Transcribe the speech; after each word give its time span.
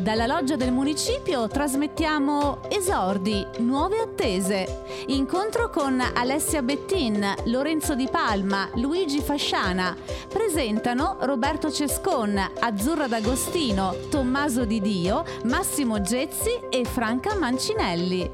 Dalla 0.00 0.24
loggia 0.24 0.56
del 0.56 0.72
municipio 0.72 1.46
trasmettiamo 1.46 2.62
Esordi, 2.70 3.44
Nuove 3.58 3.98
Attese. 3.98 5.04
Incontro 5.08 5.68
con 5.68 6.00
Alessia 6.00 6.62
Bettin, 6.62 7.34
Lorenzo 7.44 7.94
Di 7.94 8.08
Palma, 8.10 8.70
Luigi 8.76 9.20
Fasciana. 9.20 9.94
Presentano 10.26 11.18
Roberto 11.20 11.70
Cescon, 11.70 12.34
Azzurra 12.60 13.08
D'Agostino, 13.08 13.94
Tommaso 14.08 14.64
Di 14.64 14.80
Dio, 14.80 15.22
Massimo 15.44 16.00
Gezzi 16.00 16.58
e 16.70 16.86
Franca 16.86 17.36
Mancinelli. 17.36 18.30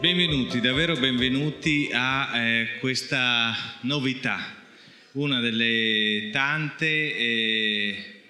Benvenuti, 0.00 0.58
davvero 0.62 0.96
benvenuti 0.96 1.90
a 1.92 2.30
eh, 2.34 2.78
questa 2.80 3.54
novità, 3.82 4.38
una 5.12 5.38
delle 5.38 6.30
tante 6.32 6.86
eh, 6.86 8.21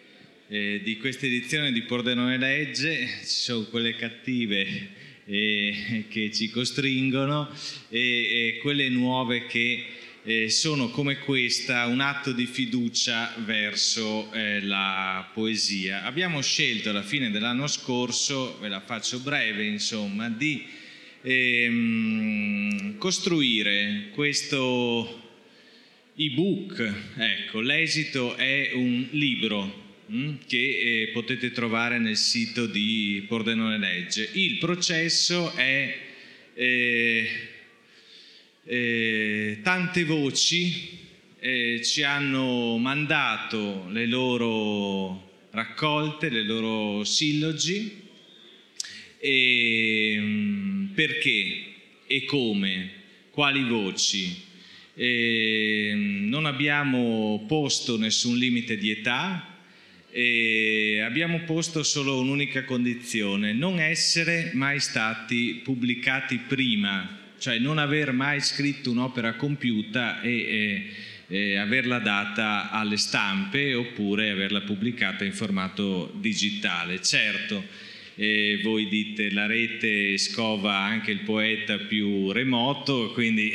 eh, 0.52 0.82
di 0.84 0.98
questa 0.98 1.24
edizione 1.24 1.72
di 1.72 1.80
Pordenone 1.80 2.36
Legge, 2.36 3.08
ci 3.20 3.24
sono 3.24 3.64
quelle 3.64 3.96
cattive 3.96 4.90
eh, 5.24 6.04
che 6.10 6.30
ci 6.30 6.50
costringono 6.50 7.48
e, 7.88 7.98
e 7.98 8.58
quelle 8.60 8.90
nuove 8.90 9.46
che 9.46 9.82
eh, 10.22 10.50
sono 10.50 10.90
come 10.90 11.20
questa 11.20 11.86
un 11.86 12.00
atto 12.00 12.32
di 12.32 12.44
fiducia 12.44 13.34
verso 13.46 14.30
eh, 14.34 14.60
la 14.60 15.26
poesia. 15.32 16.04
Abbiamo 16.04 16.42
scelto 16.42 16.90
alla 16.90 17.02
fine 17.02 17.30
dell'anno 17.30 17.66
scorso, 17.66 18.58
ve 18.60 18.68
la 18.68 18.80
faccio 18.80 19.20
breve 19.20 19.64
insomma, 19.64 20.28
di 20.28 20.66
ehm, 21.22 22.98
costruire 22.98 24.10
questo 24.12 25.30
ebook. 26.14 26.92
Ecco, 27.16 27.60
l'esito 27.60 28.36
è 28.36 28.72
un 28.74 29.08
libro 29.12 29.81
che 30.46 30.56
eh, 30.56 31.10
potete 31.12 31.50
trovare 31.52 31.98
nel 31.98 32.16
sito 32.16 32.66
di 32.66 33.24
Pordenone 33.28 33.78
Legge. 33.78 34.28
Il 34.32 34.58
processo 34.58 35.54
è 35.54 35.98
eh, 36.54 37.28
eh, 38.64 39.58
tante 39.62 40.04
voci 40.04 41.00
eh, 41.44 41.80
ci 41.82 42.04
hanno 42.04 42.76
mandato 42.76 43.88
le 43.90 44.06
loro 44.06 45.48
raccolte, 45.50 46.28
le 46.28 46.44
loro 46.44 47.02
sillogi, 47.02 48.00
e, 49.18 50.16
mm, 50.20 50.86
perché 50.94 51.64
e 52.06 52.24
come, 52.26 52.90
quali 53.30 53.64
voci. 53.64 54.40
E 54.94 55.90
mm, 55.92 56.28
non 56.28 56.46
abbiamo 56.46 57.44
posto 57.48 57.98
nessun 57.98 58.38
limite 58.38 58.76
di 58.76 58.90
età, 58.90 59.51
e 60.14 61.00
abbiamo 61.00 61.40
posto 61.40 61.82
solo 61.82 62.20
un'unica 62.20 62.64
condizione, 62.64 63.54
non 63.54 63.80
essere 63.80 64.50
mai 64.52 64.78
stati 64.78 65.62
pubblicati 65.64 66.38
prima, 66.46 67.18
cioè 67.38 67.58
non 67.58 67.78
aver 67.78 68.12
mai 68.12 68.40
scritto 68.40 68.90
un'opera 68.90 69.36
compiuta 69.36 70.20
e, 70.20 70.30
e, 70.30 71.34
e 71.34 71.56
averla 71.56 71.98
data 71.98 72.70
alle 72.70 72.98
stampe 72.98 73.72
oppure 73.72 74.28
averla 74.28 74.60
pubblicata 74.60 75.24
in 75.24 75.32
formato 75.32 76.12
digitale. 76.20 77.00
Certo, 77.00 77.64
eh, 78.16 78.60
voi 78.62 78.88
dite 78.88 79.30
la 79.30 79.46
rete 79.46 80.18
scova 80.18 80.76
anche 80.76 81.10
il 81.10 81.20
poeta 81.20 81.78
più 81.78 82.30
remoto, 82.32 83.12
quindi 83.12 83.54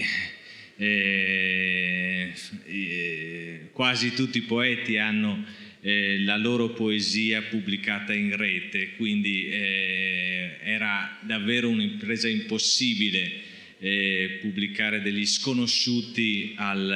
eh, 0.75 2.33
eh, 2.65 3.69
quasi 3.73 4.13
tutti 4.13 4.39
i 4.39 4.41
poeti 4.41 4.97
hanno 4.97 5.65
eh, 5.81 6.19
la 6.21 6.37
loro 6.37 6.69
poesia 6.69 7.41
pubblicata 7.43 8.13
in 8.13 8.35
rete, 8.35 8.95
quindi 8.95 9.47
eh, 9.47 10.57
era 10.61 11.19
davvero 11.21 11.69
un'impresa 11.69 12.27
impossibile 12.27 13.45
eh, 13.79 14.39
pubblicare 14.41 15.01
degli 15.01 15.25
sconosciuti 15.25 16.53
al, 16.57 16.89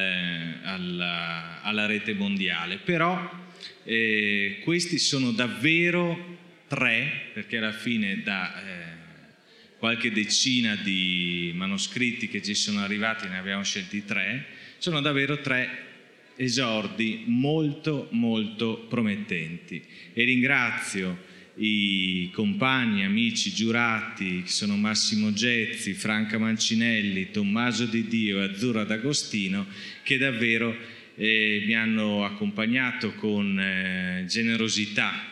alla, 0.64 1.62
alla, 1.62 1.86
rete 1.86 2.14
mondiale. 2.14 2.78
Però 2.84 3.30
eh, 3.84 4.60
questi 4.64 4.98
sono 4.98 5.32
davvero 5.32 6.40
tre, 6.68 7.30
perché 7.34 7.58
alla 7.58 7.72
fine 7.72 8.22
da 8.24 8.64
eh, 8.64 8.92
qualche 9.78 10.12
decina 10.12 10.76
di 10.76 11.52
manoscritti 11.54 12.28
che 12.28 12.42
ci 12.42 12.56
sono 12.56 12.82
arrivati 12.82 13.28
ne 13.28 13.38
abbiamo 13.38 13.64
scelti 13.64 14.04
tre, 14.06 14.46
sono 14.78 15.02
davvero 15.02 15.40
tre 15.40 15.90
esordi 16.42 17.24
molto 17.26 18.08
molto 18.12 18.86
promettenti. 18.90 19.82
E 20.14 20.24
ringrazio 20.24 21.30
i 21.56 22.32
compagni, 22.34 23.06
amici, 23.06 23.54
giurati 23.54 24.42
che 24.44 24.50
sono 24.50 24.76
Massimo 24.76 25.32
Gezzi, 25.34 25.94
Franca 25.94 26.40
Mancinelli, 26.40 27.30
Tommaso 27.30 27.86
Di 27.86 28.08
Dio 28.08 28.40
e 28.40 28.46
Azzurra 28.46 28.84
D'Agostino 28.84 29.68
che 30.04 30.18
davvero 30.18 30.76
eh, 31.16 31.64
mi 31.66 31.76
hanno 31.76 32.26
accompagnato 32.26 33.14
con 33.14 33.60
eh, 33.60 34.26
generosità 34.28 35.30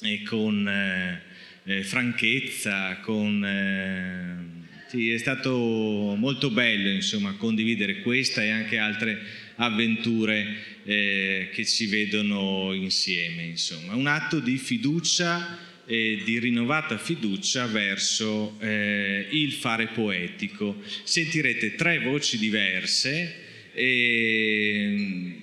e 0.00 0.22
con 0.22 0.66
eh, 0.66 1.28
eh 1.64 1.82
franchezza, 1.82 2.96
con, 3.02 3.44
eh, 3.44 4.88
sì, 4.88 5.10
è 5.10 5.18
stato 5.18 6.16
molto 6.16 6.50
bello 6.50 6.88
insomma, 6.88 7.34
condividere 7.34 8.00
questa 8.00 8.42
e 8.42 8.48
anche 8.48 8.78
altre 8.78 9.39
avventure 9.60 10.56
eh, 10.84 11.50
che 11.52 11.64
ci 11.64 11.86
vedono 11.86 12.72
insieme. 12.72 13.44
Insomma. 13.44 13.94
Un 13.94 14.06
atto 14.06 14.40
di 14.40 14.56
fiducia 14.56 15.58
e 15.86 16.22
di 16.24 16.38
rinnovata 16.38 16.98
fiducia 16.98 17.66
verso 17.66 18.56
eh, 18.60 19.26
il 19.30 19.52
fare 19.52 19.88
poetico. 19.88 20.76
Sentirete 21.02 21.74
tre 21.74 22.00
voci 22.00 22.38
diverse. 22.38 23.48
E 23.72 25.38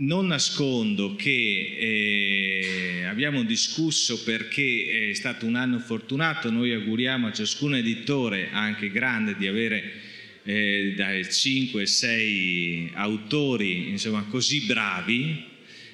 non 0.00 0.28
nascondo 0.28 1.16
che 1.16 1.76
eh, 1.78 3.04
abbiamo 3.04 3.42
discusso 3.42 4.22
perché 4.22 5.08
è 5.10 5.14
stato 5.14 5.44
un 5.44 5.56
anno 5.56 5.80
fortunato, 5.80 6.50
noi 6.50 6.72
auguriamo 6.72 7.26
a 7.26 7.32
ciascun 7.32 7.74
editore, 7.74 8.50
anche 8.52 8.90
grande, 8.90 9.34
di 9.36 9.48
avere 9.48 10.07
eh, 10.48 10.94
dai 10.96 11.20
5-6 11.24 12.92
autori 12.94 13.90
insomma, 13.90 14.22
così 14.30 14.64
bravi 14.64 15.44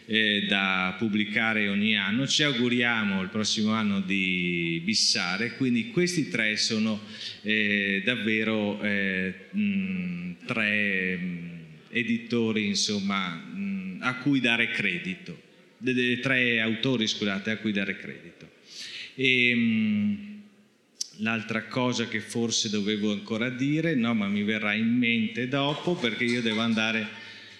eh, 0.07 0.45
da 0.47 0.95
pubblicare 0.97 1.69
ogni 1.69 1.97
anno. 1.97 2.25
Ci 2.25 2.45
auguriamo 2.45 3.21
il 3.21 3.31
prossimo 3.31 3.73
anno 3.73 4.01
di 4.01 4.81
bissare, 4.85 5.57
quindi 5.57 5.91
questi 5.91 6.29
tre 6.29 6.57
sono 6.57 7.01
eh, 7.43 8.01
davvero 8.05 8.81
eh, 8.81 9.35
mh, 9.51 10.47
tre 10.47 11.17
mh, 11.17 11.61
editori 11.91 12.67
insomma, 12.67 13.35
mh, 13.35 13.99
a 14.03 14.19
cui 14.19 14.39
dare 14.39 14.71
credito, 14.71 15.37
de, 15.79 16.21
tre 16.21 16.61
autori 16.61 17.09
scusate, 17.09 17.51
a 17.51 17.57
cui 17.57 17.73
dare 17.73 17.97
credito. 17.97 18.49
E, 19.17 20.33
L'altra 21.19 21.65
cosa 21.65 22.09
che 22.09 22.21
forse 22.21 22.69
dovevo 22.69 23.13
ancora 23.13 23.49
dire, 23.49 23.95
no, 23.95 24.15
ma 24.15 24.27
mi 24.27 24.43
verrà 24.43 24.75
in 24.75 24.97
mente 24.97 25.47
dopo 25.47 25.95
perché 25.95 26.25
io 26.25 26.43
devo 26.43 26.61
andare 26.61 27.07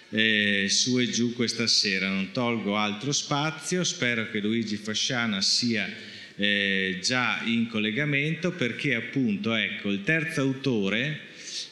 eh, 0.09 0.65
su 0.67 0.99
e 0.99 1.09
giù 1.09 1.33
questa 1.33 1.65
sera, 1.65 2.09
non 2.09 2.31
tolgo 2.31 2.75
altro 2.75 3.13
spazio, 3.13 3.85
spero 3.85 4.29
che 4.29 4.39
Luigi 4.39 4.75
Fasciana 4.75 5.41
sia 5.41 5.89
eh, 6.35 6.99
già 7.01 7.41
in 7.45 7.67
collegamento 7.67 8.51
perché 8.51 8.93
appunto 8.93 9.53
ecco 9.53 9.89
il 9.89 10.03
terzo 10.03 10.41
autore 10.41 11.19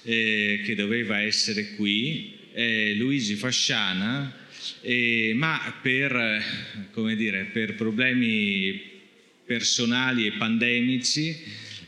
eh, 0.03 0.61
che 0.63 0.75
doveva 0.75 1.19
essere 1.19 1.75
qui 1.75 2.39
è 2.53 2.93
Luigi 2.93 3.35
Fasciana, 3.35 4.41
ma 5.33 5.79
per, 5.81 6.43
dire, 7.15 7.49
per 7.51 7.75
problemi 7.75 8.79
personali 9.45 10.27
e 10.27 10.33
pandemici 10.33 11.35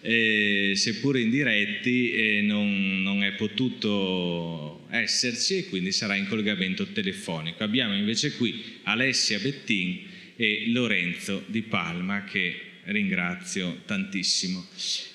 eh, 0.07 0.73
seppure 0.75 1.19
indiretti, 1.19 2.11
eh, 2.11 2.41
non, 2.41 3.01
non, 3.01 3.23
è 3.23 3.31
potuto 3.31 4.85
esserci 4.91 5.57
e 5.57 5.65
quindi 5.65 5.91
sarà 5.91 6.15
in 6.15 6.27
collegamento 6.27 6.85
telefonico. 6.85 7.63
Abbiamo 7.63 7.95
invece 7.95 8.35
qui 8.35 8.63
Alessia 8.83 9.39
Bettin 9.39 9.99
e 10.35 10.65
Lorenzo 10.67 11.43
Di 11.47 11.63
Palma 11.63 12.23
che 12.23 12.55
ringrazio 12.83 13.81
tantissimo. 13.85 14.63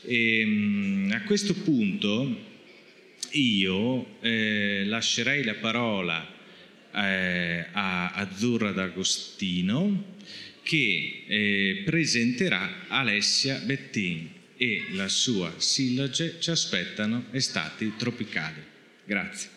E, 0.07 0.41
ehm, 0.41 1.13
a 1.15 1.23
questo 1.23 1.55
punto 1.55 2.49
io 3.31 4.21
eh, 4.23 4.83
lascerei 4.87 5.45
la 5.45 5.55
parola 5.55 6.35
eh, 6.93 7.67
a 7.71 8.11
Azzurra 8.15 8.73
D'Agostino 8.73 10.17
che 10.65 11.23
eh, 11.29 11.83
presenterà 11.85 12.87
Alessia 12.89 13.57
Bettin 13.59 14.39
e 14.63 14.89
la 14.91 15.09
sua 15.09 15.55
silloge 15.57 16.39
ci 16.39 16.51
aspettano 16.51 17.25
estati 17.31 17.97
tropicali. 17.97 18.63
Grazie. 19.07 19.49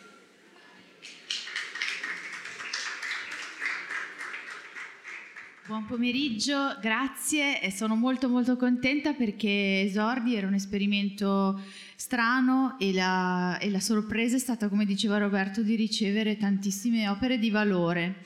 Buon 5.68 5.86
pomeriggio, 5.88 6.78
grazie 6.80 7.70
sono 7.70 7.96
molto 7.96 8.30
molto 8.30 8.56
contenta 8.56 9.12
perché 9.12 9.82
Esordi 9.82 10.36
era 10.36 10.48
un 10.48 10.54
esperimento 10.54 11.60
strano 11.98 12.78
e 12.80 12.94
la, 12.94 13.58
e 13.58 13.70
la 13.70 13.82
sorpresa 13.82 14.38
è 14.38 14.40
stata, 14.40 14.70
come 14.70 14.86
diceva 14.86 15.18
Roberto, 15.18 15.64
di 15.64 15.76
ricevere 15.76 16.38
tantissime 16.38 17.10
opere 17.10 17.40
di 17.40 17.50
valore. 17.50 18.24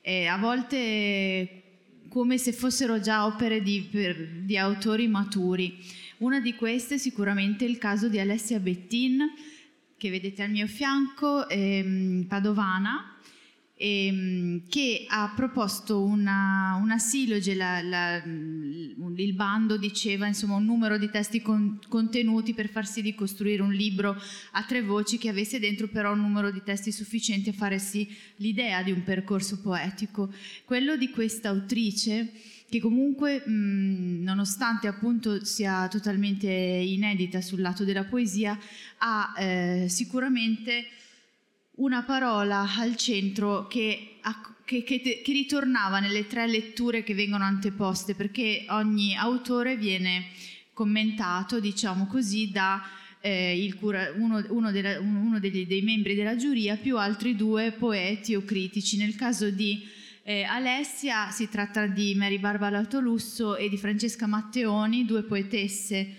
E 0.00 0.24
a 0.24 0.38
volte 0.38 1.64
come 2.14 2.38
se 2.38 2.52
fossero 2.52 3.00
già 3.00 3.26
opere 3.26 3.60
di, 3.60 3.88
per, 3.90 4.16
di 4.44 4.56
autori 4.56 5.08
maturi. 5.08 6.02
Una 6.24 6.40
di 6.40 6.54
queste 6.54 6.94
è 6.94 6.98
sicuramente 6.98 7.66
il 7.66 7.76
caso 7.76 8.08
di 8.08 8.18
Alessia 8.18 8.58
Bettin, 8.58 9.30
che 9.98 10.08
vedete 10.08 10.42
al 10.42 10.50
mio 10.50 10.66
fianco, 10.66 11.46
ehm, 11.50 12.24
padovana, 12.26 13.18
ehm, 13.74 14.62
che 14.66 15.04
ha 15.06 15.34
proposto 15.36 16.02
una, 16.02 16.78
una 16.80 16.96
siloge, 16.96 17.54
la, 17.54 17.82
la, 17.82 18.22
il 18.24 19.34
bando 19.34 19.76
diceva 19.76 20.26
insomma 20.26 20.54
un 20.54 20.64
numero 20.64 20.96
di 20.96 21.10
testi 21.10 21.42
con, 21.42 21.78
contenuti 21.88 22.54
per 22.54 22.70
far 22.70 22.86
sì 22.86 23.02
di 23.02 23.14
costruire 23.14 23.60
un 23.60 23.74
libro 23.74 24.16
a 24.52 24.62
tre 24.62 24.80
voci 24.80 25.18
che 25.18 25.28
avesse 25.28 25.58
dentro 25.58 25.88
però 25.88 26.14
un 26.14 26.20
numero 26.20 26.50
di 26.50 26.62
testi 26.64 26.90
sufficienti 26.90 27.50
a 27.50 27.52
fare 27.52 27.78
sì 27.78 28.08
l'idea 28.36 28.82
di 28.82 28.92
un 28.92 29.02
percorso 29.02 29.60
poetico. 29.60 30.32
Quello 30.64 30.96
di 30.96 31.10
questa 31.10 31.50
autrice 31.50 32.32
che 32.74 32.80
comunque 32.80 33.40
mh, 33.46 34.22
nonostante 34.24 34.88
appunto 34.88 35.44
sia 35.44 35.86
totalmente 35.86 36.48
inedita 36.48 37.40
sul 37.40 37.60
lato 37.60 37.84
della 37.84 38.02
poesia 38.02 38.58
ha 38.98 39.32
eh, 39.38 39.86
sicuramente 39.88 40.86
una 41.76 42.02
parola 42.02 42.68
al 42.76 42.96
centro 42.96 43.68
che, 43.68 44.16
che, 44.64 44.82
che, 44.82 45.00
che, 45.00 45.32
ritornava 45.32 46.00
nelle 46.00 46.26
tre 46.26 46.48
letture 46.48 47.04
che 47.04 47.14
vengono 47.14 47.44
anteposte, 47.44 48.16
perché 48.16 48.64
ogni 48.70 49.16
autore 49.16 49.76
viene 49.76 50.26
commentato, 50.72 51.60
diciamo 51.60 52.08
così, 52.08 52.50
da 52.50 52.82
eh, 53.20 53.72
cura, 53.78 54.12
uno, 54.16 54.44
uno, 54.48 54.72
della, 54.72 54.98
uno 54.98 55.38
degli, 55.38 55.64
dei 55.66 55.82
membri 55.82 56.16
della 56.16 56.34
giuria 56.34 56.76
più 56.76 56.98
altri 56.98 57.36
due 57.36 57.70
poeti 57.70 58.34
o 58.34 58.42
critici. 58.42 58.96
Nel 58.96 59.14
caso 59.14 59.50
di 59.50 60.02
eh, 60.24 60.42
Alessia 60.42 61.30
si 61.30 61.48
tratta 61.48 61.86
di 61.86 62.14
Mary 62.14 62.38
Barbara 62.38 62.84
Tolusso 62.86 63.56
e 63.56 63.68
di 63.68 63.76
Francesca 63.76 64.26
Matteoni, 64.26 65.04
due 65.04 65.22
poetesse 65.22 66.14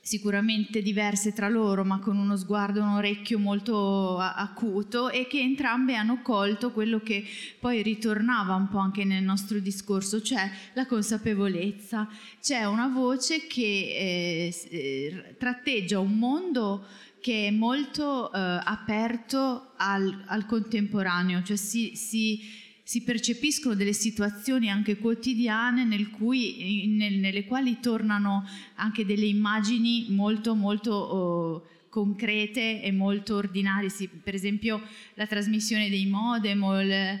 sicuramente 0.00 0.80
diverse 0.80 1.34
tra 1.34 1.50
loro, 1.50 1.84
ma 1.84 1.98
con 1.98 2.16
uno 2.16 2.34
sguardo, 2.36 2.80
un 2.80 2.94
orecchio 2.94 3.38
molto 3.38 4.18
acuto 4.18 5.10
e 5.10 5.26
che 5.26 5.40
entrambe 5.40 5.96
hanno 5.96 6.22
colto 6.22 6.72
quello 6.72 7.00
che 7.00 7.22
poi 7.60 7.82
ritornava 7.82 8.54
un 8.54 8.68
po' 8.68 8.78
anche 8.78 9.04
nel 9.04 9.22
nostro 9.22 9.58
discorso, 9.58 10.22
cioè 10.22 10.50
la 10.72 10.86
consapevolezza. 10.86 12.08
C'è 12.40 12.64
una 12.64 12.86
voce 12.86 13.46
che 13.46 13.60
eh, 13.60 14.68
eh 14.70 15.34
tratteggia 15.36 15.98
un 15.98 16.16
mondo 16.16 16.86
che 17.20 17.48
è 17.48 17.50
molto 17.50 18.32
eh, 18.32 18.38
aperto 18.38 19.72
al, 19.76 20.22
al, 20.26 20.46
contemporaneo, 20.46 21.42
cioè 21.42 21.56
si, 21.56 21.94
si 21.96 22.66
si 22.88 23.02
percepiscono 23.02 23.74
delle 23.74 23.92
situazioni 23.92 24.70
anche 24.70 24.96
quotidiane 24.96 25.84
nel 25.84 26.08
cui, 26.08 26.86
nel, 26.86 27.18
nelle 27.18 27.44
quali 27.44 27.80
tornano 27.80 28.48
anche 28.76 29.04
delle 29.04 29.26
immagini 29.26 30.06
molto 30.08 30.54
molto 30.54 30.92
oh, 30.92 31.66
concrete 31.90 32.80
e 32.80 32.90
molto 32.90 33.34
ordinarie, 33.34 33.90
sì, 33.90 34.08
per 34.08 34.34
esempio 34.34 34.80
la 35.16 35.26
trasmissione 35.26 35.90
dei 35.90 36.06
modem 36.06 36.62
o, 36.62 36.80
il, 36.80 37.20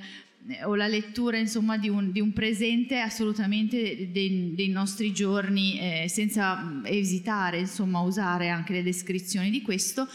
o 0.64 0.74
la 0.74 0.86
lettura 0.86 1.36
insomma, 1.36 1.76
di, 1.76 1.90
un, 1.90 2.12
di, 2.12 2.20
un, 2.20 2.32
presente 2.32 3.00
assolutamente 3.00 4.10
dei, 4.10 4.54
dei 4.54 4.68
nostri 4.68 5.12
giorni 5.12 5.78
eh, 5.78 6.08
senza 6.08 6.80
esitare 6.84 7.58
insomma, 7.58 7.98
a 7.98 8.04
usare 8.04 8.48
anche 8.48 8.72
le 8.72 8.82
descrizioni 8.82 9.50
di 9.50 9.60
questo 9.60 10.08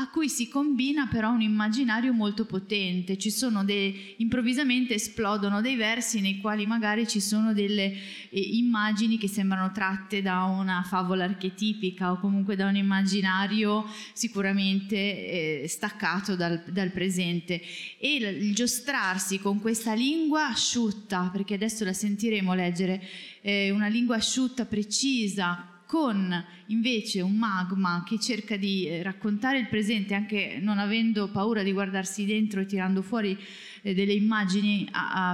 a 0.00 0.08
cui 0.10 0.28
si 0.28 0.48
combina 0.48 1.08
però 1.08 1.32
un 1.32 1.40
immaginario 1.40 2.12
molto 2.12 2.44
potente. 2.44 3.16
Dei, 3.64 4.14
improvvisamente 4.18 4.94
esplodono 4.94 5.60
dei 5.60 5.74
versi 5.74 6.20
nei 6.20 6.40
quali 6.40 6.66
magari 6.66 7.06
ci 7.08 7.20
sono 7.20 7.52
delle 7.52 7.92
eh, 8.30 8.40
immagini 8.40 9.18
che 9.18 9.26
sembrano 9.26 9.72
tratte 9.72 10.22
da 10.22 10.44
una 10.44 10.84
favola 10.86 11.24
archetipica 11.24 12.12
o 12.12 12.20
comunque 12.20 12.54
da 12.54 12.68
un 12.68 12.76
immaginario 12.76 13.86
sicuramente 14.12 15.62
eh, 15.62 15.68
staccato 15.68 16.36
dal, 16.36 16.62
dal, 16.68 16.92
presente. 16.92 17.60
E 17.98 18.14
il, 18.14 18.24
il 18.44 18.54
giostrarsi 18.54 19.40
con 19.40 19.60
questa 19.60 19.94
lingua 19.94 20.46
asciutta, 20.46 21.28
perché 21.32 21.54
adesso 21.54 21.84
la 21.84 21.92
sentiremo 21.92 22.54
leggere, 22.54 23.02
eh, 23.40 23.72
una 23.72 23.88
lingua 23.88 24.14
asciutta, 24.14 24.64
precisa, 24.64 25.77
con 25.88 26.44
invece 26.66 27.22
un 27.22 27.34
magma 27.34 28.04
che 28.06 28.20
cerca 28.20 28.58
di 28.58 28.86
eh, 28.86 29.02
raccontare 29.02 29.58
il 29.58 29.68
presente 29.68 30.12
anche 30.12 30.58
non 30.60 30.76
avendo 30.76 31.30
paura 31.30 31.62
di 31.62 31.72
guardarsi 31.72 32.26
dentro 32.26 32.60
e 32.60 32.66
tirando 32.66 33.00
fuori 33.00 33.34
eh, 33.80 33.94
delle 33.94 34.12
immagini 34.12 34.86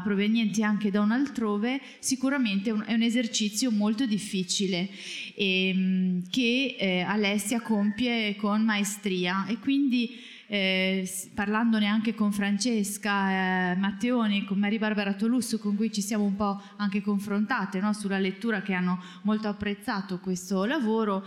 provenienti 0.04 0.62
anche 0.62 0.92
da 0.92 1.00
un 1.00 1.10
altrove, 1.10 1.80
sicuramente 1.98 2.70
è 2.70 2.72
un, 2.92 3.02
esercizio 3.02 3.72
molto 3.72 4.06
difficile 4.06 4.88
ehm, 5.34 6.22
che 6.30 6.76
eh, 6.78 7.00
Alessia 7.00 7.60
compie 7.60 8.36
con 8.36 8.62
maestria. 8.62 9.46
E 9.46 9.58
quindi 9.58 10.16
eh, 10.46 11.08
parlandone 11.34 11.86
anche 11.86 12.14
con 12.14 12.32
Francesca 12.32 13.72
eh, 13.72 13.76
Matteoni, 13.76 14.44
con 14.44 14.58
Maria 14.58 14.78
Barbara 14.78 15.14
Tolusso, 15.14 15.58
con 15.58 15.76
cui 15.76 15.92
ci 15.92 16.02
siamo 16.02 16.24
un 16.24 16.36
po' 16.36 16.60
anche 16.76 17.00
confrontate 17.00 17.80
no? 17.80 17.92
sulla 17.92 18.18
lettura 18.18 18.62
che 18.62 18.74
hanno 18.74 19.02
molto 19.22 19.48
apprezzato 19.48 20.18
questo 20.18 20.64
lavoro, 20.64 21.26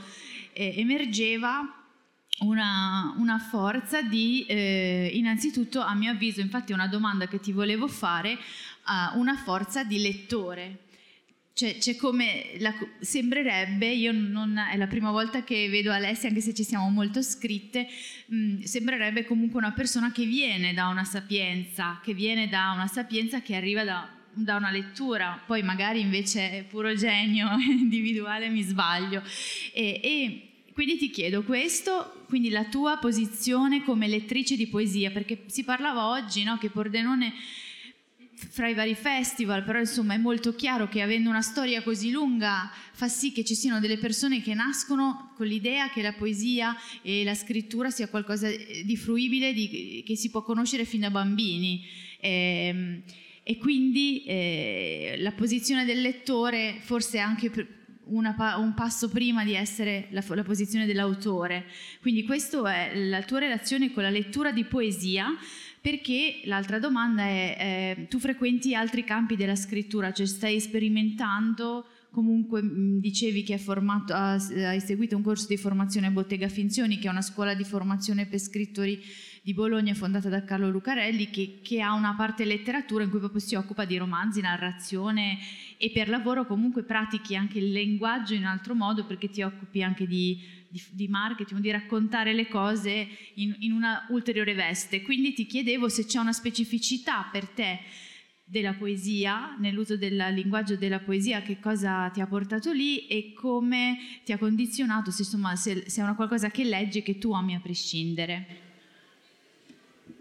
eh, 0.54 0.76
emergeva 0.78 1.74
una, 2.40 3.16
una, 3.18 3.40
forza 3.40 4.02
di, 4.02 4.46
eh, 4.48 5.10
innanzitutto 5.14 5.82
a 5.82 5.96
mio 5.96 6.12
avviso, 6.12 6.40
infatti 6.42 6.72
è 6.72 6.76
una 6.76 6.88
domanda 6.88 7.28
che 7.28 7.40
ti 7.40 7.52
volevo 7.52 7.88
fare, 7.88 8.38
una 9.16 9.36
forza 9.36 9.84
di 9.84 10.00
lettore 10.00 10.87
cioè, 11.58 11.80
c'è 11.80 11.96
come 11.96 12.52
la, 12.60 12.72
sembrerebbe, 13.00 13.88
io 13.88 14.12
non, 14.12 14.60
è 14.60 14.78
la 14.78 14.86
prima 14.86 15.10
volta 15.10 15.44
che 15.44 15.68
vedo 15.70 15.92
Alessia, 15.92 16.30
anche 16.30 16.40
se 16.40 16.54
ci 16.54 16.64
siamo 16.64 16.88
molto 16.90 17.24
scritte, 17.24 17.88
mh, 18.28 18.36
mm, 18.36 18.62
sembrerebbe 18.62 19.26
comunque 19.26 19.58
una 19.58 19.72
persona 19.72 20.12
che 20.12 20.26
viene 20.26 20.76
da 20.76 20.88
una 20.88 21.04
sapienza, 21.04 22.00
che 22.04 22.14
viene 22.14 22.48
da 22.48 22.74
una 22.76 22.86
sapienza 22.86 23.42
che 23.42 23.56
arriva 23.56 23.84
da, 23.84 24.08
da 24.34 24.56
una 24.58 24.70
lettura, 24.70 25.42
poi 25.48 25.64
magari 25.64 26.00
invece 26.00 26.60
è 26.60 26.64
puro 26.64 26.94
genio 26.94 27.50
individuale, 27.68 28.50
mi 28.50 28.62
sbaglio. 28.62 29.24
E, 29.74 30.00
e 30.04 30.50
quindi 30.74 30.98
ti 30.98 31.10
chiedo 31.10 31.42
questo, 31.42 32.24
quindi 32.28 32.50
la 32.50 32.66
tua 32.66 33.00
posizione 33.00 33.84
come 33.84 34.08
lettrice 34.08 34.56
di 34.56 34.68
poesia, 34.68 35.10
perché 35.10 35.46
si 35.48 35.64
parlava 35.64 36.10
oggi 36.10 36.44
no, 36.44 36.60
che 36.60 36.70
Pordenone 36.70 37.34
fra 38.38 38.70
i 38.70 38.76
vari 38.76 38.94
festival, 38.94 39.64
però 39.64 39.80
insomma 39.80 40.14
è 40.14 40.18
molto 40.18 40.54
chiaro 40.54 40.88
che 40.88 41.02
avendo 41.02 41.30
una 41.30 41.42
storia 41.42 41.82
così 41.82 42.12
lunga 42.12 42.72
fa 42.92 43.08
sì 43.08 43.32
che 43.32 43.44
ci 43.44 43.56
siano 43.56 43.80
delle 43.80 43.98
persone 43.98 44.44
che 44.44 44.54
nascono 44.54 45.32
con 45.36 45.48
l'idea 45.48 45.90
che 45.90 46.04
la 46.04 46.14
poesia 46.14 46.76
e 47.02 47.24
la 47.24 47.34
scrittura 47.34 47.90
sia 47.90 48.08
qualcosa 48.08 48.48
di 48.48 48.98
fruibile, 48.98 49.54
di, 49.54 50.04
che 50.06 50.16
si 50.16 50.30
può 50.30 50.44
conoscere 50.44 50.86
fin 50.86 51.02
da 51.02 51.10
bambini. 51.10 51.84
E, 52.20 52.30
ehm, 52.30 53.02
e 53.50 53.58
quindi 53.58 54.24
eh, 54.26 55.16
la 55.20 55.32
posizione 55.32 55.86
del 55.86 56.02
lettore 56.02 56.80
forse 56.82 57.18
anche 57.18 57.50
una, 58.08 58.36
un 58.58 58.74
passo 58.74 59.10
prima 59.10 59.44
di 59.44 59.54
essere 59.54 60.08
la, 60.12 60.24
la 60.28 60.44
posizione 60.44 60.86
dell'autore. 60.86 61.66
Quindi 62.02 62.24
questa 62.24 62.74
è 62.74 62.96
la 62.96 63.22
tua 63.24 63.40
relazione 63.40 63.92
con 63.92 64.04
la 64.04 64.10
lettura 64.10 64.52
di 64.52 64.66
poesia 64.66 65.28
perché 65.82 66.42
l'altra 66.46 66.80
domanda 66.80 67.24
è, 67.24 67.96
eh, 68.00 68.08
tu 68.08 68.20
frequenti 68.20 68.76
altri 68.76 69.04
campi 69.04 69.36
della 69.36 69.56
scrittura, 69.56 70.12
cioè 70.12 70.26
stai 70.26 70.60
sperimentando, 70.60 71.86
comunque 72.10 72.62
mh, 72.62 73.00
dicevi 73.00 73.44
che 73.44 73.54
hai, 73.54 73.60
formato, 73.60 74.14
hai 74.14 74.80
seguito 74.80 75.16
un 75.16 75.22
corso 75.22 75.48
di 75.48 75.58
formazione 75.58 76.08
a 76.08 76.12
Bottega 76.12 76.48
Finzioni, 76.48 76.98
che 76.98 77.08
è 77.08 77.12
una 77.12 77.22
scuola 77.22 77.54
di 77.54 77.64
formazione 77.64 78.26
per 78.26 78.40
scrittori 78.40 79.02
di 79.48 79.54
Bologna 79.54 79.94
fondata 79.94 80.28
da 80.28 80.44
Carlo 80.44 80.70
Lucarelli, 80.70 81.30
che, 81.30 81.60
che 81.64 81.80
ha 81.80 81.94
una 81.94 82.16
parte 82.16 82.44
letteratura 82.44 83.06
in 83.06 83.10
cui 83.10 83.20
proprio 83.20 83.40
si 83.40 83.56
occupa 83.56 83.86
di 83.86 83.96
romanzi, 83.96 84.42
narrazione 84.42 85.38
e 85.78 85.90
per 85.92 86.10
lavoro 86.10 86.46
comunque 86.46 86.84
pratichi 86.84 87.36
anche 87.36 87.60
il 87.60 87.72
linguaggio 87.72 88.34
in 88.34 88.44
altro 88.44 88.76
modo 88.76 89.06
perché 89.06 89.30
ti 89.30 89.44
occupi 89.44 89.82
anche 89.84 90.06
di 90.06 90.38
di, 90.70 90.82
di 90.92 91.08
marketing, 91.08 91.62
di 91.62 91.72
raccontare 91.72 92.34
le 92.34 92.48
cose 92.48 93.08
in, 93.36 93.56
in 93.60 93.72
una 93.72 94.06
ulteriore 94.10 94.54
veste. 94.54 95.02
Quindi 95.02 95.34
ti 95.34 95.46
chiedevo 95.46 95.90
se 95.90 96.06
c'è 96.06 96.20
una 96.20 96.34
specificità 96.34 97.30
per 97.32 97.48
te 97.48 97.80
della 98.44 98.74
poesia, 98.74 99.58
nell'uso 99.60 99.98
del 99.98 100.16
linguaggio 100.34 100.78
della 100.78 101.00
poesia, 101.00 101.42
che 101.42 101.60
cosa 101.60 102.10
ti 102.10 102.22
ha 102.22 102.28
portato 102.28 102.72
lì 102.72 103.06
e 103.08 103.34
come 103.34 103.98
ti 104.24 104.32
ha 104.32 104.38
condizionato, 104.38 105.12
se, 105.12 105.24
insomma, 105.24 105.56
se, 105.56 105.90
se 105.90 106.00
è 106.00 106.04
una 106.04 106.16
qualcosa 106.16 106.50
che 106.50 106.64
leggi 106.64 107.02
che 107.02 107.18
tu 107.18 107.34
ami 107.34 107.56
a 107.56 107.60
prescindere. 107.60 108.66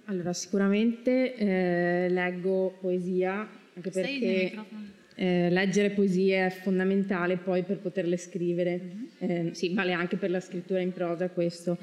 Allora, 0.07 0.33
sicuramente 0.33 1.35
eh, 1.37 2.09
leggo 2.09 2.77
poesia 2.81 3.49
anche 3.75 3.91
perché 3.91 4.65
eh, 5.17 5.49
leggere 5.51 5.91
poesie 5.91 6.47
è 6.47 6.51
fondamentale 6.51 7.39
poi 7.39 7.63
per 7.63 7.79
poterle 7.79 8.19
scrivere, 8.19 8.81
eh, 9.19 9.51
sì, 9.53 9.73
vale 9.73 9.93
anche 9.93 10.17
per 10.17 10.31
la 10.31 10.41
scrittura 10.41 10.81
in 10.81 10.93
prosa 10.93 11.31
questo. 11.31 11.77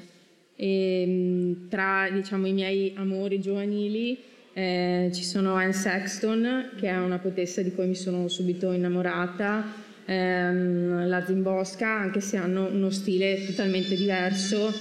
E, 0.56 1.02
ehm, 1.02 1.68
tra 1.68 2.08
diciamo, 2.12 2.46
i 2.46 2.52
miei 2.52 2.92
amori 2.96 3.40
giovanili 3.40 4.16
eh, 4.52 5.10
ci 5.12 5.24
sono 5.24 5.54
Anne 5.54 5.72
Sexton, 5.72 6.70
che 6.78 6.88
è 6.88 6.96
una 6.96 7.18
poetessa 7.18 7.60
di 7.60 7.72
cui 7.72 7.86
mi 7.88 7.96
sono 7.96 8.28
subito 8.28 8.70
innamorata, 8.70 9.64
ehm, 10.04 11.08
la 11.08 11.24
Zimbosca, 11.24 11.88
anche 11.88 12.20
se 12.20 12.36
hanno 12.36 12.68
uno 12.70 12.90
stile 12.90 13.44
totalmente 13.46 13.96
diverso, 13.96 14.72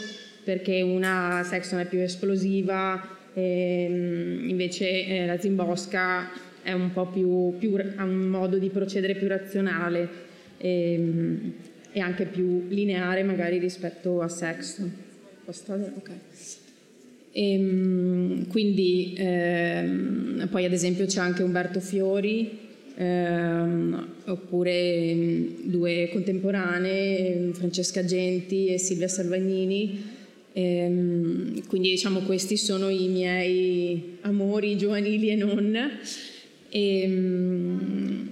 perché 0.43 0.81
una 0.81 1.41
Sexton 1.43 1.79
è 1.79 1.87
più 1.87 1.99
esplosiva, 1.99 3.01
ehm, 3.33 4.47
invece 4.47 5.07
eh, 5.07 5.25
la 5.25 5.39
Zimbosca 5.39 6.51
è 6.63 6.71
un 6.71 6.91
po' 6.91 7.07
più, 7.07 7.57
più, 7.59 7.75
ha 7.95 8.03
un 8.03 8.27
modo 8.27 8.57
di 8.57 8.69
procedere 8.69 9.15
più 9.15 9.27
razionale 9.27 10.09
e, 10.57 10.93
ehm, 10.93 11.53
e 11.91 11.99
anche 11.99 12.25
più 12.25 12.65
lineare 12.69 13.23
magari 13.23 13.59
rispetto 13.59 14.21
a 14.21 14.27
Sexton. 14.27 14.91
Okay. 15.45 16.15
E, 17.31 17.53
ehm, 17.53 18.47
quindi 18.47 19.13
ehm, 19.17 20.47
poi 20.49 20.65
ad 20.65 20.71
esempio 20.71 21.05
c'è 21.05 21.19
anche 21.19 21.43
Umberto 21.43 21.79
Fiori 21.79 22.59
ehm, 22.95 24.07
oppure 24.25 25.47
due 25.63 26.09
contemporanee 26.11 27.51
Francesca 27.53 28.05
Genti 28.05 28.67
e 28.67 28.77
Silvia 28.77 29.07
Salvagnini 29.07 30.01
ehm, 30.53 31.67
quindi 31.67 31.89
diciamo 31.89 32.21
questi 32.21 32.55
sono 32.55 32.87
i 32.89 33.07
miei 33.07 34.17
amori 34.21 34.77
giovanili 34.77 35.29
e 35.29 35.35
non 35.35 35.75
e, 36.73 37.01
ehm, 37.03 38.29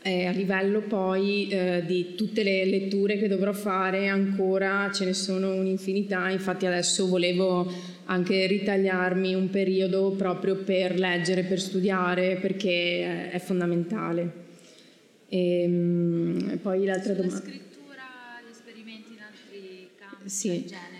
eh, 0.00 0.24
a 0.24 0.30
livello 0.30 0.80
poi 0.82 1.48
eh, 1.48 1.82
di 1.84 2.14
tutte 2.14 2.42
le 2.42 2.64
letture 2.64 3.18
che 3.18 3.28
dovrò 3.28 3.52
fare 3.52 4.08
ancora 4.08 4.90
ce 4.90 5.04
ne 5.04 5.12
sono 5.12 5.54
un'infinità, 5.54 6.30
infatti 6.30 6.64
adesso 6.64 7.06
volevo 7.08 7.70
anche 8.04 8.46
ritagliarmi 8.46 9.34
un 9.34 9.50
periodo 9.50 10.12
proprio 10.12 10.56
per 10.56 10.98
leggere, 10.98 11.42
per 11.42 11.60
studiare, 11.60 12.36
perché 12.36 13.30
è 13.30 13.38
fondamentale. 13.38 14.44
E, 15.28 15.62
ehm, 15.62 16.58
poi 16.62 16.86
l'altra 16.86 17.12
domanda... 17.12 17.36
scrittura, 17.36 18.04
gli 18.46 18.50
esperimenti 18.50 19.12
in 19.12 19.18
altri 19.20 19.88
campi 19.98 20.28
sì. 20.28 20.48
del 20.48 20.64
genere? 20.64 20.95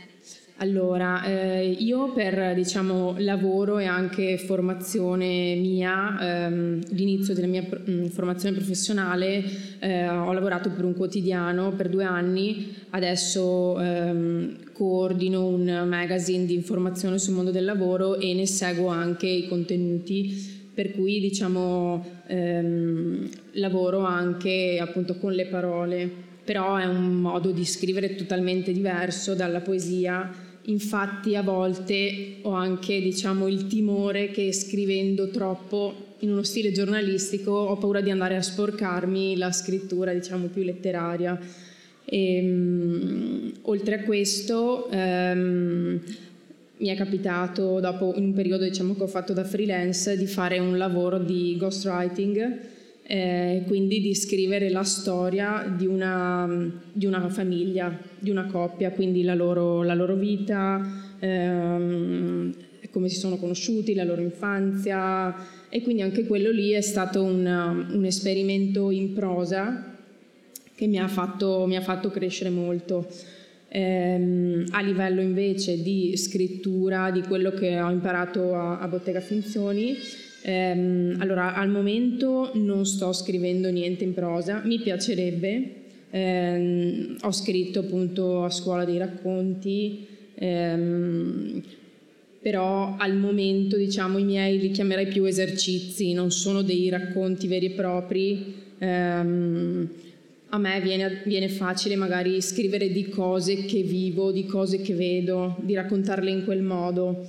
Allora, 0.59 1.23
eh, 1.23 1.69
io 1.69 2.13
per 2.15 2.55
diciamo, 2.55 3.17
lavoro 3.19 3.77
e 3.77 3.85
anche 3.85 4.39
formazione 4.39 5.55
mia, 5.57 6.17
ehm, 6.19 6.81
l'inizio 6.93 7.35
della 7.35 7.47
mia 7.47 7.61
mh, 7.61 7.91
mm, 7.91 8.05
formazione 8.07 8.57
professionale, 8.57 9.45
eh, 9.81 10.09
ho 10.09 10.33
lavorato 10.33 10.71
per 10.71 10.87
un 10.87 10.95
quotidiano 10.95 11.73
per 11.73 11.91
due 11.91 12.05
anni, 12.05 12.75
adesso 12.91 13.79
ehm, 13.79 14.73
coordino 14.73 15.47
un 15.47 15.85
magazine 15.87 16.47
di 16.47 16.55
informazione 16.55 17.19
sul 17.19 17.35
mondo 17.35 17.51
del 17.51 17.67
lavoro 17.67 18.19
e 18.19 18.33
ne 18.33 18.47
seguo 18.47 18.89
anche 18.89 19.27
i 19.27 19.49
contenuti. 19.49 20.55
Per 20.73 20.93
cui 20.93 21.21
diciamo 21.21 22.23
ehm, 22.29 23.29
lavoro 23.53 24.01
anche 24.01 24.79
appunto 24.81 25.17
con 25.17 25.33
le 25.33 25.47
parole, 25.47 26.11
però 26.45 26.77
è 26.77 26.87
un 26.87 27.15
modo 27.15 27.51
di 27.51 27.65
scrivere 27.67 28.15
totalmente 28.15 28.73
diverso 28.73 29.35
dalla 29.35 29.61
poesia 29.61 30.45
Infatti 30.69 31.37
a 31.37 31.43
volte 31.43 32.39
ho 32.43 32.51
anche 32.51 33.01
diciamo, 33.01 33.47
il 33.47 33.67
timore 33.67 34.31
che 34.31 34.53
scrivendo 34.53 35.31
troppo 35.31 36.15
in 36.21 36.33
uno 36.33 36.43
stile 36.43 36.73
giornalistico 36.73 37.53
ho 37.53 37.77
paura 37.77 38.01
di 38.01 38.11
andare 38.11 38.37
a 38.37 38.43
sporcarmi 38.43 39.37
la 39.37 39.53
scrittura 39.53 40.13
diciamo, 40.13 40.47
più 40.47 40.63
letteraria. 40.63 41.39
E, 42.05 42.41
um, 42.41 43.53
oltre 43.63 43.97
a 43.97 44.03
questo 44.03 44.89
um, 44.91 46.01
mi 46.79 46.89
è 46.89 46.97
capitato 46.97 47.79
dopo 47.81 48.13
un 48.17 48.33
periodo 48.33 48.65
diciamo, 48.65 48.95
che 48.95 49.03
ho 49.05 49.09
fatto 49.09 49.33
da 49.33 49.45
freelance 49.45 50.17
di 50.17 50.27
fare 50.27 50.59
un 50.59 50.77
lavoro 50.77 51.19
di 51.19 51.57
ghostwriting 51.57 52.75
eh, 53.09 53.63
quindi 53.67 54.01
di 54.01 54.17
scrivere 54.17 54.69
la 54.69 54.83
storia 54.83 55.73
di 55.77 55.87
una, 55.87 56.73
di 56.93 57.07
una, 57.07 57.29
famiglia, 57.29 57.97
di 58.19 58.31
una 58.31 58.47
coppia, 58.47 58.91
quindi 58.91 59.23
la 59.23 59.35
loro, 59.35 59.85
la 59.85 59.95
loro 59.95 60.17
vita, 60.17 60.85
ehm, 61.21 62.53
come 62.91 63.09
si 63.09 63.17
sono 63.17 63.37
conosciuti, 63.37 63.95
la 63.95 64.03
loro 64.03 64.23
infanzia 64.23 65.35
e 65.69 65.83
quindi 65.83 66.03
anche 66.03 66.27
quello 66.27 66.51
lì 66.51 66.71
è 66.71 66.81
stato 66.81 67.23
un, 67.23 67.87
un 67.93 68.05
esperimento 68.05 68.91
in 68.91 69.13
prosa 69.13 69.95
che 70.75 70.87
mi 70.87 70.99
ha 70.99 71.07
fatto, 71.07 71.65
mi 71.67 71.77
ha 71.77 71.83
fatto 71.83 72.11
crescere 72.11 72.51
molto. 72.51 73.07
Eh, 73.69 74.65
a 74.71 74.81
livello 74.81 75.21
invece 75.21 75.81
di 75.81 76.17
scrittura, 76.17 77.11
di 77.11 77.21
quello 77.23 77.51
che 77.51 77.81
ho 77.81 77.91
imparato 77.91 78.55
a, 78.55 78.81
a 78.81 78.89
Bottega 78.89 79.21
Finzioni, 79.21 79.97
Ehm, 80.49 81.17
allora, 81.19 81.55
al 81.55 81.69
momento 81.69 82.53
non 82.55 82.87
sto 82.87 83.13
scrivendo 83.13 83.69
niente 83.69 84.05
in 84.05 84.15
prosa, 84.15 84.63
mi 84.65 84.79
piacerebbe. 84.79 85.71
Ehm, 86.11 87.17
ho 87.23 87.33
scritto 87.33 87.81
appunto 87.81 88.45
a 88.45 88.51
scuola 88.51 88.85
dei 88.85 88.97
racconti, 88.97 90.07
ehm, 90.35 91.63
però 92.41 92.95
al 92.97 93.17
momento 93.17 93.77
diciamo 93.77 94.19
i 94.19 94.23
miei 94.23 94.61
li 94.61 94.71
chiamerei 94.71 95.09
più 95.09 95.25
esercizi, 95.25 96.13
non 96.13 96.31
sono 96.31 96.63
dei 96.63 96.89
racconti 96.91 97.49
veri 97.49 97.67
e 97.67 97.71
propri. 97.71 98.55
Ehm, 98.79 99.89
a 100.51 100.59
me 100.59 100.81
viene, 100.81 101.23
viene, 101.25 101.49
facile 101.49 101.97
magari 101.97 102.41
scrivere 102.41 102.93
di 102.93 103.09
cose 103.09 103.65
che 103.65 103.83
vivo, 103.83 104.31
di 104.31 104.47
cose 104.47 104.81
che 104.81 104.95
vedo, 104.95 105.57
di 105.63 105.75
raccontarle 105.75 106.31
in 106.31 106.45
quel 106.45 106.63
modo 106.63 107.27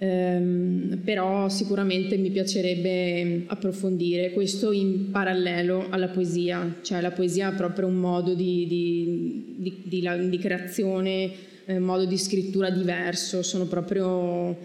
ehm, 0.00 1.00
però 1.04 1.48
sicuramente 1.50 2.16
mi 2.16 2.30
piacerebbe 2.30 3.44
approfondire 3.46 4.32
questo 4.32 4.72
in 4.72 5.10
parallelo 5.10 5.88
alla 5.90 6.08
poesia, 6.08 6.78
cioè 6.80 7.02
la 7.02 7.10
poesia 7.10 7.52
è 7.52 7.54
proprio 7.54 7.86
un 7.86 7.96
modo 7.96 8.34
di, 8.34 8.66
di, 8.66 9.82
di, 9.84 10.28
di, 10.30 10.38
creazione, 10.38 11.30
eh, 11.66 11.78
modo 11.78 12.06
di 12.06 12.16
scrittura 12.16 12.70
diverso, 12.70 13.42
sono 13.42 13.66
proprio 13.66 14.56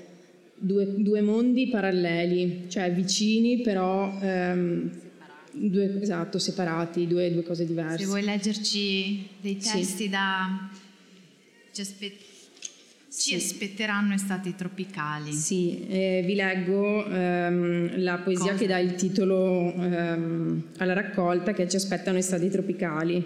due, 0.56 0.94
due 0.96 1.22
mondi 1.22 1.68
paralleli, 1.68 2.66
cioè 2.70 2.92
vicini 2.92 3.62
però... 3.62 4.18
Ehm, 4.22 5.04
Due, 5.58 6.02
esatto, 6.02 6.38
separati, 6.38 7.08
due, 7.08 7.32
due, 7.32 7.42
cose 7.42 7.66
diverse. 7.66 8.00
Se 8.00 8.06
vuoi 8.08 8.24
leggerci 8.24 9.26
dei 9.40 9.56
testi 9.56 10.04
sì. 10.04 10.10
da... 10.10 10.70
Ci 11.72 11.80
aspettiamo 11.80 12.25
ci 13.18 13.30
sì. 13.30 13.36
aspetteranno 13.36 14.14
estati 14.14 14.56
tropicali. 14.56 15.32
Sì, 15.32 15.86
eh, 15.88 16.22
vi 16.26 16.36
leggo 16.36 17.06
ehm, 17.06 18.04
la 18.04 18.18
poesia 18.18 18.52
Cosa? 18.52 18.58
che 18.58 18.68
dà 18.68 18.78
il 18.78 18.96
titolo 18.96 19.74
ehm, 19.74 20.64
alla 20.78 20.94
raccolta 20.94 21.54
che 21.54 21.68
ci 21.70 21.78
aspettano 21.78 22.18
estati 22.18 22.50
tropicali. 22.50 23.24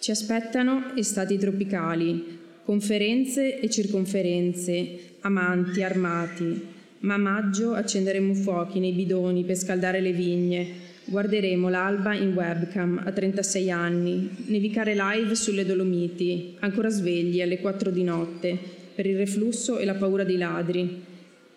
Ci 0.00 0.10
aspettano 0.10 0.94
estati 0.96 1.38
tropicali, 1.38 2.38
conferenze 2.64 3.60
e 3.60 3.70
circonferenze, 3.70 5.16
amanti, 5.20 5.82
armati. 5.82 6.76
Ma 7.00 7.14
a 7.14 7.18
maggio 7.18 7.74
accenderemo 7.74 8.34
fuochi 8.34 8.80
nei 8.80 8.92
bidoni 8.92 9.44
per 9.44 9.56
scaldare 9.56 10.00
le 10.00 10.12
vigne. 10.12 10.86
Guarderemo 11.04 11.68
l'alba 11.68 12.14
in 12.14 12.34
webcam 12.34 13.00
a 13.04 13.12
36 13.12 13.70
anni, 13.70 14.28
nevicare 14.46 14.94
live 14.94 15.34
sulle 15.34 15.64
Dolomiti, 15.64 16.56
ancora 16.58 16.90
svegli 16.90 17.40
alle 17.40 17.60
4 17.60 17.90
di 17.90 18.02
notte, 18.02 18.58
per 18.98 19.06
il 19.06 19.16
reflusso 19.16 19.78
e 19.78 19.84
la 19.84 19.94
paura 19.94 20.24
dei 20.24 20.36
ladri. 20.36 21.04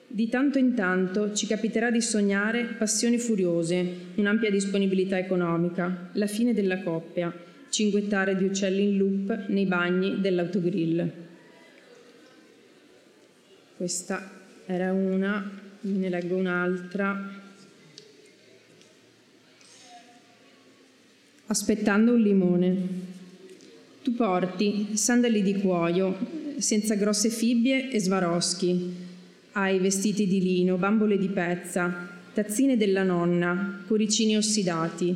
Di 0.06 0.30
tanto 0.30 0.60
in 0.60 0.76
tanto 0.76 1.34
ci 1.34 1.48
capiterà 1.48 1.90
di 1.90 2.00
sognare 2.00 2.66
passioni 2.66 3.18
furiose, 3.18 3.84
un'ampia 4.14 4.52
disponibilità 4.52 5.18
economica, 5.18 6.10
la 6.12 6.28
fine 6.28 6.54
della 6.54 6.84
coppia, 6.84 7.34
cinguettare 7.68 8.38
di 8.38 8.44
uccelli 8.44 8.84
in 8.84 8.98
loop 8.98 9.48
nei 9.48 9.66
bagni 9.66 10.22
dell'autogrill. 10.22 11.12
Questa 13.76 14.30
era 14.68 14.94
una, 14.94 15.50
ne 15.82 16.10
leggo 16.10 16.36
un'altra. 16.36 17.42
Aspettando 21.48 22.14
un 22.14 22.22
limone. 22.22 22.88
Tu 24.04 24.14
porti 24.14 24.96
sandali 24.96 25.42
di 25.42 25.56
cuoio, 25.56 26.41
senza 26.62 26.96
grosse 26.96 27.30
fibbie 27.30 27.92
e 27.92 28.00
svaroschi. 28.00 28.94
Hai 29.54 29.80
vestiti 29.80 30.28
di 30.28 30.42
lino, 30.42 30.78
bambole 30.78 31.18
di 31.18 31.28
pezza, 31.28 32.08
tazzine 32.34 32.78
della 32.78 33.04
nonna, 33.04 33.84
cuoricini 33.86 34.38
ossidati. 34.38 35.16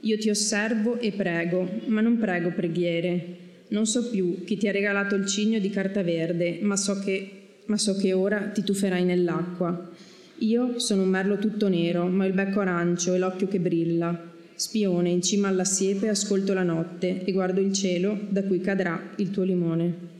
Io 0.00 0.18
ti 0.18 0.30
osservo 0.30 0.98
e 0.98 1.12
prego, 1.12 1.80
ma 1.86 2.00
non 2.00 2.18
prego 2.18 2.50
preghiere. 2.50 3.36
Non 3.68 3.86
so 3.86 4.08
più 4.10 4.42
chi 4.44 4.56
ti 4.56 4.66
ha 4.66 4.72
regalato 4.72 5.14
il 5.14 5.26
cigno 5.26 5.58
di 5.58 5.70
carta 5.70 6.02
verde, 6.02 6.58
ma 6.62 6.76
so 6.76 6.98
che, 6.98 7.30
ma 7.66 7.76
so 7.76 7.94
che 7.96 8.12
ora 8.12 8.48
ti 8.48 8.64
tufferai 8.64 9.04
nell'acqua. 9.04 9.90
Io 10.38 10.78
sono 10.78 11.02
un 11.02 11.08
merlo 11.10 11.36
tutto 11.36 11.68
nero, 11.68 12.06
ma 12.06 12.24
il 12.24 12.32
becco 12.32 12.60
arancio 12.60 13.14
e 13.14 13.18
l'occhio 13.18 13.46
che 13.46 13.60
brilla. 13.60 14.28
Spione, 14.54 15.10
in 15.10 15.22
cima 15.22 15.48
alla 15.48 15.64
siepe 15.64 16.08
ascolto 16.08 16.54
la 16.54 16.62
notte 16.62 17.24
e 17.24 17.32
guardo 17.32 17.60
il 17.60 17.72
cielo 17.72 18.18
da 18.28 18.42
cui 18.42 18.60
cadrà 18.60 19.12
il 19.16 19.30
tuo 19.30 19.42
limone. 19.42 20.18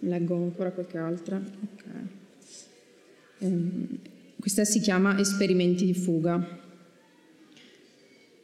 Leggo 0.00 0.36
ancora 0.36 0.70
qualche 0.70 0.98
altra. 0.98 1.36
Okay. 1.36 2.02
Ehm, 3.38 3.98
questa 4.38 4.64
si 4.64 4.80
chiama 4.80 5.18
Esperimenti 5.18 5.84
di 5.84 5.94
fuga. 5.94 6.66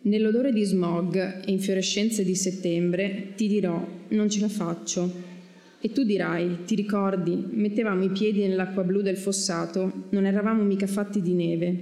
Nell'odore 0.02 0.52
di 0.52 0.64
smog 0.64 1.44
e 1.46 1.50
infiorescenze 1.50 2.24
di 2.24 2.34
settembre 2.34 3.32
ti 3.36 3.48
dirò, 3.48 3.86
non 4.08 4.28
ce 4.28 4.40
la 4.40 4.48
faccio. 4.48 5.32
E 5.80 5.92
tu 5.92 6.02
dirai, 6.02 6.64
ti 6.64 6.74
ricordi, 6.74 7.46
mettevamo 7.50 8.04
i 8.04 8.10
piedi 8.10 8.40
nell'acqua 8.40 8.82
blu 8.82 9.02
del 9.02 9.16
fossato, 9.16 10.06
non 10.10 10.26
eravamo 10.26 10.62
mica 10.62 10.86
fatti 10.86 11.22
di 11.22 11.32
neve. 11.32 11.76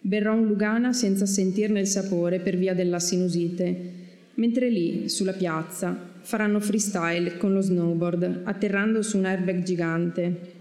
Berrò 0.00 0.34
un 0.34 0.46
Lugana 0.46 0.92
senza 0.92 1.24
sentirne 1.24 1.80
il 1.80 1.86
sapore 1.86 2.40
per 2.40 2.56
via 2.56 2.74
della 2.74 2.98
sinusite, 2.98 3.92
mentre 4.34 4.68
lì, 4.68 5.08
sulla 5.08 5.32
piazza, 5.32 6.13
faranno 6.24 6.58
freestyle 6.58 7.36
con 7.36 7.52
lo 7.52 7.60
snowboard, 7.60 8.40
atterrando 8.44 9.02
su 9.02 9.18
un 9.18 9.26
airbag 9.26 9.62
gigante. 9.62 10.52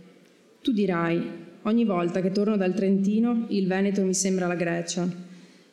Tu 0.61 0.73
dirai, 0.73 1.21
ogni 1.63 1.85
volta 1.85 2.21
che 2.21 2.31
torno 2.31 2.57
dal 2.57 2.73
Trentino, 2.73 3.45
il 3.49 3.65
Veneto 3.65 4.03
mi 4.03 4.13
sembra 4.13 4.45
la 4.45 4.55
Grecia 4.55 5.07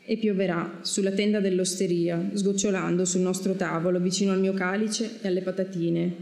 e 0.05 0.17
pioverà 0.17 0.79
sulla 0.83 1.11
tenda 1.11 1.41
dell'osteria, 1.41 2.31
sgocciolando 2.33 3.05
sul 3.05 3.21
nostro 3.21 3.55
tavolo 3.55 3.99
vicino 3.99 4.31
al 4.31 4.41
mio 4.41 4.53
calice 4.53 5.19
e 5.21 5.27
alle 5.27 5.43
patatine. 5.43 6.15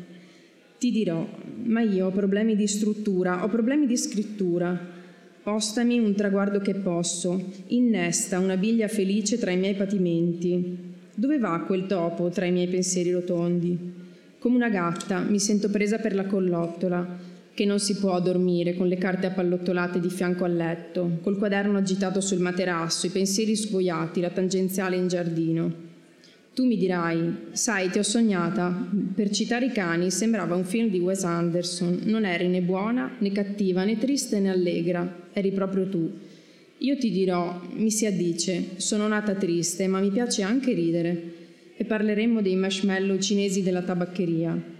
Ti 0.78 0.90
dirò, 0.90 1.28
ma 1.64 1.82
io 1.82 2.06
ho 2.06 2.10
problemi 2.10 2.56
di 2.56 2.66
struttura, 2.66 3.44
ho 3.44 3.48
problemi 3.48 3.86
di 3.86 3.96
scrittura. 3.98 4.96
Postami 5.42 5.98
un 5.98 6.14
traguardo 6.14 6.60
che 6.60 6.74
posso, 6.74 7.50
innesta 7.68 8.38
una 8.38 8.56
biglia 8.56 8.88
felice 8.88 9.38
tra 9.38 9.50
i 9.50 9.58
miei 9.58 9.74
patimenti. 9.74 10.87
Dove 11.18 11.40
va 11.40 11.58
quel 11.66 11.86
topo 11.86 12.28
tra 12.28 12.44
i 12.44 12.52
miei 12.52 12.68
pensieri 12.68 13.10
rotondi? 13.10 13.76
Come 14.38 14.54
una 14.54 14.68
gatta 14.68 15.18
mi 15.18 15.40
sento 15.40 15.68
presa 15.68 15.98
per 15.98 16.14
la 16.14 16.26
collottola, 16.26 17.18
che 17.52 17.64
non 17.64 17.80
si 17.80 17.96
può 17.96 18.20
dormire 18.20 18.76
con 18.76 18.86
le 18.86 18.98
carte 18.98 19.26
appallottolate 19.26 19.98
di 19.98 20.10
fianco 20.10 20.44
al 20.44 20.54
letto, 20.54 21.18
col 21.22 21.36
quaderno 21.36 21.76
agitato 21.76 22.20
sul 22.20 22.38
materasso, 22.38 23.06
i 23.06 23.10
pensieri 23.10 23.56
sgoiati, 23.56 24.20
la 24.20 24.30
tangenziale 24.30 24.94
in 24.94 25.08
giardino. 25.08 25.74
Tu 26.54 26.64
mi 26.64 26.76
dirai, 26.76 27.48
sai, 27.50 27.90
ti 27.90 27.98
ho 27.98 28.04
sognata. 28.04 28.88
Per 29.12 29.30
citare 29.30 29.66
i 29.66 29.72
cani, 29.72 30.12
sembrava 30.12 30.54
un 30.54 30.64
film 30.64 30.88
di 30.88 31.00
Wes 31.00 31.24
Anderson. 31.24 31.98
Non 32.04 32.26
eri 32.26 32.46
né 32.46 32.60
buona, 32.60 33.16
né 33.18 33.32
cattiva, 33.32 33.82
né 33.82 33.98
triste, 33.98 34.38
né 34.38 34.50
allegra. 34.50 35.26
Eri 35.32 35.50
proprio 35.50 35.88
tu. 35.88 36.12
Io 36.78 36.96
ti 36.96 37.10
dirò, 37.10 37.60
mi 37.74 37.90
si 37.90 38.06
addice, 38.06 38.76
sono 38.76 39.08
nata 39.08 39.34
triste, 39.34 39.88
ma 39.88 39.98
mi 39.98 40.10
piace 40.10 40.42
anche 40.42 40.72
ridere. 40.72 41.34
E 41.76 41.84
parleremo 41.84 42.40
dei 42.40 42.54
marshmallow 42.54 43.18
cinesi 43.18 43.62
della 43.62 43.82
tabaccheria. 43.82 44.76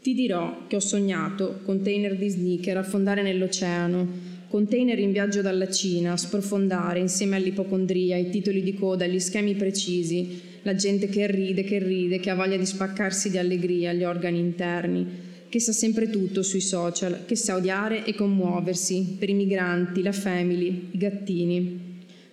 Ti 0.00 0.14
dirò 0.14 0.66
che 0.68 0.76
ho 0.76 0.80
sognato 0.80 1.60
container 1.64 2.16
di 2.16 2.28
sneaker 2.28 2.76
affondare 2.76 3.22
nell'oceano, 3.22 4.08
container 4.48 4.98
in 4.98 5.10
viaggio 5.10 5.42
dalla 5.42 5.68
Cina, 5.68 6.16
sprofondare 6.16 7.00
insieme 7.00 7.36
all'ipocondria, 7.36 8.16
i 8.16 8.30
titoli 8.30 8.62
di 8.62 8.74
coda, 8.74 9.06
gli 9.06 9.18
schemi 9.18 9.54
precisi, 9.54 10.40
la 10.62 10.74
gente 10.74 11.08
che 11.08 11.26
ride, 11.26 11.64
che 11.64 11.78
ride, 11.78 12.20
che 12.20 12.30
ha 12.30 12.34
voglia 12.34 12.56
di 12.56 12.66
spaccarsi 12.66 13.30
di 13.30 13.38
allegria 13.38 13.92
gli 13.92 14.04
organi 14.04 14.38
interni, 14.38 15.06
che 15.50 15.60
sa 15.60 15.72
sempre 15.72 16.08
tutto 16.08 16.42
sui 16.42 16.62
social, 16.62 17.26
che 17.26 17.36
sa 17.36 17.56
odiare 17.56 18.06
e 18.06 18.14
commuoversi 18.14 19.16
per 19.18 19.28
i 19.28 19.34
migranti, 19.34 20.00
la 20.00 20.12
family, 20.12 20.88
i 20.92 20.96
gattini. 20.96 21.88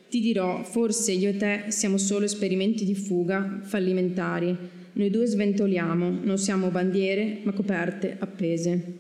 Ti 0.10 0.22
dirò, 0.22 0.64
forse 0.64 1.12
io 1.12 1.30
e 1.32 1.36
te 1.36 1.66
siamo 1.68 1.98
solo 1.98 2.24
esperimenti 2.24 2.86
di 2.86 2.96
fuga 2.96 3.60
fallimentari 3.64 4.76
noi 4.98 5.12
due 5.12 5.28
sventoliamo, 5.28 6.22
non 6.24 6.40
siamo 6.40 6.70
bandiere, 6.70 7.42
ma 7.44 7.52
coperte 7.52 8.18
appese. 8.18 8.98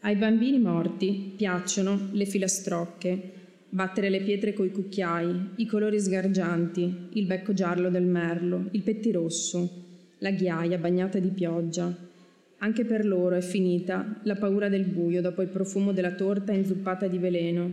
Ai 0.00 0.16
bambini 0.16 0.58
morti 0.58 1.34
piacciono 1.36 2.08
le 2.10 2.26
filastrocche, 2.26 3.43
battere 3.74 4.08
le 4.08 4.20
pietre 4.20 4.52
coi 4.52 4.70
cucchiai, 4.70 5.50
i 5.56 5.66
colori 5.66 5.98
sgargianti, 5.98 7.08
il 7.14 7.26
becco 7.26 7.52
giallo 7.52 7.90
del 7.90 8.04
merlo, 8.04 8.68
il 8.70 8.82
pettirosso, 8.82 9.68
la 10.18 10.30
ghiaia 10.30 10.78
bagnata 10.78 11.18
di 11.18 11.30
pioggia, 11.30 11.92
anche 12.58 12.84
per 12.84 13.04
loro 13.04 13.34
è 13.34 13.40
finita 13.40 14.20
la 14.22 14.36
paura 14.36 14.68
del 14.68 14.84
buio 14.84 15.20
dopo 15.20 15.42
il 15.42 15.48
profumo 15.48 15.92
della 15.92 16.12
torta 16.12 16.52
inzuppata 16.52 17.08
di 17.08 17.18
veleno. 17.18 17.72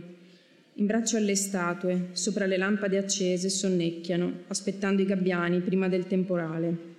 In 0.74 0.86
braccio 0.86 1.18
alle 1.18 1.36
statue, 1.36 2.08
sopra 2.10 2.46
le 2.46 2.56
lampade 2.56 2.98
accese, 2.98 3.48
sonnecchiano, 3.48 4.40
aspettando 4.48 5.02
i 5.02 5.06
gabbiani 5.06 5.60
prima 5.60 5.86
del 5.86 6.08
temporale. 6.08 6.90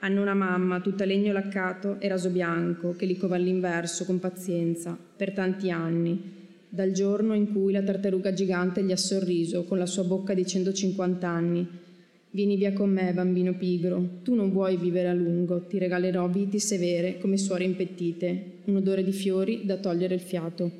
Hanno 0.00 0.20
una 0.20 0.34
mamma, 0.34 0.80
tutta 0.80 1.04
legno 1.04 1.32
laccato 1.32 2.00
e 2.00 2.08
raso 2.08 2.30
bianco, 2.30 2.96
che 2.96 3.06
li 3.06 3.16
cova 3.16 3.36
all'inverso 3.36 4.04
con 4.04 4.18
pazienza, 4.18 4.98
per 5.16 5.30
tanti 5.30 5.70
anni, 5.70 6.40
dal 6.72 6.92
giorno 6.92 7.34
in 7.34 7.52
cui 7.52 7.70
la 7.70 7.82
tartaruga 7.82 8.32
gigante 8.32 8.82
gli 8.82 8.92
ha 8.92 8.96
sorriso 8.96 9.64
con 9.64 9.76
la 9.76 9.84
sua 9.84 10.04
bocca 10.04 10.32
di 10.32 10.46
150 10.46 11.28
anni 11.28 11.68
Vieni 12.34 12.56
via 12.56 12.72
con 12.72 12.90
me, 12.90 13.12
bambino 13.12 13.52
pigro. 13.52 14.20
Tu 14.22 14.34
non 14.34 14.52
vuoi 14.52 14.78
vivere 14.78 15.08
a 15.08 15.12
lungo, 15.12 15.66
ti 15.66 15.76
regalerò 15.76 16.26
viti 16.28 16.58
severe 16.58 17.18
come 17.18 17.36
suore 17.36 17.64
impettite, 17.64 18.60
un 18.64 18.76
odore 18.76 19.04
di 19.04 19.12
fiori 19.12 19.66
da 19.66 19.76
togliere 19.76 20.14
il 20.14 20.20
fiato. 20.22 20.70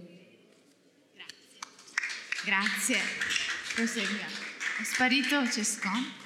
Grazie. 1.13 2.95
Grazie. 2.95 2.97
Proseguiamo. 3.75 4.35
È 4.81 4.83
sparito 4.83 5.45
Cescon? 5.45 6.21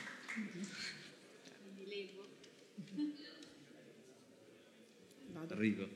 Arrivo, 5.48 5.88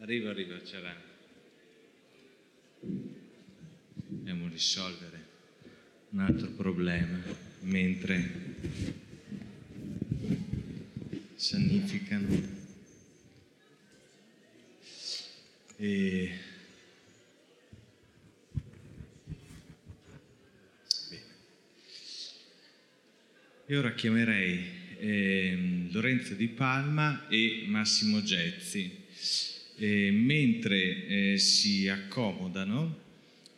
arrivo, 0.00 0.28
arrivo, 0.28 0.56
c'era. 0.62 1.11
Dobbiamo 4.32 4.50
risolvere 4.50 5.26
un 6.12 6.20
altro 6.20 6.48
problema 6.52 7.20
mentre 7.60 8.30
sanificano. 11.34 12.28
E 15.76 16.30
E 23.66 23.76
ora 23.76 23.92
chiamerei 23.92 24.64
eh, 24.98 25.88
Lorenzo 25.90 26.32
Di 26.32 26.48
Palma 26.48 27.28
e 27.28 27.64
Massimo 27.66 28.22
Gezzi. 28.22 29.04
E 29.76 30.10
mentre 30.10 31.06
eh, 31.06 31.38
si 31.38 31.86
accomodano, 31.86 33.02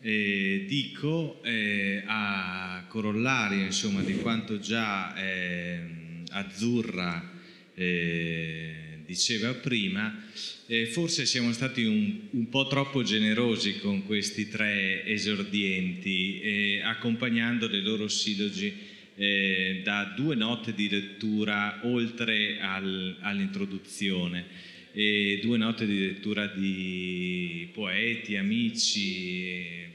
eh, 0.07 0.67
dico 0.69 1.43
eh, 1.43 2.03
a 2.05 2.85
corollario 2.89 3.65
insomma, 3.65 4.03
di 4.03 4.17
quanto 4.19 4.59
già 4.59 5.17
eh, 5.17 5.81
Azzurra 6.29 7.33
eh, 7.75 8.99
diceva 9.07 9.55
prima, 9.55 10.23
eh, 10.67 10.85
forse 10.87 11.25
siamo 11.25 11.55
stati 11.55 11.85
un, 11.85 12.19
un, 12.33 12.49
po' 12.51 12.67
troppo 12.67 13.03
generosi 13.03 13.79
con 13.79 14.05
questi 14.05 14.47
tre 14.51 15.07
esordienti, 15.07 16.41
eh, 16.41 16.81
accompagnando 16.83 17.67
le 17.67 17.81
loro 17.81 18.07
silogi 18.07 18.93
da 19.17 20.13
due 20.17 20.35
note 20.35 20.75
di 20.75 20.89
lettura 20.89 21.83
oltre 21.85 22.59
al, 22.61 23.17
all'introduzione. 23.21 24.45
E 24.93 25.39
due 25.41 25.57
note 25.57 25.87
di 25.87 26.01
lettura 26.01 26.49
di 26.49 27.69
poeti, 27.73 28.35
amici, 28.35 29.93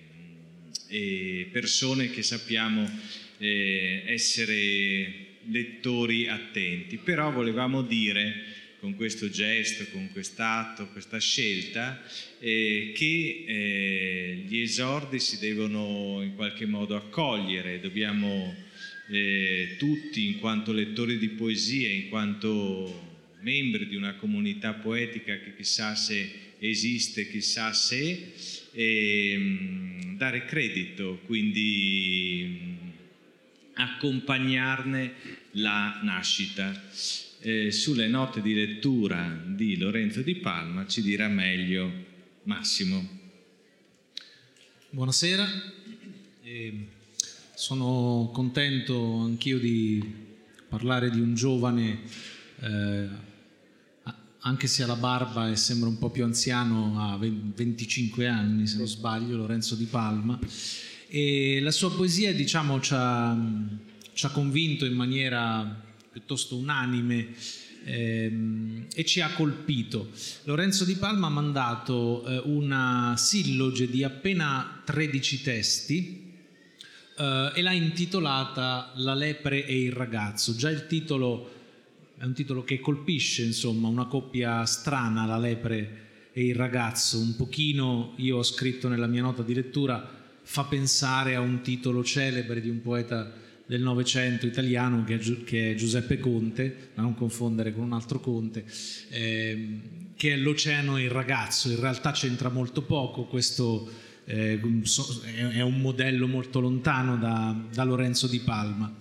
persone 1.51 2.09
che 2.09 2.23
sappiamo 2.23 2.89
eh, 3.37 4.03
essere 4.05 5.27
lettori 5.49 6.27
attenti. 6.27 6.97
Però 6.97 7.31
volevamo 7.31 7.81
dire 7.81 8.57
con 8.79 8.95
questo 8.95 9.29
gesto, 9.29 9.85
con 9.91 10.09
quest'atto, 10.11 10.87
questa 10.89 11.19
scelta, 11.19 12.01
eh, 12.39 12.93
che 12.95 13.43
eh, 13.45 14.43
gli 14.47 14.59
esordi 14.59 15.19
si 15.19 15.37
devono 15.39 16.21
in 16.23 16.35
qualche 16.35 16.65
modo 16.65 16.95
accogliere, 16.95 17.81
dobbiamo 17.81 18.55
eh, 19.09 19.75
tutti, 19.77 20.27
in 20.27 20.39
quanto 20.39 20.71
lettori 20.71 21.17
di 21.17 21.29
poesia, 21.29 21.89
in 21.89 22.07
quanto 22.07 23.07
membri 23.41 23.87
di 23.87 23.95
una 23.95 24.15
comunità 24.15 24.73
poetica 24.73 25.37
che 25.39 25.55
chissà 25.55 25.95
se 25.95 26.47
esiste, 26.59 27.29
chissà 27.29 27.73
se, 27.73 28.31
ehm, 28.71 29.78
dare 30.19 30.43
credito, 30.43 31.21
quindi 31.25 32.75
accompagnarne 33.75 35.13
la 35.51 36.01
nascita. 36.03 36.77
Eh, 37.39 37.71
sulle 37.71 38.09
note 38.09 38.41
di 38.41 38.53
lettura 38.53 39.41
di 39.45 39.77
Lorenzo 39.77 40.21
Di 40.21 40.35
Palma 40.35 40.85
ci 40.87 41.01
dirà 41.01 41.29
meglio 41.29 41.89
Massimo. 42.43 43.07
Buonasera, 44.89 45.47
eh, 46.43 46.87
sono 47.55 48.29
contento 48.33 49.19
anch'io 49.19 49.57
di 49.57 50.03
parlare 50.67 51.09
di 51.11 51.21
un 51.21 51.33
giovane, 51.33 51.99
eh, 52.59 53.07
anche 54.41 54.67
se 54.67 54.83
ha 54.83 54.87
la 54.87 54.95
barba 54.95 55.49
e 55.49 55.55
sembra 55.55 55.89
un 55.89 55.97
po' 55.97 56.09
più 56.09 56.23
anziano, 56.23 56.95
ha 56.99 57.17
25 57.17 58.27
anni 58.27 58.67
se 58.67 58.77
non 58.77 58.87
sbaglio, 58.87 59.35
Lorenzo 59.35 59.75
Di 59.75 59.85
Palma, 59.85 60.39
e 61.07 61.59
la 61.61 61.71
sua 61.71 61.91
poesia 61.91 62.33
diciamo 62.33 62.79
ci 62.79 62.93
ha, 62.95 63.37
ci 64.13 64.25
ha 64.25 64.29
convinto 64.29 64.85
in 64.85 64.93
maniera 64.93 65.87
piuttosto 66.11 66.55
unanime 66.55 67.29
ehm, 67.83 68.87
e 68.93 69.05
ci 69.05 69.19
ha 69.19 69.31
colpito. 69.33 70.09
Lorenzo 70.43 70.85
Di 70.85 70.95
Palma 70.95 71.27
ha 71.27 71.31
mandato 71.31 72.25
eh, 72.25 72.41
una 72.45 73.15
silloge 73.17 73.89
di 73.89 74.03
appena 74.03 74.81
13 74.85 75.41
testi 75.41 76.33
eh, 77.17 77.51
e 77.53 77.61
l'ha 77.61 77.71
intitolata 77.71 78.93
La 78.95 79.13
lepre 79.13 79.65
e 79.65 79.81
il 79.81 79.91
ragazzo. 79.91 80.55
Già 80.55 80.69
il 80.69 80.87
titolo 80.87 81.57
è 82.19 82.25
un 82.25 82.33
titolo 82.33 82.65
che 82.65 82.81
colpisce, 82.81 83.43
insomma, 83.43 83.87
una 83.87 84.05
coppia 84.05 84.65
strana, 84.65 85.25
la 85.25 85.37
lepre 85.37 86.07
e 86.33 86.45
il 86.47 86.55
ragazzo, 86.55 87.17
un 87.17 87.35
pochino, 87.37 88.13
io 88.17 88.37
ho 88.37 88.43
scritto 88.43 88.89
nella 88.89 89.07
mia 89.07 89.21
nota 89.21 89.41
di 89.41 89.53
lettura, 89.53 90.17
fa 90.41 90.65
pensare 90.65 91.35
a 91.35 91.39
un 91.39 91.61
titolo 91.61 92.03
celebre 92.03 92.59
di 92.59 92.69
un 92.69 92.81
poeta 92.81 93.31
del 93.65 93.81
Novecento 93.81 94.45
italiano 94.45 95.05
che 95.05 95.15
è, 95.71 95.75
Giuseppe 95.75 96.19
Conte, 96.19 96.89
da 96.93 97.03
non 97.03 97.15
confondere 97.15 97.73
con 97.73 97.83
un 97.83 97.93
altro 97.93 98.19
Conte, 98.19 98.65
eh, 99.09 99.79
che 100.17 100.33
è 100.33 100.35
L'Oceano 100.35 100.97
e 100.97 101.03
il 101.03 101.11
ragazzo. 101.11 101.69
In 101.69 101.79
realtà 101.79 102.11
c'entra 102.11 102.49
molto 102.49 102.81
poco, 102.81 103.27
questo 103.27 103.89
eh, 104.25 104.59
è 104.59 105.61
un 105.61 105.79
modello 105.79 106.27
molto 106.27 106.59
lontano 106.59 107.15
da, 107.15 107.55
da 107.71 107.83
Lorenzo 107.85 108.27
Di 108.27 108.39
Palma. 108.39 108.93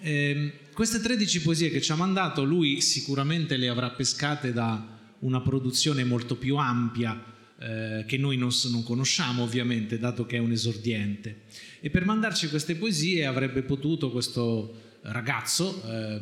Eh, 0.00 0.52
queste 0.74 1.00
13 1.00 1.42
poesie 1.42 1.70
che 1.70 1.80
ci 1.80 1.92
ha 1.92 1.96
mandato, 1.96 2.44
lui 2.44 2.80
sicuramente 2.80 3.56
le 3.56 3.68
avrà 3.68 3.90
pescate 3.90 4.52
da 4.52 5.00
una 5.20 5.40
produzione 5.40 6.04
molto 6.04 6.36
più 6.36 6.56
ampia 6.56 7.22
eh, 7.58 8.04
che 8.06 8.16
noi 8.16 8.36
non, 8.36 8.50
non, 8.70 8.82
conosciamo 8.82 9.42
ovviamente, 9.42 9.98
dato 9.98 10.26
che 10.26 10.36
è 10.36 10.40
un 10.40 10.50
esordiente. 10.50 11.42
E 11.80 11.90
per 11.90 12.04
mandarci 12.04 12.48
queste 12.48 12.74
poesie 12.74 13.26
avrebbe 13.26 13.62
potuto 13.62 14.10
questo 14.10 14.98
ragazzo 15.02 15.82
eh, 15.86 16.20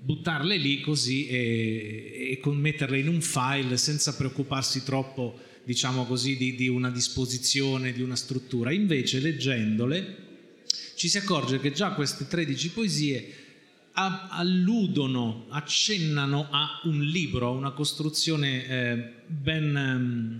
buttarle 0.00 0.56
lì 0.56 0.80
così 0.80 1.26
e, 1.26 2.40
e 2.42 2.50
metterle 2.50 2.98
in 2.98 3.08
un 3.08 3.20
file 3.20 3.76
senza 3.76 4.14
preoccuparsi 4.14 4.84
troppo, 4.84 5.38
diciamo 5.64 6.06
così, 6.06 6.36
di, 6.36 6.54
di 6.54 6.68
una 6.68 6.90
disposizione, 6.90 7.92
di 7.92 8.02
una 8.02 8.16
struttura. 8.16 8.72
Invece, 8.72 9.20
leggendole, 9.20 10.16
ci 10.94 11.08
si 11.08 11.18
accorge 11.18 11.60
che 11.60 11.72
già 11.72 11.92
queste 11.92 12.26
13 12.26 12.70
poesie 12.70 13.34
alludono, 14.28 15.46
accennano 15.48 16.48
a 16.50 16.80
un 16.84 17.02
libro, 17.02 17.48
a 17.48 17.50
una 17.50 17.70
costruzione 17.72 18.66
eh, 18.66 19.12
ben 19.26 19.76
ehm, 19.76 20.38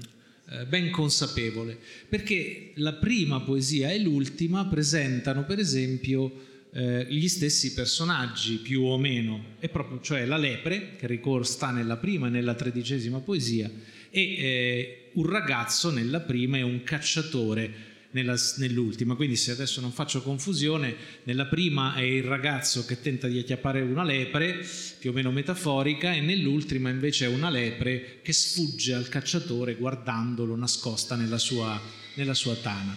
eh, 0.52 0.66
ben 0.66 0.90
consapevole, 0.90 1.78
perché 2.08 2.72
la 2.74 2.94
prima 2.94 3.40
poesia 3.40 3.92
e 3.92 4.00
l'ultima 4.00 4.66
presentano 4.66 5.44
per 5.44 5.60
esempio 5.60 6.48
eh, 6.72 7.06
gli 7.08 7.28
stessi 7.28 7.72
personaggi 7.72 8.56
più 8.56 8.82
o 8.82 8.98
meno, 8.98 9.54
è 9.60 9.68
proprio 9.68 10.00
cioè 10.00 10.24
la 10.24 10.36
lepre 10.36 10.96
che 10.96 11.20
sta 11.44 11.70
nella 11.70 11.98
prima 11.98 12.26
e 12.26 12.30
nella 12.30 12.54
tredicesima 12.54 13.20
poesia 13.20 13.70
e 14.10 14.20
eh, 14.20 15.10
un 15.12 15.26
ragazzo 15.28 15.92
nella 15.92 16.18
prima 16.18 16.56
e 16.56 16.62
un 16.62 16.82
cacciatore 16.82 17.89
nella, 18.12 18.36
nell'ultima, 18.56 19.14
quindi 19.14 19.36
se 19.36 19.52
adesso 19.52 19.80
non 19.80 19.92
faccio 19.92 20.22
confusione, 20.22 20.94
nella 21.24 21.46
prima 21.46 21.94
è 21.94 22.02
il 22.02 22.24
ragazzo 22.24 22.84
che 22.84 23.00
tenta 23.00 23.28
di 23.28 23.38
acchiappare 23.38 23.80
una 23.80 24.04
lepre, 24.04 24.66
più 24.98 25.10
o 25.10 25.12
meno 25.12 25.30
metaforica, 25.30 26.12
e 26.12 26.20
nell'ultima 26.20 26.90
invece 26.90 27.26
è 27.26 27.28
una 27.28 27.50
lepre 27.50 28.18
che 28.22 28.32
sfugge 28.32 28.94
al 28.94 29.08
cacciatore 29.08 29.76
guardandolo 29.76 30.56
nascosta 30.56 31.14
nella 31.16 31.38
sua, 31.38 31.80
nella 32.14 32.34
sua 32.34 32.56
tana. 32.56 32.96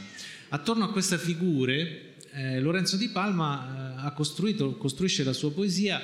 Attorno 0.49 0.86
a 0.86 0.91
queste 0.91 1.17
figure 1.17 2.15
eh, 2.32 2.60
Lorenzo 2.60 2.97
Di 2.97 3.10
Palma 3.10 4.08
eh, 4.08 4.13
costruisce 4.13 5.23
la 5.23 5.34
sua 5.34 5.52
poesia 5.52 6.02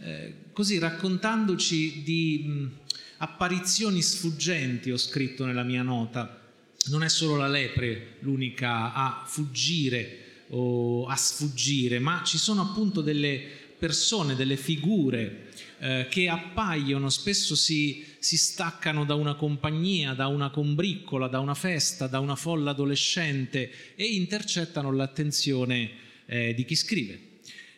eh, 0.00 0.34
così 0.52 0.78
raccontandoci 0.78 2.02
di 2.02 2.44
mh, 2.46 2.70
apparizioni 3.18 4.02
sfuggenti, 4.02 4.90
ho 4.90 4.96
scritto 4.96 5.46
nella 5.46 5.62
mia 5.62 5.82
nota, 5.82 6.41
non 6.86 7.04
è 7.04 7.08
solo 7.08 7.36
la 7.36 7.48
lepre 7.48 8.16
l'unica 8.20 8.92
a 8.92 9.24
fuggire 9.26 10.18
o 10.48 11.06
a 11.06 11.16
sfuggire, 11.16 11.98
ma 11.98 12.22
ci 12.24 12.38
sono 12.38 12.62
appunto 12.62 13.00
delle 13.00 13.60
persone, 13.78 14.34
delle 14.34 14.56
figure 14.56 15.48
eh, 15.80 16.06
che 16.08 16.28
appaiono, 16.28 17.08
spesso 17.08 17.56
si, 17.56 18.04
si, 18.18 18.36
staccano 18.36 19.04
da 19.04 19.14
una 19.14 19.34
compagnia, 19.34 20.12
da 20.12 20.26
una 20.26 20.50
combriccola, 20.50 21.26
da 21.26 21.40
una 21.40 21.54
festa, 21.54 22.06
da 22.06 22.20
una 22.20 22.36
folla 22.36 22.70
adolescente 22.70 23.70
e 23.96 24.04
intercettano 24.04 24.92
l'attenzione 24.92 25.90
eh, 26.26 26.54
di 26.54 26.64
chi 26.64 26.76
scrive, 26.76 27.20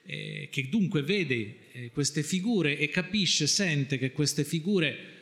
eh, 0.04 0.48
che 0.50 0.68
dunque 0.68 1.02
vede 1.02 1.56
eh, 1.72 1.90
queste 1.92 2.22
figure 2.22 2.76
e 2.76 2.88
capisce, 2.88 3.46
sente 3.46 3.96
che 3.96 4.12
queste 4.12 4.44
figure 4.44 5.13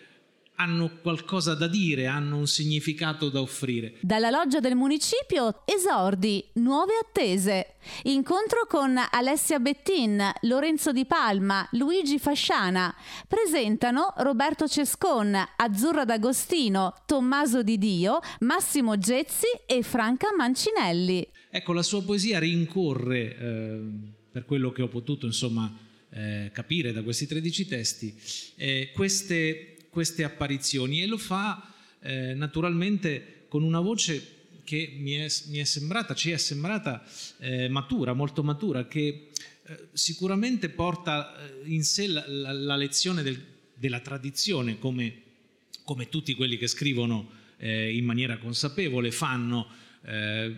hanno 0.57 0.99
qualcosa 1.01 1.55
da 1.55 1.67
dire, 1.67 2.07
hanno 2.07 2.37
un 2.37 2.47
significato 2.47 3.29
da 3.29 3.41
offrire. 3.41 3.95
Dalla 4.01 4.31
loggia 4.31 4.61
del 4.61 4.75
municipio 4.75 5.63
esordi, 5.65 6.45
nuove 6.55 6.93
attese. 7.01 7.75
Incontro 8.05 8.67
con 8.69 8.97
Alessia 9.11 9.59
Bettin, 9.59 10.23
Lorenzo 10.43 10.93
Di 10.93 11.05
Palma, 11.05 11.67
Luigi 11.73 12.19
Fasciana. 12.19 12.95
Presentano 13.27 14.13
Roberto 14.19 14.69
Cescon, 14.69 15.37
Azzurra 15.57 16.05
D'Agostino, 16.05 16.95
Tommaso 17.07 17.63
Di 17.63 17.79
Dio, 17.79 18.21
Massimo 18.41 18.99
Gezzi 18.99 19.47
e 19.67 19.83
Franca 19.83 20.29
Mancinelli. 20.37 21.27
Ecco, 21.51 21.73
la 21.73 21.83
sua 21.83 22.03
poesia 22.03 22.39
rincorre, 22.39 23.37
eh, 23.37 23.81
per 24.31 24.45
quello 24.45 24.71
che 24.71 24.83
ho 24.83 24.89
potuto 24.89 25.27
insomma 25.27 25.71
eh, 26.15 26.51
capire 26.53 26.93
da 26.93 27.03
questi 27.03 27.27
13 27.27 27.67
testi, 27.67 28.15
eh, 28.57 28.91
queste 28.95 29.72
queste 29.93 30.25
apparizioni 30.25 31.03
e 31.03 31.07
lo 31.07 31.19
fa 31.19 31.71
eh, 32.01 32.33
naturalmente 32.33 33.45
con 33.47 33.63
una 33.63 33.81
voce 33.81 34.41
che 34.65 34.95
mi 34.97 35.13
è, 35.13 35.27
mi 35.49 35.59
è 35.59 35.65
sembrata, 35.65 36.15
ci 36.15 36.31
è 36.31 36.39
sembrata 36.39 37.05
eh, 37.41 37.69
matura, 37.69 38.15
molto 38.15 38.43
matura, 38.43 38.89
che 38.89 39.29
eh, 39.65 39.89
sicuramente 39.93 40.71
porta 40.71 41.37
eh, 41.37 41.69
in 41.71 41.85
sé 41.85 42.07
la, 42.07 42.25
la, 42.27 42.53
la 42.53 42.77
lezione 42.77 43.23
del, 43.23 43.39
della 43.75 44.01
tradizione, 44.01 44.79
come, 44.79 45.15
come, 45.85 46.09
tutti 46.09 46.33
quelli 46.35 46.57
che 46.57 46.69
scrivono 46.69 47.31
eh, 47.59 47.95
in 47.95 48.07
maniera 48.07 48.39
consapevole 48.39 49.11
fanno. 49.11 49.69
Eh, 50.07 50.55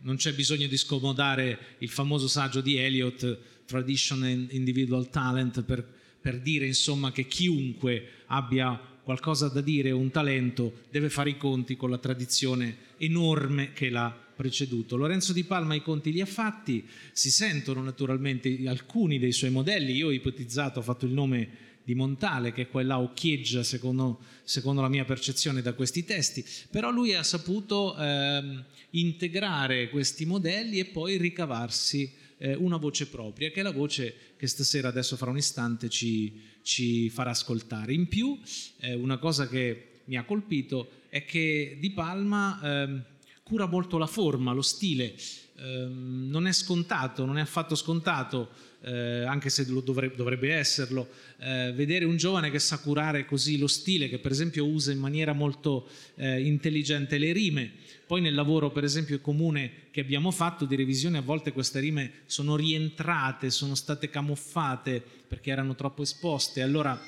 non 0.00 0.16
c'è 0.16 0.34
bisogno 0.34 0.66
di 0.66 0.76
scomodare 0.76 1.76
il 1.78 1.88
famoso 1.88 2.26
saggio 2.26 2.60
di 2.60 2.78
Eliot, 2.78 3.38
Tradition 3.64 4.24
and 4.24 4.48
Individual 4.50 5.08
Talent, 5.08 5.62
per 5.62 6.00
per 6.22 6.40
dire 6.40 6.66
insomma 6.66 7.12
che 7.12 7.26
chiunque 7.26 8.06
abbia 8.26 8.80
qualcosa 9.02 9.48
da 9.48 9.60
dire 9.60 9.90
un 9.90 10.10
talento 10.10 10.84
deve 10.90 11.10
fare 11.10 11.30
i 11.30 11.36
conti 11.36 11.76
con 11.76 11.90
la 11.90 11.98
tradizione 11.98 12.76
enorme 12.98 13.72
che 13.72 13.90
l'ha 13.90 14.16
preceduto. 14.34 14.96
Lorenzo 14.96 15.32
Di 15.32 15.44
Palma 15.44 15.74
i 15.74 15.82
conti 15.82 16.12
li 16.12 16.20
ha 16.20 16.26
fatti, 16.26 16.84
si 17.12 17.30
sentono 17.30 17.82
naturalmente 17.82 18.56
alcuni 18.66 19.18
dei 19.18 19.32
suoi 19.32 19.50
modelli, 19.50 19.92
io 19.92 20.06
ho 20.06 20.12
ipotizzato, 20.12 20.78
ho 20.78 20.82
fatto 20.82 21.04
il 21.04 21.12
nome 21.12 21.70
di 21.84 21.94
Montale 21.94 22.52
che 22.52 22.68
e 22.72 22.82
là 22.84 23.00
occhieggia 23.00 23.64
secondo, 23.64 24.20
secondo, 24.44 24.80
la 24.80 24.88
mia 24.88 25.04
percezione 25.04 25.62
da 25.62 25.72
questi 25.72 26.04
testi, 26.04 26.44
però 26.70 26.90
lui 26.90 27.14
ha 27.14 27.24
saputo 27.24 27.96
eh, 27.98 28.64
integrare 28.90 29.90
questi 29.90 30.24
modelli 30.24 30.78
e 30.78 30.84
poi 30.86 31.16
ricavarsi 31.16 32.20
eh, 32.42 32.54
una 32.56 32.76
voce 32.76 33.06
propria, 33.06 33.50
che 33.52 33.60
è 33.60 33.62
la 33.62 33.70
voce 33.70 34.34
che 34.36 34.48
stasera, 34.48 34.88
adesso 34.88 35.16
fra 35.16 35.30
un 35.30 35.36
istante, 35.36 35.88
ci, 35.88 36.42
ci 36.62 37.08
farà 37.08 37.30
ascoltare. 37.30 37.92
In 37.92 38.08
più, 38.08 38.36
eh, 38.80 38.94
una 38.94 39.18
cosa 39.18 39.46
che 39.46 40.00
mi 40.06 40.16
ha 40.16 40.24
colpito 40.24 40.90
è 41.08 41.24
che 41.24 41.78
Di 41.80 41.92
Palma 41.92 42.60
eh, 42.60 43.02
cura 43.44 43.66
molto 43.66 43.96
la 43.96 44.08
forma, 44.08 44.52
lo 44.52 44.62
stile. 44.62 45.14
Ehm, 45.58 46.26
non 46.28 46.48
è 46.48 46.52
scontato, 46.52 47.24
non 47.24 47.38
è 47.38 47.42
affatto 47.42 47.76
scontato 47.76 48.48
eh, 48.82 49.24
anche 49.24 49.48
se 49.48 49.64
dovrebbe, 49.64 50.16
dovrebbe 50.16 50.52
esserlo, 50.52 51.08
eh, 51.38 51.72
vedere 51.74 52.04
un 52.04 52.16
giovane 52.16 52.50
che 52.50 52.58
sa 52.58 52.78
curare 52.78 53.24
così 53.24 53.58
lo 53.58 53.66
stile, 53.66 54.08
che 54.08 54.18
per 54.18 54.32
esempio 54.32 54.66
usa 54.66 54.92
in 54.92 54.98
maniera 54.98 55.32
molto 55.32 55.88
eh, 56.16 56.40
intelligente 56.42 57.18
le 57.18 57.32
rime. 57.32 57.72
Poi 58.06 58.20
nel 58.20 58.34
lavoro 58.34 58.70
per 58.70 58.84
esempio 58.84 59.20
comune 59.20 59.70
che 59.90 60.00
abbiamo 60.00 60.30
fatto 60.30 60.64
di 60.64 60.76
revisione 60.76 61.18
a 61.18 61.22
volte 61.22 61.52
queste 61.52 61.80
rime 61.80 62.10
sono 62.26 62.56
rientrate, 62.56 63.50
sono 63.50 63.74
state 63.74 64.10
camuffate 64.10 65.02
perché 65.26 65.50
erano 65.50 65.74
troppo 65.74 66.02
esposte. 66.02 66.60
Allora 66.60 67.00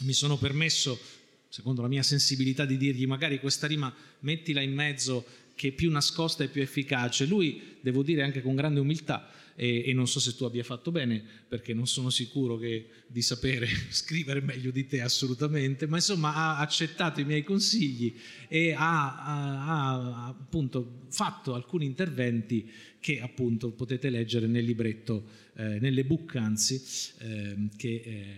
mi 0.00 0.12
sono 0.12 0.38
permesso, 0.38 0.98
secondo 1.48 1.82
la 1.82 1.88
mia 1.88 2.02
sensibilità, 2.02 2.64
di 2.64 2.76
dirgli 2.76 3.06
magari 3.06 3.40
questa 3.40 3.66
rima 3.66 3.92
mettila 4.20 4.60
in 4.60 4.72
mezzo 4.72 5.24
che 5.54 5.68
è 5.68 5.72
più 5.72 5.90
nascosta 5.90 6.44
e 6.44 6.48
più 6.48 6.62
efficace. 6.62 7.26
Lui, 7.26 7.76
devo 7.80 8.02
dire 8.02 8.22
anche 8.22 8.42
con 8.42 8.54
grande 8.54 8.78
umiltà, 8.78 9.28
e, 9.56 9.84
e, 9.86 9.92
non 9.94 10.06
so 10.06 10.20
se 10.20 10.36
tu 10.36 10.44
abbia 10.44 10.62
fatto 10.62 10.92
bene, 10.92 11.24
perché 11.48 11.72
non 11.74 11.86
sono 11.86 12.10
sicuro 12.10 12.56
che, 12.58 12.88
di 13.08 13.22
sapere 13.22 13.66
scrivere 13.90 14.40
meglio 14.40 14.70
di 14.70 14.86
te 14.86 15.00
assolutamente, 15.00 15.86
ma 15.86 15.96
insomma 15.96 16.34
ha 16.34 16.58
accettato 16.58 17.20
i 17.20 17.24
miei 17.24 17.42
consigli 17.42 18.14
e 18.48 18.72
ha, 18.72 19.16
ha, 19.24 19.64
ha 19.64 20.26
appunto 20.28 21.06
fatto 21.10 21.54
alcuni 21.54 21.86
interventi 21.86 22.70
che 23.00 23.20
appunto 23.20 23.72
potete 23.72 24.10
leggere 24.10 24.46
nel 24.46 24.64
libretto, 24.64 25.26
eh, 25.56 25.78
nelle 25.80 26.04
book 26.04 26.36
anzi, 26.36 26.82
eh, 27.18 27.68
che 27.76 28.02
eh, 28.04 28.36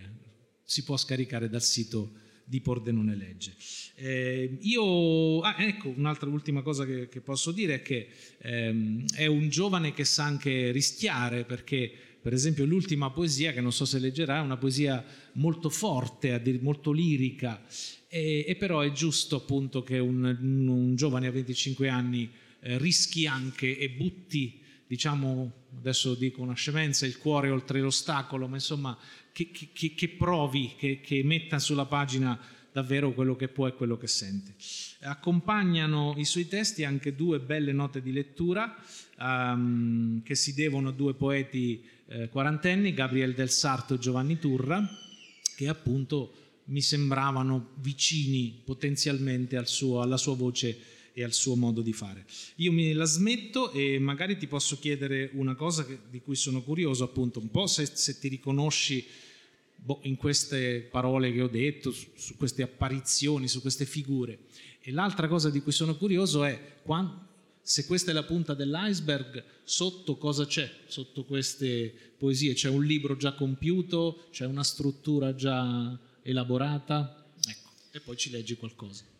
si 0.63 0.83
può 0.83 0.95
scaricare 0.95 1.49
dal 1.49 1.63
sito 1.63 2.27
di 2.49 2.61
Pordenone 2.61 3.15
Legge. 3.15 3.53
Eh, 3.93 4.57
io, 4.61 5.41
ah, 5.41 5.55
ecco, 5.59 5.93
un'altra 5.95 6.27
ultima 6.29 6.63
cosa 6.63 6.83
che, 6.83 7.07
che 7.07 7.21
posso 7.21 7.51
dire 7.51 7.75
è 7.75 7.81
che 7.83 8.07
ehm, 8.39 9.05
è 9.13 9.27
un 9.27 9.49
giovane 9.49 9.93
che 9.93 10.03
sa 10.03 10.23
anche 10.23 10.71
rischiare 10.71 11.45
perché 11.45 11.91
per 12.21 12.33
esempio 12.33 12.65
l'ultima 12.65 13.11
poesia, 13.11 13.53
che 13.53 13.61
non 13.61 13.71
so 13.71 13.85
se 13.85 13.99
leggerà, 13.99 14.37
è 14.37 14.41
una 14.41 14.57
poesia 14.57 15.05
molto 15.33 15.69
forte, 15.69 16.41
molto 16.59 16.91
lirica, 16.91 17.63
e, 18.07 18.43
e 18.47 18.55
però 18.55 18.81
è 18.81 18.91
giusto 18.91 19.37
appunto 19.37 19.83
che 19.83 19.99
un, 19.99 20.37
un 20.41 20.95
giovane 20.95 21.27
a 21.27 21.31
25 21.31 21.87
anni 21.87 22.29
eh, 22.61 22.77
rischi 22.79 23.27
anche 23.27 23.77
e 23.77 23.89
butti, 23.91 24.59
diciamo, 24.87 25.58
adesso 25.77 26.15
dico 26.15 26.41
una 26.41 26.53
scemenza, 26.53 27.05
il 27.05 27.17
cuore 27.17 27.49
oltre 27.49 27.79
l'ostacolo, 27.79 28.47
ma 28.47 28.55
insomma 28.55 28.97
che, 29.31 29.49
che, 29.51 29.93
che 29.93 30.09
provi, 30.09 30.73
che, 30.77 30.99
che 31.01 31.21
metta 31.23 31.59
sulla 31.59 31.85
pagina 31.85 32.39
davvero 32.71 33.13
quello 33.13 33.35
che 33.35 33.47
può 33.47 33.67
e 33.67 33.73
quello 33.73 33.97
che 33.97 34.07
sente. 34.07 34.55
Accompagnano 35.01 36.15
i 36.17 36.25
suoi 36.25 36.47
testi 36.47 36.83
anche 36.83 37.15
due 37.15 37.39
belle 37.39 37.71
note 37.71 38.01
di 38.01 38.11
lettura 38.11 38.75
um, 39.19 40.21
che 40.23 40.35
si 40.35 40.53
devono 40.53 40.89
a 40.89 40.93
due 40.93 41.13
poeti 41.13 41.83
eh, 42.07 42.29
quarantenni, 42.29 42.93
Gabriel 42.93 43.33
del 43.33 43.49
Sarto 43.49 43.95
e 43.95 43.99
Giovanni 43.99 44.37
Turra, 44.37 44.87
che 45.55 45.67
appunto 45.67 46.33
mi 46.65 46.81
sembravano 46.81 47.71
vicini 47.75 48.61
potenzialmente 48.63 49.57
al 49.57 49.67
suo, 49.67 50.01
alla 50.01 50.17
sua 50.17 50.35
voce 50.35 50.77
e 51.19 51.23
al 51.25 51.33
suo 51.33 51.55
modo 51.55 51.81
di 51.81 51.91
fare. 51.91 52.25
Io 52.55 52.71
mi 52.71 52.93
la 52.93 53.03
smetto 53.03 53.73
e 53.73 53.99
magari 53.99 54.37
ti 54.37 54.47
posso 54.47 54.79
chiedere 54.79 55.29
una 55.33 55.53
cosa 55.53 55.85
che, 55.85 55.99
di 56.09 56.21
cui 56.21 56.37
sono 56.37 56.63
curioso, 56.63 57.03
appunto, 57.03 57.39
un 57.39 57.51
po' 57.51 57.67
se, 57.67 57.85
se 57.85 58.19
ti 58.19 58.29
riconosci 58.29 59.05
boh, 59.75 59.99
in 60.03 60.15
queste 60.15 60.79
parole 60.79 61.33
che 61.33 61.41
ho 61.41 61.49
detto, 61.49 61.91
su, 61.91 62.07
su, 62.15 62.37
queste 62.37 62.61
apparizioni, 62.61 63.49
su 63.49 63.59
queste 63.59 63.85
figure. 63.85 64.39
E 64.79 64.91
l'altra 64.91 65.27
cosa 65.27 65.49
di 65.49 65.59
cui 65.61 65.73
sono 65.73 65.97
curioso 65.97 66.45
è 66.45 66.77
quando, 66.83 67.27
se 67.61 67.85
questa 67.85 68.11
è 68.11 68.13
la 68.13 68.23
punta 68.23 68.53
dell'iceberg, 68.53 69.43
sotto 69.63 70.15
cosa 70.15 70.45
c'è? 70.45 70.71
Sotto 70.87 71.25
queste 71.25 71.93
poesie 72.17 72.53
c'è 72.53 72.69
un 72.69 72.85
libro 72.85 73.17
già 73.17 73.33
compiuto, 73.33 74.27
c'è 74.31 74.45
una 74.45 74.63
struttura 74.63 75.35
già 75.35 75.99
elaborata? 76.21 77.29
Ecco, 77.45 77.69
e 77.91 77.99
poi 77.99 78.15
ci 78.15 78.29
leggi 78.29 78.55
qualcosa. 78.55 79.17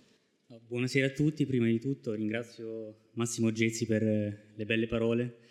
Buonasera 0.51 1.05
a 1.05 1.11
tutti, 1.11 1.45
prima 1.45 1.67
di 1.67 1.79
tutto 1.79 2.15
ringrazio 2.15 3.11
Massimo 3.13 3.51
Gezzi 3.51 3.85
per 3.85 4.01
le 4.01 4.65
belle 4.65 4.87
parole. 4.87 5.41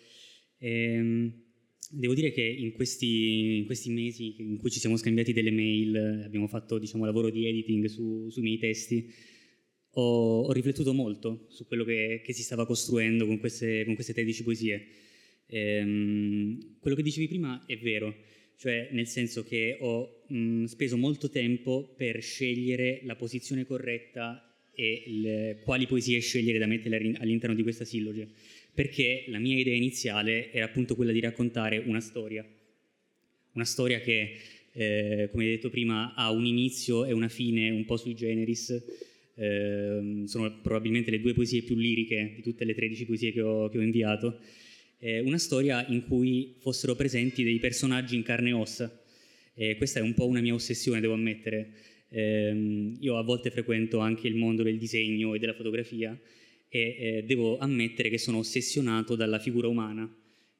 Ehm, 0.57 1.45
Devo 1.89 2.13
dire 2.13 2.31
che 2.31 2.43
in 2.43 2.73
questi, 2.73 3.59
in 3.59 3.65
questi, 3.65 3.91
mesi 3.91 4.35
in 4.39 4.57
cui 4.57 4.69
ci 4.69 4.79
siamo 4.79 4.97
scambiati 4.97 5.31
delle 5.31 5.51
mail, 5.51 6.23
abbiamo 6.25 6.47
fatto 6.47 6.77
diciamo, 6.77 7.05
lavoro 7.05 7.29
di 7.29 7.47
editing 7.47 7.85
su, 7.85 8.27
sui 8.29 8.41
miei 8.41 8.57
testi, 8.57 9.09
ho, 9.91 10.41
ho, 10.41 10.51
riflettuto 10.51 10.93
molto 10.93 11.45
su 11.47 11.65
quello 11.65 11.85
che, 11.85 12.21
che 12.21 12.33
si 12.33 12.43
stava 12.43 12.65
costruendo 12.65 13.25
con 13.25 13.39
queste, 13.39 13.85
con 13.85 13.95
queste 13.95 14.11
13 14.11 14.43
poesie. 14.43 14.85
Ehm, 15.47 16.75
quello 16.81 16.97
che 16.97 17.03
dicevi 17.03 17.29
prima 17.29 17.63
è 17.65 17.77
vero, 17.77 18.13
cioè 18.57 18.89
nel 18.91 19.07
senso 19.07 19.43
che 19.43 19.77
ho 19.79 20.25
mh, 20.27 20.65
speso 20.65 20.97
molto 20.97 21.29
tempo 21.29 21.93
per 21.95 22.21
scegliere 22.21 22.99
la 23.05 23.15
posizione 23.15 23.63
corretta 23.63 24.43
e 24.79 25.03
le, 25.07 25.59
quali 25.63 25.85
poesie 25.87 26.19
scegliere 26.19 26.57
da 26.57 26.65
mettere 26.65 26.95
all'interno 27.17 27.55
di 27.55 27.63
questa 27.63 27.83
silloge 27.83 28.29
perché 28.79 29.25
la 29.27 29.39
mia 29.39 29.57
idea 29.59 29.75
iniziale 29.75 30.53
era 30.53 30.63
appunto 30.63 30.95
quella 30.95 31.11
di 31.11 31.19
raccontare 31.19 31.79
una 31.79 31.99
storia, 31.99 32.47
una 33.51 33.65
storia 33.65 33.99
che, 33.99 34.37
eh, 34.71 35.27
come 35.33 35.45
detto 35.47 35.69
prima, 35.69 36.13
ha 36.13 36.31
un 36.31 36.45
inizio 36.45 37.03
e 37.03 37.11
una 37.11 37.27
fine 37.27 37.71
un 37.71 37.83
po' 37.83 37.97
sui 37.97 38.15
generis, 38.15 38.69
eh, 39.35 40.23
sono 40.27 40.61
probabilmente 40.61 41.11
le 41.11 41.19
due 41.19 41.33
poesie 41.33 41.63
più 41.63 41.75
liriche 41.75 42.31
di 42.37 42.41
tutte 42.41 42.63
le 42.63 42.73
13 42.73 43.05
poesie 43.05 43.33
che 43.33 43.41
ho, 43.41 43.67
che 43.67 43.79
ho 43.79 43.81
inviato, 43.81 44.39
eh, 44.99 45.19
una 45.19 45.39
storia 45.39 45.85
in 45.87 46.05
cui 46.05 46.55
fossero 46.59 46.95
presenti 46.95 47.43
dei 47.43 47.59
personaggi 47.59 48.15
in 48.15 48.23
carne 48.23 48.49
e 48.49 48.53
ossa. 48.53 49.03
questa 49.75 49.99
è 49.99 50.01
un 50.01 50.13
po' 50.13 50.25
una 50.25 50.39
mia 50.39 50.53
ossessione, 50.53 51.01
devo 51.01 51.15
ammettere. 51.15 51.73
Ehm, 52.09 52.97
io 52.99 53.17
a 53.17 53.23
volte 53.23 53.51
frequento 53.51 53.99
anche 53.99 54.27
il 54.27 54.35
mondo 54.35 54.63
del 54.63 54.77
disegno 54.77 55.33
e 55.33 55.39
della 55.39 55.53
fotografia 55.53 56.19
e 56.67 56.79
eh, 56.79 57.23
devo 57.25 57.57
ammettere 57.57 58.09
che 58.09 58.17
sono 58.17 58.39
ossessionato 58.39 59.15
dalla 59.15 59.39
figura 59.39 59.67
umana, 59.67 60.11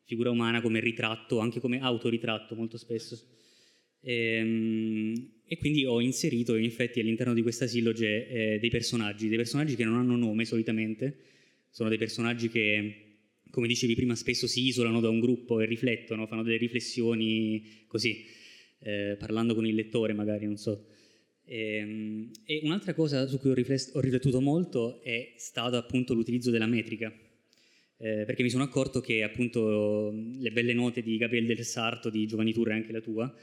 figura 0.04 0.32
umana 0.32 0.62
come 0.62 0.80
ritratto, 0.80 1.40
anche 1.40 1.60
come 1.60 1.80
autoritratto 1.80 2.56
molto 2.56 2.78
spesso. 2.78 3.20
E, 4.02 4.14
ehm, 4.14 5.32
e 5.46 5.58
quindi 5.58 5.84
ho 5.86 6.00
inserito 6.00 6.56
in 6.56 6.66
effetti 6.66 7.00
all'interno 7.00 7.34
di 7.34 7.42
questa 7.42 7.66
silloge 7.66 8.28
eh, 8.28 8.60
dei 8.60 8.70
personaggi, 8.70 9.28
dei 9.28 9.38
personaggi 9.38 9.76
che 9.76 9.84
non 9.84 9.96
hanno 9.96 10.16
nome 10.16 10.46
solitamente, 10.46 11.18
sono 11.72 11.90
dei 11.90 11.98
personaggi 11.98 12.50
che, 12.50 13.18
come 13.50 13.68
dicevi 13.68 13.96
prima, 13.96 14.16
spesso 14.16 14.46
si 14.46 14.66
isolano 14.66 15.00
da 15.00 15.10
un 15.10 15.20
gruppo 15.20 15.60
e 15.60 15.66
riflettono, 15.66 16.28
fanno 16.28 16.44
delle 16.44 16.58
riflessioni 16.58 17.84
così, 17.88 18.26
eh, 18.82 19.16
parlando 19.18 19.56
con 19.56 19.66
il 19.66 19.74
lettore 19.74 20.14
magari, 20.14 20.46
non 20.46 20.58
so. 20.58 20.86
E, 21.50 21.78
ehm, 21.78 22.32
e 22.46 22.62
un'altra 22.64 22.94
cosa 22.94 23.28
su 23.28 23.40
cui 23.40 23.50
ho, 23.50 23.54
ho, 23.54 24.00
riflettuto 24.00 24.40
molto 24.40 25.02
è 25.02 25.34
stato 25.38 25.78
appunto 25.78 26.14
l'utilizzo 26.14 26.52
della 26.52 26.68
metrica, 26.68 27.12
eh, 27.98 28.24
perché 28.26 28.44
mi 28.44 28.52
sono 28.52 28.64
accorto 28.64 29.02
che 29.02 29.24
appunto 29.24 30.12
le 30.12 30.52
belle 30.52 30.74
note 30.74 31.02
di 31.02 31.18
Gabriele 31.18 31.56
del 31.56 31.66
Sarto, 31.66 32.12
di 32.12 32.28
Giovanni 32.28 32.54
Turre 32.54 32.74
e 32.74 32.76
anche 32.76 32.92
la 32.92 33.02
tua, 33.02 33.34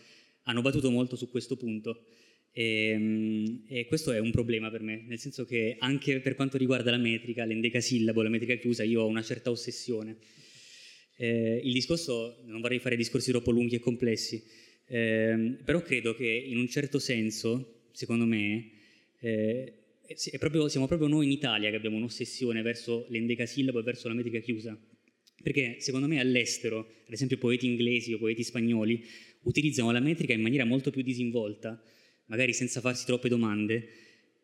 hanno 0.44 0.62
battuto 0.62 0.88
molto 0.90 1.16
su 1.16 1.28
questo 1.28 1.56
punto. 1.56 2.04
E, 2.52 2.88
ehm, 2.90 3.64
e, 3.68 3.86
questo 3.86 4.12
è 4.12 4.20
un 4.20 4.30
problema 4.30 4.70
per 4.70 4.82
me, 4.82 5.02
nel 5.04 5.18
senso 5.18 5.44
che 5.44 5.74
anche 5.80 6.20
per 6.20 6.36
quanto 6.36 6.56
riguarda 6.56 6.92
la 6.92 6.96
metrica, 6.98 7.44
l'endecasillabo, 7.44 8.22
la 8.22 8.28
metrica 8.28 8.54
chiusa, 8.54 8.84
io 8.84 9.02
ho 9.02 9.08
una 9.08 9.22
certa 9.22 9.50
ossessione. 9.50 10.18
Eh, 11.16 11.60
il 11.64 11.72
discorso, 11.72 12.42
non 12.44 12.60
vorrei 12.60 12.78
fare 12.78 12.94
discorsi 12.94 13.30
troppo 13.32 13.50
lunghi 13.50 13.74
e 13.74 13.80
complessi, 13.80 14.42
eh, 14.86 15.58
però 15.64 15.82
credo 15.82 16.14
che 16.14 16.28
in 16.28 16.58
un 16.58 16.68
certo 16.68 16.98
senso 17.00 17.75
secondo 17.96 18.26
me, 18.26 18.72
eh, 19.20 19.72
proprio, 20.38 20.68
siamo 20.68 20.86
proprio 20.86 21.08
noi 21.08 21.24
in 21.24 21.32
Italia 21.32 21.70
che 21.70 21.76
abbiamo 21.76 21.96
un'ossessione 21.96 22.60
verso 22.60 23.06
l'endecasillabo 23.08 23.80
e 23.80 23.82
verso 23.82 24.08
la 24.08 24.14
metrica 24.14 24.38
chiusa. 24.40 24.78
Perché 25.42 25.76
secondo 25.78 26.06
me 26.06 26.20
all'estero, 26.20 26.80
ad 27.06 27.12
esempio 27.12 27.38
poeti 27.38 27.64
inglesi 27.64 28.12
o 28.12 28.18
poeti 28.18 28.42
spagnoli, 28.42 29.02
utilizzano 29.44 29.90
la 29.92 30.00
metrica 30.00 30.34
in 30.34 30.42
maniera 30.42 30.66
molto 30.66 30.90
più 30.90 31.00
disinvolta, 31.00 31.82
magari 32.26 32.52
senza 32.52 32.80
farsi 32.82 33.06
troppe 33.06 33.30
domande, 33.30 33.88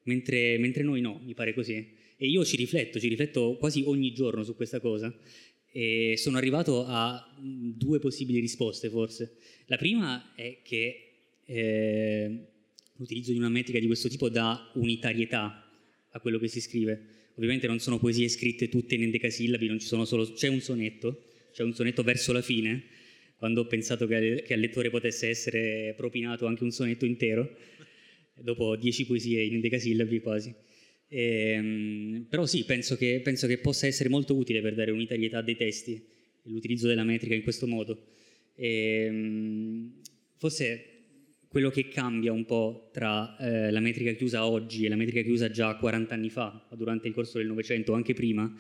mentre, 0.05 0.57
mentre 0.57 0.83
noi 0.83 1.03
no, 1.03 1.21
mi 1.23 1.35
pare 1.35 1.53
così. 1.53 1.75
E 2.17 2.27
io 2.27 2.45
ci 2.47 2.57
rifletto, 2.57 2.99
ci 2.99 3.09
rifletto 3.09 3.57
quasi 3.59 3.83
ogni 3.85 4.12
giorno 4.12 4.45
su 4.45 4.57
questa 4.57 4.81
cosa 4.81 5.15
e 5.71 6.15
sono 6.17 6.38
arrivato 6.38 6.85
a 6.87 7.37
due 7.38 7.99
possibili 7.99 8.41
risposte 8.41 8.88
forse. 8.88 9.37
La 9.67 9.77
prima 9.77 10.35
è 10.35 10.61
che 10.62 11.12
eh, 11.45 12.52
l'utilizzo 12.96 13.33
di 13.33 13.38
una 13.38 13.48
metrica 13.48 13.78
di 13.78 13.87
questo 13.87 14.09
tipo 14.09 14.28
dà 14.28 14.70
unitarietà 14.74 15.68
a 16.11 16.20
quello 16.20 16.38
che 16.38 16.48
si 16.48 16.61
scrive. 16.61 17.20
Ovviamente 17.35 17.66
non 17.66 17.78
sono 17.78 17.98
poesie 17.98 18.28
scritte 18.28 18.68
tutte 18.68 18.94
in 18.94 19.02
endecasillabi, 19.02 19.81
solo, 19.81 20.33
c'è 20.33 20.48
un 20.48 20.61
sonetto, 20.61 21.24
c'è 21.52 21.62
un 21.62 21.74
sonetto 21.74 22.02
verso 22.02 22.33
la 22.33 22.42
fine, 22.42 22.85
quando 23.37 23.62
ho 23.62 23.66
pensato 23.66 24.07
che, 24.07 24.42
che 24.46 24.55
al 24.55 24.61
lettore 24.61 24.90
potesse 24.90 25.28
essere 25.28 25.94
propinato 25.96 26.46
anche 26.46 26.62
un 26.62 26.70
sonetto 26.70 27.07
intero, 27.07 27.57
dopo 28.35 28.76
dieci 28.76 29.07
poesie 29.07 29.42
in 29.42 29.55
endecasillabi 29.55 30.20
quasi. 30.20 30.55
E, 31.09 31.52
ehm, 31.52 32.26
però 32.28 32.46
sì, 32.46 32.64
penso 32.64 32.96
che, 32.96 33.20
penso 33.22 33.46
che, 33.46 33.59
possa 33.59 33.87
essere 33.87 34.09
molto 34.09 34.35
utile 34.35 34.61
per 34.61 34.74
dare 34.74 34.90
unitarietà 34.90 35.42
dei 35.42 35.57
testi, 35.57 36.02
l'utilizzo 36.44 36.87
della 36.87 37.05
metrica 37.05 37.35
in 37.35 37.42
questo 37.42 37.66
modo. 37.66 38.07
E, 38.55 39.05
ehm, 39.07 39.92
forse 40.37 40.91
quello 41.53 41.69
che 41.69 41.88
cambia 41.88 42.33
un 42.33 42.47
po' 42.47 42.88
tra 42.95 43.37
eh, 43.37 43.71
la 43.71 43.81
metrica 43.81 44.11
chiusa 44.12 44.47
oggi 44.47 44.87
e 44.87 44.88
la 44.88 44.97
metrica 44.97 45.21
chiusa 45.21 45.51
già 45.51 45.77
40 45.77 46.15
anni 46.15 46.31
fa, 46.31 46.67
durante 46.75 47.09
il 47.09 47.12
corso 47.12 47.37
del 47.37 47.47
Novecento 47.47 47.93
o 47.93 47.95
anche 47.95 48.15
prima, 48.15 48.51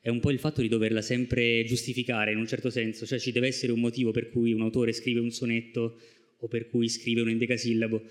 è 0.00 0.08
un 0.08 0.18
po' 0.18 0.32
il 0.32 0.40
fatto 0.40 0.60
di 0.60 0.66
doverla 0.66 1.02
sempre 1.02 1.62
giustificare 1.62 2.32
in 2.32 2.38
un 2.38 2.46
certo 2.48 2.68
senso, 2.68 3.06
cioè 3.06 3.20
ci 3.20 3.30
deve 3.30 3.46
essere 3.46 3.70
un 3.70 3.78
motivo 3.78 4.10
per 4.10 4.28
cui 4.28 4.52
un 4.52 4.62
autore 4.62 4.90
scrive 4.90 5.20
un 5.20 5.30
sonetto 5.30 6.00
o 6.36 6.48
per 6.48 6.68
cui 6.68 6.88
scrive 6.88 7.20
un 7.20 7.28
endecasillabo. 7.28 8.02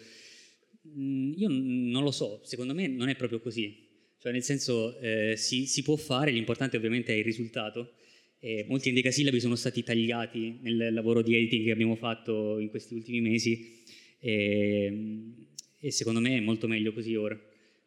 Mm, 0.98 1.34
io 1.36 1.50
non 1.50 2.02
lo 2.02 2.12
so, 2.12 2.40
secondo 2.46 2.74
me 2.74 2.88
non 2.88 3.10
è 3.10 3.18
proprio 3.18 3.42
così, 3.42 3.86
cioè 4.18 4.32
nel 4.32 4.44
senso 4.44 4.98
eh, 5.02 5.34
si, 5.36 5.66
si, 5.66 5.84
può 5.84 5.98
fare, 5.98 6.32
l'importante 6.32 6.78
ovviamente 6.78 7.14
è 7.14 7.18
il 7.18 7.26
risultato. 7.26 7.96
E 8.40 8.66
molti 8.70 8.88
endecasillabi 8.88 9.42
sono 9.42 9.56
stati 9.56 9.84
tagliati 9.84 10.60
nel 10.62 10.94
lavoro 10.94 11.22
di 11.22 11.36
editing 11.36 11.66
che 11.66 11.72
abbiamo 11.72 11.96
fatto 11.96 12.60
in 12.60 12.70
questi 12.70 12.94
ultimi 12.94 13.20
mesi 13.20 13.80
e, 14.24 15.48
e 15.80 15.92
secondo 15.92 16.20
me 16.20 16.38
è 16.38 16.40
molto 16.40 16.68
meglio 16.68 16.94
così 16.94 17.16
ora. 17.16 17.38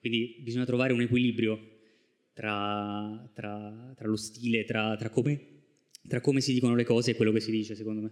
Quindi 0.01 0.40
bisogna 0.40 0.66
trovare 0.66 0.92
un 0.92 1.01
equilibrio 1.01 1.59
tra, 2.33 3.31
tra, 3.33 3.94
tra 3.97 4.09
lo 4.09 4.16
stile, 4.16 4.64
tra, 4.64 4.97
tra, 4.97 5.09
come, 5.11 5.62
tra 6.09 6.20
come 6.20 6.40
si 6.40 6.53
dicono 6.53 6.75
le 6.75 6.85
cose 6.85 7.12
e 7.12 7.14
quello 7.14 7.31
che 7.31 7.40
si 7.40 7.53
dice, 7.53 7.77
secondo 7.77 8.03
me. 8.03 8.11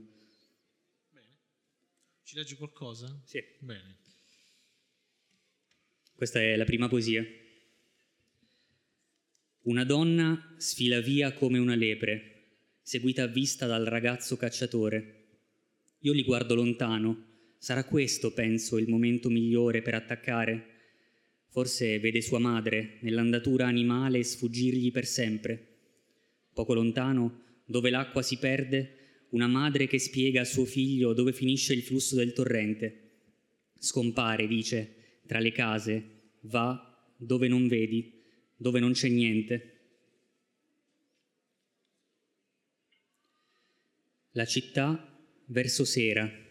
Bene. 1.11 1.27
Ci 2.23 2.37
leggi 2.37 2.55
qualcosa? 2.55 3.21
Sì. 3.25 3.43
Bene. 3.59 3.99
Questa 6.15 6.41
è 6.41 6.55
la 6.55 6.65
prima 6.65 6.89
poesia. 6.89 7.27
Una 9.63 9.85
donna 9.85 10.55
sfila 10.59 11.01
via 11.01 11.33
come 11.33 11.59
una 11.59 11.75
lepre, 11.75 12.59
seguita 12.83 13.25
a 13.25 13.29
vista 13.29 13.67
dal 13.67 13.85
ragazzo 13.85 14.37
cacciatore. 14.37 15.19
Io 15.99 16.13
li 16.13 16.23
guardo 16.23 16.55
lontano 16.55 17.31
Sarà 17.63 17.85
questo, 17.85 18.33
penso, 18.33 18.77
il 18.77 18.89
momento 18.89 19.31
migliore 19.31 19.83
per 19.83 19.95
attaccare? 19.95 20.67
Forse 21.47 22.01
vede 22.01 22.21
sua 22.21 22.41
madre 22.41 22.99
nell'andatura 23.03 23.69
animale 23.69 24.25
sfuggirgli 24.25 24.91
per 24.91 25.07
sempre. 25.07 25.69
Poco 26.53 26.75
lontano, 26.75 27.61
dove 27.65 27.91
l'acqua 27.91 28.21
si 28.21 28.39
perde, 28.39 29.27
una 29.29 29.47
madre 29.47 29.87
che 29.87 30.01
spiega 30.01 30.41
a 30.41 30.45
suo 30.45 30.65
figlio 30.65 31.13
dove 31.13 31.33
finisce 31.33 31.73
il 31.73 31.83
flusso 31.83 32.17
del 32.17 32.33
torrente. 32.33 33.11
Scompare, 33.79 34.49
dice, 34.49 35.21
tra 35.29 35.39
le 35.39 35.53
case, 35.53 36.33
va 36.41 37.15
dove 37.17 37.47
non 37.47 37.69
vedi, 37.69 38.25
dove 38.57 38.81
non 38.81 38.91
c'è 38.91 39.09
niente. 39.09 39.83
La 44.33 44.47
città 44.47 45.17
verso 45.47 45.85
sera 45.85 46.42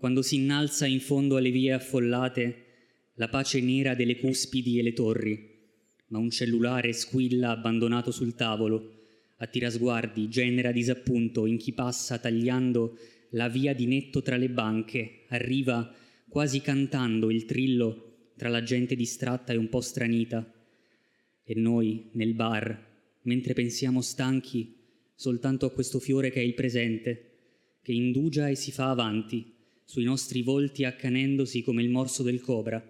quando 0.00 0.22
si 0.22 0.36
innalza 0.36 0.86
in 0.86 0.98
fondo 0.98 1.36
alle 1.36 1.50
vie 1.50 1.74
affollate 1.74 2.64
la 3.16 3.28
pace 3.28 3.60
nera 3.60 3.94
delle 3.94 4.16
cuspidi 4.16 4.78
e 4.78 4.82
le 4.82 4.94
torri, 4.94 5.58
ma 6.06 6.16
un 6.18 6.30
cellulare 6.30 6.94
squilla 6.94 7.50
abbandonato 7.50 8.10
sul 8.10 8.34
tavolo, 8.34 8.94
attira 9.36 9.68
sguardi, 9.68 10.30
genera 10.30 10.72
disappunto 10.72 11.44
in 11.44 11.58
chi 11.58 11.74
passa 11.74 12.16
tagliando 12.16 12.96
la 13.32 13.50
via 13.50 13.74
di 13.74 13.84
netto 13.84 14.22
tra 14.22 14.38
le 14.38 14.48
banche, 14.48 15.24
arriva 15.28 15.94
quasi 16.30 16.62
cantando 16.62 17.30
il 17.30 17.44
trillo 17.44 18.30
tra 18.38 18.48
la 18.48 18.62
gente 18.62 18.96
distratta 18.96 19.52
e 19.52 19.58
un 19.58 19.68
po' 19.68 19.82
stranita. 19.82 20.50
E 21.44 21.54
noi, 21.56 22.08
nel 22.12 22.32
bar, 22.32 22.86
mentre 23.24 23.52
pensiamo 23.52 24.00
stanchi 24.00 24.78
soltanto 25.14 25.66
a 25.66 25.72
questo 25.72 25.98
fiore 25.98 26.30
che 26.30 26.40
è 26.40 26.42
il 26.42 26.54
presente, 26.54 27.32
che 27.82 27.92
indugia 27.92 28.48
e 28.48 28.54
si 28.54 28.72
fa 28.72 28.88
avanti, 28.88 29.58
sui 29.90 30.04
nostri 30.04 30.42
volti 30.42 30.84
accanendosi 30.84 31.62
come 31.62 31.82
il 31.82 31.90
morso 31.90 32.22
del 32.22 32.40
cobra. 32.40 32.80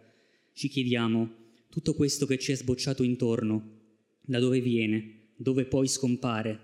Ci 0.53 0.69
chiediamo, 0.69 1.35
tutto 1.71 1.95
questo 1.95 2.27
che 2.27 2.37
ci 2.37 2.53
è 2.53 2.55
sbocciato 2.55 3.03
intorno, 3.03 3.79
da 4.21 4.39
dove 4.39 4.61
viene, 4.61 5.31
dove 5.35 5.65
poi 5.65 5.89
scompare, 5.89 6.61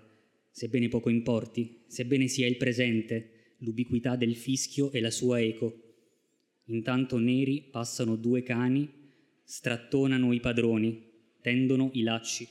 sebbene 0.51 0.89
poco 0.89 1.09
importi, 1.09 1.85
sebbene 1.87 2.27
sia 2.27 2.45
il 2.45 2.55
presente, 2.55 3.55
l'ubiquità 3.61 4.15
del 4.15 4.35
fischio 4.35 4.91
e 4.91 5.01
la 5.01 5.09
sua 5.09 5.41
eco. 5.41 5.95
Intanto 6.65 7.17
neri 7.17 7.69
passano 7.71 8.15
due 8.15 8.43
cani, 8.43 8.87
strattonano 9.43 10.33
i 10.33 10.39
padroni, 10.39 11.03
tendono 11.41 11.89
i 11.93 12.03
lacci. 12.03 12.47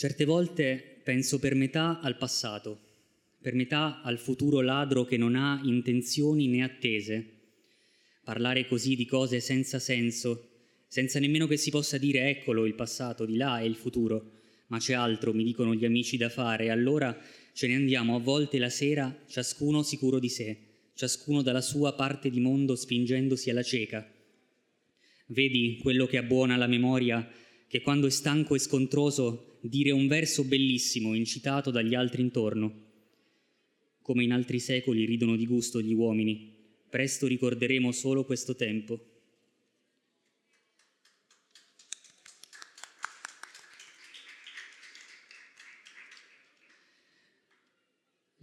Certe 0.00 0.24
volte 0.24 1.02
penso 1.04 1.38
per 1.38 1.54
metà 1.54 2.00
al 2.00 2.16
passato, 2.16 2.80
per 3.38 3.52
metà 3.52 4.00
al 4.00 4.16
futuro 4.16 4.62
ladro 4.62 5.04
che 5.04 5.18
non 5.18 5.34
ha 5.34 5.60
intenzioni 5.62 6.48
né 6.48 6.64
attese. 6.64 7.26
Parlare 8.24 8.66
così 8.66 8.96
di 8.96 9.04
cose 9.04 9.40
senza 9.40 9.78
senso, 9.78 10.52
senza 10.88 11.18
nemmeno 11.18 11.46
che 11.46 11.58
si 11.58 11.68
possa 11.68 11.98
dire 11.98 12.30
eccolo 12.30 12.64
il 12.64 12.76
passato, 12.76 13.26
di 13.26 13.36
là 13.36 13.60
è 13.60 13.64
il 13.64 13.74
futuro, 13.74 14.30
ma 14.68 14.78
c'è 14.78 14.94
altro, 14.94 15.34
mi 15.34 15.44
dicono 15.44 15.74
gli 15.74 15.84
amici 15.84 16.16
da 16.16 16.30
fare, 16.30 16.70
allora 16.70 17.14
ce 17.52 17.66
ne 17.66 17.74
andiamo 17.74 18.16
a 18.16 18.20
volte 18.20 18.56
la 18.56 18.70
sera, 18.70 19.14
ciascuno 19.28 19.82
sicuro 19.82 20.18
di 20.18 20.30
sé, 20.30 20.60
ciascuno 20.94 21.42
dalla 21.42 21.60
sua 21.60 21.92
parte 21.92 22.30
di 22.30 22.40
mondo 22.40 22.74
spingendosi 22.74 23.50
alla 23.50 23.62
cieca. 23.62 24.10
Vedi 25.26 25.78
quello 25.82 26.06
che 26.06 26.16
abbuona 26.16 26.56
la 26.56 26.66
memoria, 26.66 27.30
che 27.68 27.82
quando 27.82 28.06
è 28.06 28.10
stanco 28.10 28.54
e 28.54 28.58
scontroso 28.58 29.44
dire 29.62 29.90
un 29.90 30.06
verso 30.06 30.44
bellissimo 30.44 31.14
incitato 31.14 31.70
dagli 31.70 31.94
altri 31.94 32.22
intorno. 32.22 32.88
Come 34.00 34.24
in 34.24 34.32
altri 34.32 34.58
secoli 34.58 35.04
ridono 35.04 35.36
di 35.36 35.46
gusto 35.46 35.80
gli 35.80 35.92
uomini, 35.92 36.52
presto 36.88 37.26
ricorderemo 37.26 37.92
solo 37.92 38.24
questo 38.24 38.56
tempo. 38.56 39.04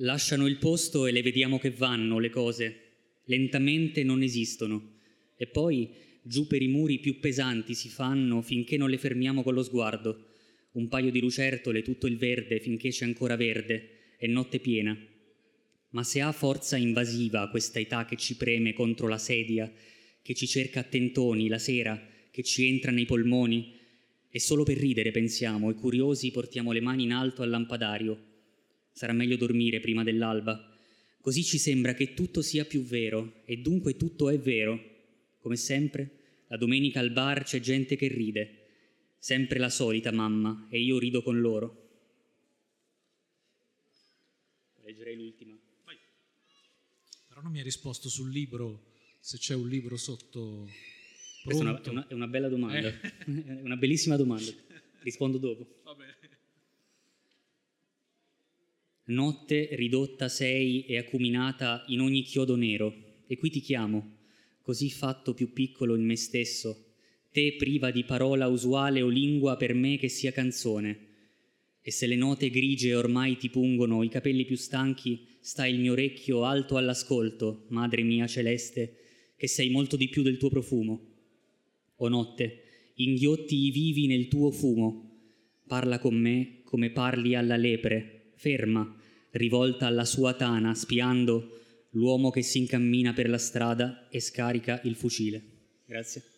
Lasciano 0.02 0.46
il 0.46 0.60
posto 0.60 1.08
e 1.08 1.12
le 1.12 1.24
vediamo 1.24 1.58
che 1.58 1.72
vanno 1.72 2.20
le 2.20 2.30
cose, 2.30 2.82
lentamente 3.26 4.04
non 4.04 4.22
esistono, 4.22 5.00
e 5.36 5.48
poi 5.48 5.90
giù 6.22 6.46
per 6.46 6.62
i 6.62 6.68
muri 6.68 7.00
più 7.00 7.20
pesanti 7.20 7.74
si 7.74 7.90
fanno 7.90 8.44
finché 8.44 8.78
non 8.78 8.92
le 8.92 9.00
fermiamo 9.00 9.42
con 9.42 9.56
lo 9.56 9.64
sguardo 9.64 10.36
un 10.78 10.88
paio 10.88 11.10
di 11.10 11.20
lucertole, 11.20 11.82
tutto 11.82 12.06
il 12.06 12.18
verde 12.18 12.60
finché 12.60 12.90
c'è 12.90 13.04
ancora 13.04 13.36
verde, 13.36 14.16
è 14.18 14.28
notte 14.28 14.60
piena. 14.60 14.98
Ma 15.90 16.04
se 16.04 16.22
ha 16.22 16.32
forza 16.32 16.78
invasiva 16.78 17.50
questa 17.50 17.80
età 17.80 18.06
che 18.06 18.16
ci 18.16 18.38
preme 18.38 18.74
contro 18.74 19.08
la 19.08 19.18
sedia, 19.18 19.72
che 20.22 20.34
ci 20.36 20.46
cerca 20.46 20.82
a 20.82 20.84
tentoni 20.84 21.48
la 21.48 21.58
sera, 21.58 22.00
che 22.30 22.44
ci 22.44 22.68
entra 22.68 22.92
nei 22.92 23.06
polmoni, 23.06 23.76
è 24.30 24.38
solo 24.38 24.64
per 24.64 24.78
ridere, 24.78 25.10
pensiamo, 25.10 25.72
e 25.72 25.74
curiosi 25.74 26.30
portiamo 26.30 26.72
le 26.72 26.82
mani 26.82 27.04
in 27.04 27.12
alto 27.12 27.42
al 27.42 27.50
lampadario. 27.50 28.26
Sarà 28.92 29.14
meglio 29.14 29.38
dormire 29.38 29.80
prima 29.80 30.04
dell'alba. 30.04 30.76
Così 31.22 31.44
ci 31.44 31.58
sembra 31.58 31.96
che 31.96 32.14
tutto 32.14 32.44
sia 32.44 32.66
più 32.66 32.84
vero, 32.84 33.42
e 33.46 33.58
dunque 33.58 33.96
tutto 33.96 34.30
è 34.30 34.38
vero. 34.38 34.80
Come 35.40 35.56
sempre, 35.56 36.44
la 36.50 36.58
domenica 36.58 37.00
al 37.00 37.12
bar 37.12 37.44
c'è 37.44 37.60
gente 37.60 37.96
che 37.96 38.08
ride, 38.10 38.67
Sempre 39.18 39.60
la 39.60 39.70
solita 39.70 40.12
mamma 40.12 40.68
e 40.70 40.80
io 40.80 41.00
rido 41.00 41.22
con 41.22 41.40
loro. 41.40 41.86
Leggerei 44.84 45.16
l'ultima. 45.16 45.58
Vai. 45.84 45.98
Però 47.28 47.42
non 47.42 47.52
mi 47.52 47.60
ha 47.60 47.64
risposto 47.64 48.10
sul 48.10 48.32
libro, 48.32 48.94
se 49.20 49.38
c'è 49.38 49.54
un 49.54 49.68
libro 49.68 49.98
sotto... 49.98 50.70
Questa 51.44 51.64
è 51.64 51.68
una, 51.68 51.82
è, 51.82 51.90
una, 51.90 52.08
è 52.08 52.14
una, 52.14 52.28
bella 52.28 52.50
domanda, 52.50 52.88
eh. 52.88 53.00
è 53.26 53.62
una 53.62 53.78
bellissima 53.78 54.16
domanda. 54.18 54.52
Rispondo 55.00 55.38
dopo. 55.38 55.82
Va 55.84 55.96
bene. 55.96 56.16
Notte 59.06 59.70
ridotta 59.76 60.28
sei 60.28 60.86
e 60.86 60.98
acuminata 60.98 61.86
in 61.88 62.02
ogni 62.02 62.24
chiodo 62.24 62.56
nero, 62.56 63.24
e 63.26 63.38
qui 63.38 63.50
ti 63.50 63.62
chiamo, 63.62 64.18
così 64.62 64.90
fatto 64.90 65.34
più 65.34 65.54
piccolo 65.54 65.96
in 65.96 66.04
me 66.04 66.18
stesso, 66.18 66.87
te 67.38 67.54
priva 67.54 67.92
di 67.92 68.04
parola 68.04 68.48
usuale 68.48 69.04
o 69.04 69.10
lingua 69.10 69.58
per 69.58 69.76
me 69.76 69.98
che 69.98 70.10
sia 70.10 70.32
canzone. 70.32 70.98
E 71.80 71.92
se 71.92 72.08
le 72.08 72.16
note 72.16 72.50
grigie 72.50 72.96
ormai 72.96 73.38
ti 73.38 73.52
pungono 73.52 74.02
i 74.02 74.10
capelli 74.10 74.44
più 74.44 74.56
stanchi, 74.56 75.24
sta 75.40 75.68
il 75.68 75.78
mio 75.78 75.92
orecchio 75.92 76.46
alto 76.46 76.78
all'ascolto, 76.78 77.66
madre 77.68 78.02
mia 78.02 78.26
celeste, 78.26 78.96
che 79.38 79.48
sei 79.48 79.70
molto 79.70 79.98
di 79.98 80.10
più 80.10 80.24
del 80.24 80.38
tuo 80.38 80.50
profumo. 80.50 81.00
O 81.98 82.08
notte, 82.08 82.64
inghiotti 82.96 83.68
i 83.68 83.70
vivi 83.70 84.08
nel 84.08 84.30
tuo 84.30 84.50
fumo, 84.50 85.20
parla 85.68 86.00
con 86.00 86.16
me 86.16 86.62
come 86.64 86.90
parli 86.90 87.36
alla 87.36 87.56
lepre, 87.56 88.32
ferma, 88.34 89.00
rivolta 89.34 89.86
alla 89.86 90.06
sua 90.06 90.34
tana, 90.34 90.74
spiando 90.74 91.60
l'uomo 91.92 92.32
che 92.32 92.42
si 92.42 92.58
incammina 92.58 93.14
per 93.14 93.30
la 93.30 93.38
strada 93.38 94.10
e 94.10 94.20
scarica 94.22 94.82
il 94.86 94.96
fucile. 94.96 95.44
Grazie. 95.86 96.37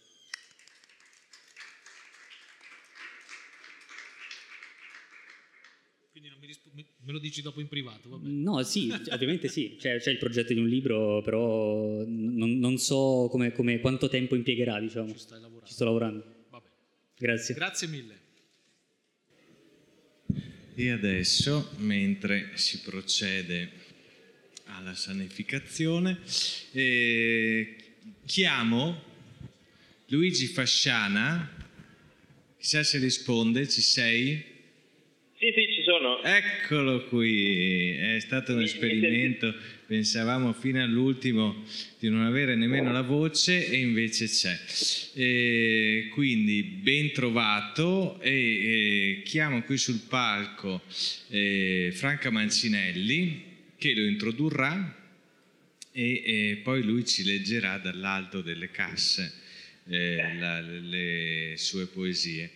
Me 7.09 7.15
lo 7.15 7.21
dici 7.21 7.41
dopo 7.41 7.59
in 7.59 7.67
privato, 7.67 8.07
vabbè. 8.07 8.27
No, 8.27 8.61
sì, 8.61 8.93
ovviamente 9.09 9.47
sì, 9.47 9.77
c'è, 9.79 9.97
c'è, 9.97 10.11
il 10.11 10.19
progetto 10.19 10.53
di 10.53 10.59
un 10.59 10.67
libro, 10.67 11.23
però 11.23 12.03
non, 12.05 12.59
non 12.59 12.77
so 12.77 13.27
come, 13.31 13.51
come, 13.51 13.79
quanto 13.79 14.07
tempo 14.09 14.35
impiegherà, 14.35 14.79
diciamo. 14.79 15.11
Ci 15.13 15.17
stai 15.17 15.41
lavorando. 15.41 15.65
Ci 15.65 15.73
sto 15.73 15.85
lavorando. 15.85 16.23
Vabbè. 16.51 16.67
Grazie. 17.17 17.55
Grazie 17.55 17.87
mille. 17.87 18.19
E 20.75 20.89
adesso, 20.91 21.71
mentre 21.77 22.51
si 22.53 22.79
procede 22.81 23.71
alla 24.65 24.93
sanificazione, 24.93 26.19
eh, 26.73 27.75
chiamo 28.23 29.01
Luigi 30.09 30.45
Fasciana, 30.45 31.57
chissà 32.59 32.83
se 32.83 32.99
risponde, 32.99 33.67
ci 33.67 33.81
sei? 33.81 34.48
Sono. 35.89 36.21
Eccolo 36.21 37.05
qui, 37.05 37.95
è 37.95 38.19
stato 38.19 38.53
un 38.53 38.61
esperimento, 38.61 39.51
pensavamo 39.87 40.53
fino 40.53 40.83
all'ultimo 40.83 41.63
di 41.97 42.09
non 42.09 42.27
avere 42.27 42.55
nemmeno 42.55 42.91
la 42.91 43.01
voce 43.01 43.67
e 43.67 43.77
invece 43.77 44.27
c'è. 44.27 44.55
E 45.15 46.09
quindi 46.13 46.61
ben 46.61 47.11
trovato 47.11 48.21
e, 48.21 48.29
e 48.29 49.21
chiamo 49.23 49.63
qui 49.63 49.79
sul 49.79 50.01
palco 50.07 50.83
eh, 51.29 51.89
Franca 51.91 52.29
Mancinelli 52.29 53.45
che 53.75 53.95
lo 53.95 54.05
introdurrà 54.05 54.95
e, 55.91 56.21
e, 56.23 56.59
poi 56.61 56.83
lui 56.83 57.03
ci 57.03 57.23
leggerà 57.23 57.79
dall'alto 57.79 58.41
delle 58.41 58.69
casse 58.69 59.33
eh, 59.87 60.37
la, 60.37 60.61
le 60.61 61.53
sue 61.55 61.87
poesie. 61.87 62.51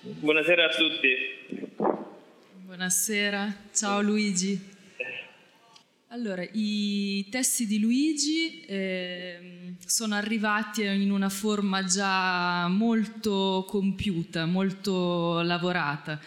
Buonasera 0.00 0.64
a 0.64 0.68
tutti. 0.70 1.95
Buonasera, 2.66 3.54
ciao 3.72 4.02
Luigi. 4.02 4.60
Allora, 6.08 6.44
i 6.50 7.24
testi 7.30 7.64
di 7.64 7.78
Luigi 7.78 8.62
eh, 8.62 9.74
sono 9.86 10.16
arrivati 10.16 10.82
in 10.82 11.12
una 11.12 11.28
forma 11.28 11.84
già 11.84 12.66
molto 12.66 13.64
compiuta, 13.68 14.46
molto 14.46 15.42
lavorata, 15.42 16.20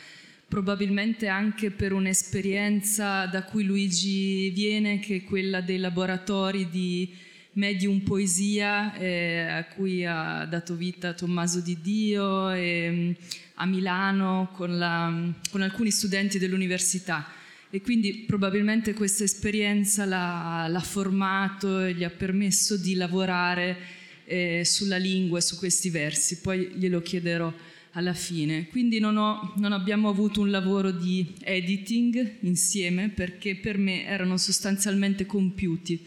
probabilmente 0.48 1.28
anche 1.28 1.72
per 1.72 1.92
un'esperienza 1.92 3.26
da 3.26 3.44
cui 3.44 3.66
Luigi 3.66 4.50
viene, 4.52 5.00
che 5.00 5.18
è 5.18 5.24
quella 5.26 5.60
dei 5.60 5.78
laboratori 5.78 6.70
di 6.70 7.14
medium 7.54 8.00
poesia 8.00 8.94
eh, 8.94 9.40
a 9.40 9.66
cui 9.66 10.06
ha 10.06 10.46
dato 10.46 10.76
vita 10.76 11.12
Tommaso 11.12 11.60
Di 11.60 11.82
Dio 11.82 12.50
e, 12.52 13.18
a 13.62 13.66
Milano 13.66 14.50
con, 14.54 14.78
la, 14.78 15.14
con 15.50 15.62
alcuni 15.62 15.92
studenti 15.92 16.40
dell'università 16.40 17.28
e 17.70 17.82
quindi 17.82 18.24
probabilmente 18.26 18.94
questa 18.94 19.24
esperienza 19.24 20.06
l'ha, 20.06 20.68
l'ha, 20.68 20.80
formato 20.80 21.82
e 21.82 21.94
gli 21.94 22.04
ha 22.04 22.10
permesso 22.10 22.78
di 22.78 22.96
lavorare 22.96 23.78
eh, 24.26 24.64
sulla 24.66 24.98
lingua 24.98 25.38
e 25.38 25.42
su 25.42 25.58
questi 25.58 25.90
versi, 25.90 26.40
poi 26.40 26.72
glielo 26.74 27.02
chiederò 27.02 27.54
alla 27.92 28.14
fine. 28.14 28.68
Quindi 28.70 29.00
non, 29.00 29.18
ho, 29.18 29.54
non 29.58 29.72
abbiamo 29.72 30.10
avuto 30.10 30.42
un 30.42 30.50
lavoro 30.50 30.92
di 30.92 31.36
editing 31.42 32.38
insieme 32.42 33.10
perché 33.10 33.56
per 33.56 33.78
me 33.78 34.06
erano 34.06 34.38
sostanzialmente 34.38 35.26
compiuti. 35.26 36.04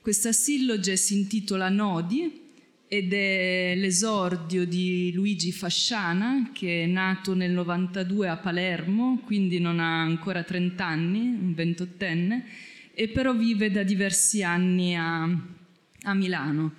Questa 0.00 0.32
silloge 0.32 0.96
si 0.96 1.14
intitola 1.14 1.68
Nodi 1.70 2.42
ed 2.96 3.12
è 3.12 3.74
l'esordio 3.76 4.64
di 4.64 5.10
Luigi 5.12 5.50
Fasciana 5.50 6.50
che 6.52 6.84
è 6.84 6.86
nato 6.86 7.34
nel 7.34 7.50
92 7.50 8.28
a 8.28 8.36
Palermo, 8.36 9.20
quindi 9.24 9.58
non 9.58 9.80
ha 9.80 10.00
ancora 10.02 10.44
30 10.44 10.86
anni, 10.86 11.18
un 11.18 11.54
ventottenne, 11.54 12.44
e 12.94 13.08
però 13.08 13.34
vive 13.34 13.72
da 13.72 13.82
diversi 13.82 14.44
anni 14.44 14.96
a, 14.96 15.22
a 15.24 16.14
Milano. 16.14 16.74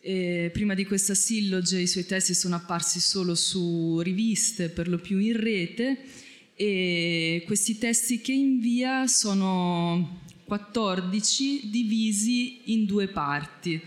E 0.00 0.50
prima 0.52 0.74
di 0.74 0.84
questa 0.84 1.14
silloge 1.14 1.80
i 1.80 1.86
suoi 1.86 2.04
testi 2.04 2.34
sono 2.34 2.56
apparsi 2.56 3.00
solo 3.00 3.34
su 3.34 4.00
riviste, 4.00 4.68
per 4.68 4.86
lo 4.86 4.98
più 4.98 5.16
in 5.18 5.40
rete, 5.40 5.98
e 6.54 7.42
questi 7.46 7.78
testi 7.78 8.20
che 8.20 8.32
invia 8.32 9.06
sono 9.06 10.20
14 10.44 11.70
divisi 11.70 12.72
in 12.72 12.84
due 12.84 13.08
parti 13.08 13.80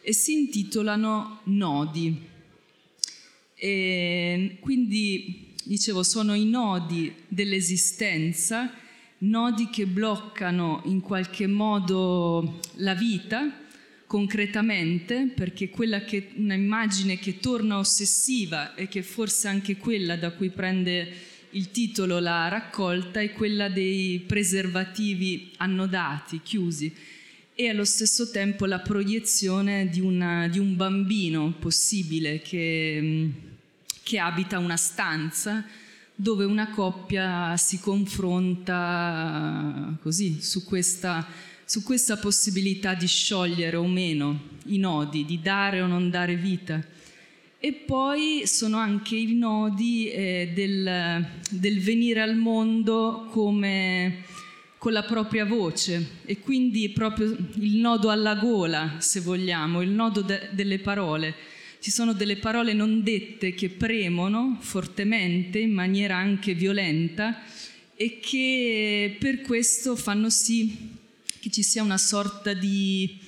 e 0.00 0.12
si 0.12 0.32
intitolano 0.32 1.40
Nodi. 1.44 2.36
E 3.54 4.56
quindi, 4.60 5.54
dicevo, 5.64 6.02
sono 6.02 6.34
i 6.34 6.44
nodi 6.44 7.12
dell'esistenza, 7.26 8.72
nodi 9.18 9.68
che 9.68 9.86
bloccano 9.86 10.82
in 10.84 11.00
qualche 11.00 11.46
modo 11.48 12.60
la 12.76 12.94
vita 12.94 13.66
concretamente, 14.06 15.32
perché 15.34 15.68
quella 15.68 16.02
che 16.04 16.30
una 16.36 16.54
immagine 16.54 17.18
che 17.18 17.38
torna 17.40 17.78
ossessiva 17.78 18.74
e 18.74 18.88
che 18.88 19.02
forse 19.02 19.48
anche 19.48 19.76
quella 19.76 20.16
da 20.16 20.30
cui 20.30 20.50
prende 20.50 21.12
il 21.50 21.70
titolo 21.70 22.18
la 22.18 22.48
raccolta 22.48 23.20
è 23.20 23.32
quella 23.32 23.68
dei 23.68 24.20
preservativi 24.20 25.52
annodati, 25.56 26.40
chiusi 26.42 26.94
e 27.60 27.68
allo 27.68 27.84
stesso 27.84 28.30
tempo 28.30 28.66
la 28.66 28.78
proiezione 28.78 29.88
di, 29.88 29.98
una, 29.98 30.46
di 30.46 30.60
un 30.60 30.76
bambino 30.76 31.54
possibile 31.58 32.38
che, 32.40 32.98
mm, 33.02 33.30
che 34.04 34.20
abita 34.20 34.60
una 34.60 34.76
stanza 34.76 35.66
dove 36.14 36.44
una 36.44 36.70
coppia 36.70 37.56
si 37.56 37.80
confronta 37.80 38.78
così 40.00 40.40
su 40.40 40.62
questa, 40.62 41.26
su 41.64 41.82
questa 41.82 42.16
possibilità 42.18 42.94
di 42.94 43.08
sciogliere 43.08 43.74
o 43.74 43.88
meno 43.88 44.40
i 44.66 44.78
nodi, 44.78 45.24
di 45.24 45.40
dare 45.42 45.80
o 45.80 45.88
non 45.88 46.10
dare 46.10 46.36
vita. 46.36 46.80
E 47.58 47.72
poi 47.72 48.42
sono 48.46 48.76
anche 48.76 49.16
i 49.16 49.34
nodi 49.34 50.08
eh, 50.10 50.52
del, 50.54 51.26
del 51.50 51.80
venire 51.80 52.20
al 52.20 52.36
mondo 52.36 53.26
come 53.32 54.26
con 54.78 54.92
la 54.92 55.02
propria 55.02 55.44
voce 55.44 56.20
e 56.24 56.38
quindi 56.38 56.88
proprio 56.90 57.36
il 57.56 57.76
nodo 57.76 58.10
alla 58.10 58.36
gola, 58.36 58.96
se 58.98 59.20
vogliamo, 59.20 59.82
il 59.82 59.90
nodo 59.90 60.22
de- 60.22 60.48
delle 60.52 60.78
parole. 60.78 61.34
Ci 61.80 61.90
sono 61.90 62.12
delle 62.12 62.36
parole 62.36 62.72
non 62.72 63.02
dette 63.02 63.54
che 63.54 63.68
premono 63.68 64.56
fortemente, 64.60 65.58
in 65.58 65.72
maniera 65.72 66.16
anche 66.16 66.54
violenta, 66.54 67.42
e 67.94 68.20
che 68.20 69.16
per 69.18 69.40
questo 69.40 69.96
fanno 69.96 70.30
sì 70.30 70.96
che 71.40 71.50
ci 71.50 71.62
sia 71.62 71.82
una 71.82 71.98
sorta 71.98 72.52
di, 72.52 73.18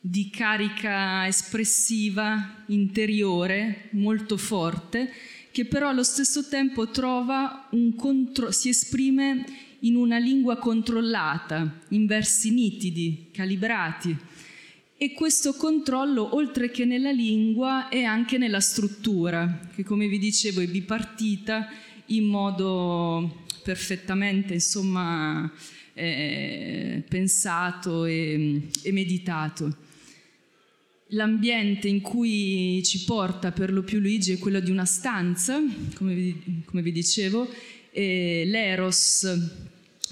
di 0.00 0.30
carica 0.30 1.26
espressiva 1.26 2.64
interiore 2.68 3.88
molto 3.92 4.38
forte, 4.38 5.12
che 5.52 5.66
però 5.66 5.88
allo 5.88 6.02
stesso 6.02 6.48
tempo 6.48 6.90
trova 6.90 7.68
un 7.72 7.94
contro- 7.94 8.50
si 8.50 8.70
esprime 8.70 9.44
in 9.80 9.96
una 9.96 10.18
lingua 10.18 10.56
controllata, 10.56 11.80
in 11.88 12.06
versi 12.06 12.50
nitidi, 12.50 13.28
calibrati. 13.32 14.16
E 14.96 15.12
questo 15.12 15.52
controllo, 15.54 16.34
oltre 16.34 16.70
che 16.70 16.84
nella 16.84 17.10
lingua, 17.10 17.88
è 17.88 18.02
anche 18.02 18.38
nella 18.38 18.60
struttura, 18.60 19.68
che 19.74 19.84
come 19.84 20.08
vi 20.08 20.18
dicevo 20.18 20.60
è 20.60 20.66
bipartita 20.66 21.68
in 22.06 22.24
modo 22.24 23.44
perfettamente 23.62 24.54
insomma, 24.54 25.52
eh, 25.92 27.02
pensato 27.08 28.04
e, 28.04 28.68
e 28.82 28.92
meditato. 28.92 29.76
L'ambiente 31.10 31.88
in 31.88 32.00
cui 32.00 32.82
ci 32.82 33.04
porta 33.04 33.52
per 33.52 33.72
lo 33.72 33.82
più 33.82 34.00
Luigi 34.00 34.32
è 34.32 34.38
quello 34.38 34.60
di 34.60 34.70
una 34.70 34.84
stanza, 34.84 35.60
come 35.94 36.14
vi, 36.14 36.62
come 36.64 36.82
vi 36.82 36.90
dicevo, 36.90 37.48
l'eros 37.92 39.26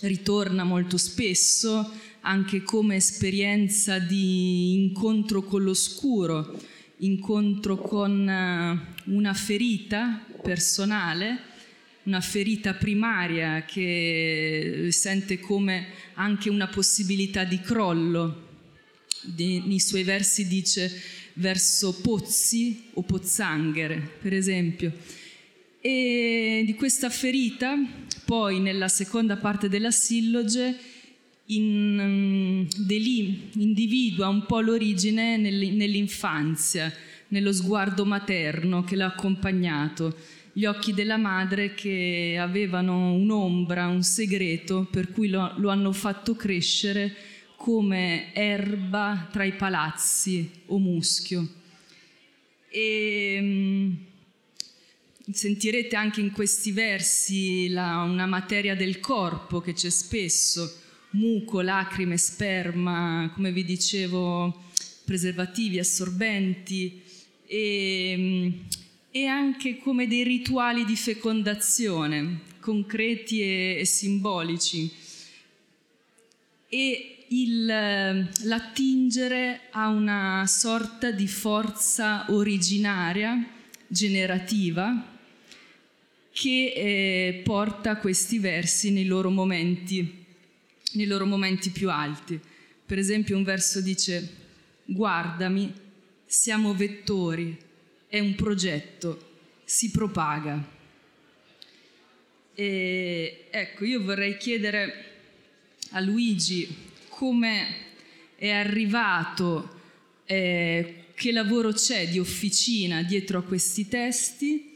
ritorna 0.06 0.64
molto 0.64 0.96
spesso 0.96 1.90
anche 2.20 2.62
come 2.62 2.96
esperienza 2.96 3.98
di 3.98 4.74
incontro 4.74 5.42
con 5.42 5.62
l'oscuro, 5.62 6.58
incontro 6.98 7.76
con 7.76 8.28
eh, 8.28 9.10
una 9.10 9.34
ferita 9.34 10.24
personale, 10.42 11.52
una 12.04 12.20
ferita 12.20 12.74
primaria 12.74 13.64
che 13.64 14.88
sente 14.90 15.38
come 15.38 15.86
anche 16.14 16.50
una 16.50 16.68
possibilità 16.68 17.44
di 17.44 17.60
crollo. 17.60 18.42
Nei 19.36 19.80
suoi 19.80 20.02
versi 20.02 20.46
dice 20.46 20.90
verso 21.34 21.98
pozzi 22.00 22.90
o 22.94 23.02
pozzanghere, 23.02 24.18
per 24.20 24.34
esempio. 24.34 24.92
E 25.80 26.62
di 26.64 26.74
questa 26.74 27.10
ferita 27.10 27.76
poi 28.24 28.60
nella 28.60 28.88
seconda 28.88 29.36
parte 29.36 29.68
della 29.68 29.90
silloge 29.90 30.76
in, 31.46 31.98
um, 32.00 32.68
individua 33.60 34.28
un 34.28 34.46
po' 34.46 34.60
l'origine 34.60 35.36
nell'infanzia, 35.36 36.92
nello 37.28 37.52
sguardo 37.52 38.04
materno 38.04 38.84
che 38.84 38.96
l'ha 38.96 39.06
accompagnato, 39.06 40.16
gli 40.52 40.64
occhi 40.66 40.94
della 40.94 41.16
madre 41.16 41.74
che 41.74 42.36
avevano 42.38 43.14
un'ombra, 43.14 43.88
un 43.88 44.02
segreto, 44.02 44.86
per 44.90 45.10
cui 45.10 45.28
lo, 45.28 45.52
lo 45.56 45.68
hanno 45.68 45.92
fatto 45.92 46.36
crescere 46.36 47.14
come 47.56 48.32
erba 48.32 49.28
tra 49.32 49.44
i 49.44 49.52
palazzi 49.52 50.48
o 50.66 50.78
muschio. 50.78 51.48
E, 52.68 53.38
mm, 53.40 53.92
sentirete 55.32 55.96
anche 55.96 56.20
in 56.20 56.32
questi 56.32 56.72
versi 56.72 57.68
la, 57.68 58.02
una 58.02 58.26
materia 58.26 58.74
del 58.74 59.00
corpo 59.00 59.60
che 59.60 59.72
c'è 59.72 59.90
spesso, 59.90 60.80
muco, 61.10 61.60
lacrime, 61.60 62.18
sperma, 62.18 63.30
come 63.34 63.52
vi 63.52 63.64
dicevo, 63.64 64.64
preservativi, 65.04 65.78
assorbenti 65.78 67.02
e, 67.46 68.52
e 69.10 69.26
anche 69.26 69.78
come 69.78 70.06
dei 70.06 70.24
rituali 70.24 70.84
di 70.84 70.96
fecondazione, 70.96 72.40
concreti 72.60 73.40
e, 73.40 73.76
e 73.80 73.84
simbolici. 73.84 74.90
E 76.68 77.26
il, 77.28 77.64
l'attingere 77.64 79.60
a 79.70 79.88
una 79.88 80.44
sorta 80.46 81.10
di 81.10 81.28
forza 81.28 82.26
originaria, 82.28 83.48
generativa, 83.86 85.12
che 86.34 86.72
eh, 86.74 87.40
porta 87.44 87.96
questi 87.96 88.38
versi 88.38 88.90
nei 88.90 89.06
loro 89.06 89.30
momenti 89.30 90.22
nei 90.94 91.06
loro 91.06 91.26
momenti 91.26 91.70
più 91.70 91.90
alti. 91.90 92.40
Per 92.86 92.98
esempio 92.98 93.36
un 93.36 93.44
verso 93.44 93.80
dice, 93.80 94.28
guardami, 94.84 95.72
siamo 96.26 96.74
vettori, 96.74 97.56
è 98.08 98.18
un 98.18 98.34
progetto, 98.34 99.32
si 99.64 99.90
propaga. 99.90 100.72
E 102.54 103.46
ecco, 103.50 103.84
io 103.84 104.02
vorrei 104.02 104.36
chiedere 104.36 105.04
a 105.90 106.00
Luigi 106.00 106.68
come 107.08 107.82
è 108.36 108.50
arrivato, 108.50 109.80
eh, 110.26 111.04
che 111.14 111.32
lavoro 111.32 111.72
c'è 111.72 112.08
di 112.08 112.18
officina 112.18 113.02
dietro 113.02 113.38
a 113.38 113.42
questi 113.42 113.88
testi 113.88 114.73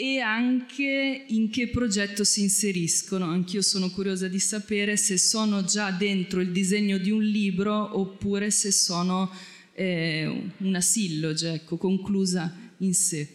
e 0.00 0.20
anche 0.20 1.24
in 1.26 1.50
che 1.50 1.66
progetto 1.70 2.22
si 2.22 2.42
inseriscono. 2.42 3.24
Anch'io 3.24 3.62
sono 3.62 3.90
curiosa 3.90 4.28
di 4.28 4.38
sapere 4.38 4.96
se 4.96 5.18
sono 5.18 5.64
già 5.64 5.90
dentro 5.90 6.40
il 6.40 6.52
disegno 6.52 6.98
di 6.98 7.10
un 7.10 7.24
libro 7.24 7.98
oppure 7.98 8.52
se 8.52 8.70
sono 8.70 9.28
eh, 9.72 10.50
una 10.58 10.80
silloge, 10.80 11.54
ecco, 11.54 11.78
conclusa 11.78 12.74
in 12.76 12.94
sé. 12.94 13.28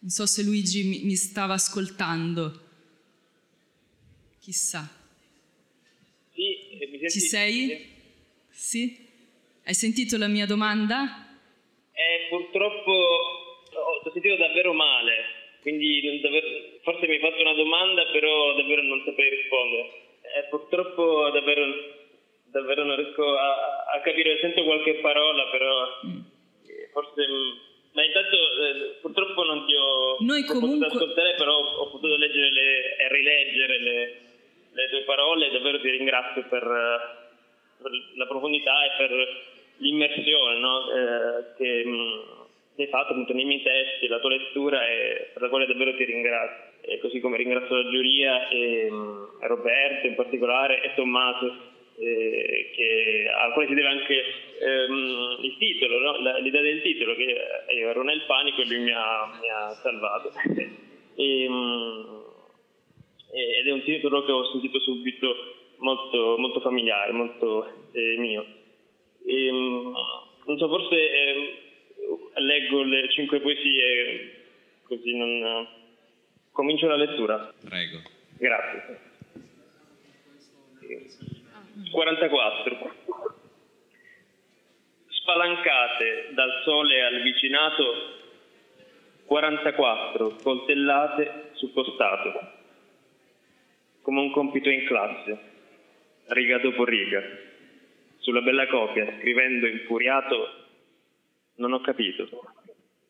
Non 0.00 0.10
so 0.10 0.26
se 0.26 0.42
Luigi 0.42 0.84
mi, 0.84 1.04
mi 1.04 1.16
stava 1.16 1.54
ascoltando. 1.54 2.60
Chissà. 4.40 4.86
Sì, 6.34 6.42
eh, 6.42 6.86
mi 6.86 6.98
senti? 6.98 7.08
Ci 7.08 7.20
sei? 7.20 7.86
Sì? 8.50 8.94
Hai 9.64 9.74
sentito 9.74 10.18
la 10.18 10.28
mia 10.28 10.44
domanda? 10.44 11.34
Eh, 11.92 12.28
purtroppo 12.28 13.33
sentito 14.14 14.36
davvero 14.36 14.72
male, 14.72 15.42
quindi 15.60 16.20
davvero, 16.20 16.46
forse 16.82 17.06
mi 17.06 17.14
hai 17.14 17.20
fatto 17.20 17.40
una 17.40 17.54
domanda, 17.54 18.06
però 18.06 18.54
davvero 18.54 18.82
non 18.82 19.02
saprei 19.04 19.30
rispondere. 19.30 20.02
Eh, 20.22 20.48
purtroppo 20.48 21.30
davvero, 21.30 21.66
davvero, 22.50 22.84
non 22.84 22.96
riesco 22.96 23.36
a, 23.36 23.84
a, 23.92 24.00
capire, 24.00 24.38
sento 24.40 24.64
qualche 24.64 24.94
parola, 24.96 25.46
però 25.48 25.88
mm. 26.06 26.20
forse... 26.92 27.26
Ma 27.94 28.04
intanto 28.04 28.36
eh, 28.36 28.98
purtroppo 29.00 29.44
non 29.44 29.66
ti 29.66 29.74
ho, 29.76 30.16
Noi 30.18 30.42
ho 30.42 30.46
comunque... 30.46 30.88
potuto 30.88 31.04
ascoltare, 31.04 31.34
però 31.36 31.54
ho, 31.54 31.76
ho 31.78 31.90
potuto 31.90 32.16
leggere 32.16 32.50
le, 32.50 32.96
e 32.96 33.08
rileggere 33.08 33.78
le, 33.80 34.20
le, 34.72 34.88
tue 34.90 35.02
parole 35.02 35.46
e 35.46 35.52
davvero 35.52 35.80
ti 35.80 35.90
ringrazio 35.90 36.42
per, 36.48 36.62
per 37.80 37.92
la 38.16 38.26
profondità 38.26 38.84
e 38.84 38.90
per 38.96 39.42
l'immersione 39.76 40.58
no? 40.58 40.90
eh, 40.90 41.54
che, 41.56 41.84
mm, 41.86 42.43
hai 42.82 42.88
fatto 42.88 43.12
appunto 43.12 43.32
nei 43.32 43.44
miei 43.44 43.62
testi, 43.62 44.08
la 44.08 44.18
tua 44.18 44.30
lettura 44.30 44.86
e 44.88 45.30
per 45.32 45.42
la 45.42 45.48
quale 45.48 45.66
davvero 45.66 45.94
ti 45.96 46.04
ringrazio. 46.04 46.72
E 46.80 46.98
così 46.98 47.20
come 47.20 47.36
ringrazio 47.36 47.74
la 47.76 47.90
giuria 47.90 48.48
e, 48.48 48.88
um, 48.90 49.28
Roberto 49.40 50.06
in 50.06 50.14
particolare 50.14 50.82
e 50.82 50.94
Tommaso 50.94 51.72
eh, 51.96 52.70
che, 52.74 53.30
al 53.32 53.52
quale 53.52 53.68
si 53.68 53.74
deve 53.74 53.88
anche 53.88 54.24
ehm, 54.60 55.36
il 55.42 55.56
titolo, 55.58 55.98
no? 55.98 56.20
la, 56.20 56.38
l'idea 56.38 56.62
del 56.62 56.82
titolo, 56.82 57.14
che 57.14 57.36
io 57.76 57.88
ero 57.88 58.02
nel 58.02 58.24
panico 58.26 58.60
e 58.62 58.66
lui 58.66 58.78
mi 58.78 58.90
ha, 58.90 59.38
mi 59.40 59.48
ha 59.48 59.68
salvato. 59.70 60.32
e, 61.14 61.46
um, 61.46 62.22
ed 63.30 63.66
è 63.66 63.70
un 63.70 63.82
titolo 63.82 64.24
che 64.24 64.32
ho 64.32 64.50
sentito 64.50 64.80
subito 64.80 65.34
molto, 65.78 66.36
molto 66.38 66.60
familiare, 66.60 67.12
molto 67.12 67.66
eh, 67.92 68.16
mio. 68.18 68.44
E, 69.24 69.50
um, 69.50 69.94
non 70.46 70.58
so, 70.58 70.68
forse 70.68 70.96
eh, 70.96 71.63
leggo 72.36 72.82
le 72.82 73.08
cinque 73.10 73.40
poesie 73.40 74.42
così 74.84 75.16
non... 75.16 75.68
Comincio 76.52 76.86
la 76.86 76.96
lettura. 76.96 77.52
Prego. 77.64 78.00
Grazie. 78.38 79.00
44. 81.90 82.94
Spalancate 85.08 86.28
dal 86.32 86.62
sole 86.64 87.02
al 87.02 87.22
vicinato 87.22 88.22
44 89.24 90.36
coltellate 90.42 91.50
sul 91.54 91.72
costato, 91.72 92.52
come 94.02 94.20
un 94.20 94.30
compito 94.30 94.68
in 94.68 94.84
classe, 94.84 95.38
riga 96.26 96.58
dopo 96.58 96.84
riga, 96.84 97.22
sulla 98.18 98.42
bella 98.42 98.66
copia, 98.68 99.12
scrivendo 99.18 99.66
infuriato 99.66 100.63
non 101.56 101.72
ho 101.72 101.80
capito. 101.80 102.28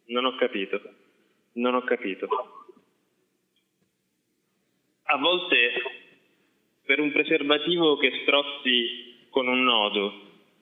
Non 0.06 0.24
ho 0.24 0.34
capito. 0.36 0.80
Non 1.52 1.74
ho 1.74 1.82
capito. 1.82 2.28
A 5.04 5.16
volte 5.18 5.72
per 6.84 7.00
un 7.00 7.12
preservativo 7.12 7.96
che 7.96 8.20
strozzi 8.22 9.26
con 9.30 9.48
un 9.48 9.62
nodo 9.62 10.12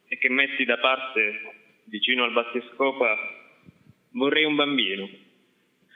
e 0.06 0.18
che 0.18 0.28
metti 0.28 0.64
da 0.64 0.78
parte 0.78 1.40
vicino 1.84 2.24
al 2.24 2.32
battescopa, 2.32 3.16
vorrei 4.10 4.44
un 4.44 4.54
bambino 4.54 5.08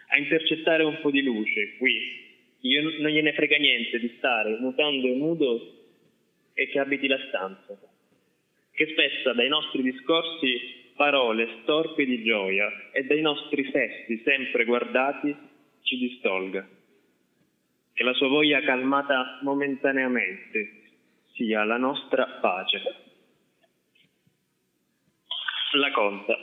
a 0.08 0.18
intercettare 0.18 0.82
un 0.82 0.98
po' 1.00 1.10
di 1.10 1.22
luce 1.22 1.76
qui. 1.78 2.24
Io 2.60 2.82
non 2.82 3.10
gliene 3.10 3.32
frega 3.34 3.56
niente 3.56 3.98
di 3.98 4.14
stare 4.16 4.56
mutando 4.58 5.06
e 5.06 5.14
nudo 5.14 5.74
e 6.54 6.68
che 6.68 6.78
abiti 6.78 7.06
la 7.06 7.18
stanza, 7.28 7.78
che 8.72 8.86
spessa 8.88 9.32
dai 9.32 9.48
nostri 9.48 9.82
discorsi 9.82 10.85
parole 10.96 11.60
storpie 11.62 12.06
di 12.06 12.24
gioia 12.24 12.90
e 12.92 13.04
dai 13.04 13.20
nostri 13.20 13.70
sesti 13.70 14.22
sempre 14.24 14.64
guardati 14.64 15.34
ci 15.82 15.98
distolga. 15.98 16.66
Che 17.92 18.02
la 18.02 18.12
sua 18.14 18.28
voglia 18.28 18.60
calmata 18.62 19.38
momentaneamente 19.42 20.82
sia 21.34 21.64
la 21.64 21.76
nostra 21.76 22.26
pace. 22.40 22.82
La 25.72 25.90
conta. 25.92 26.36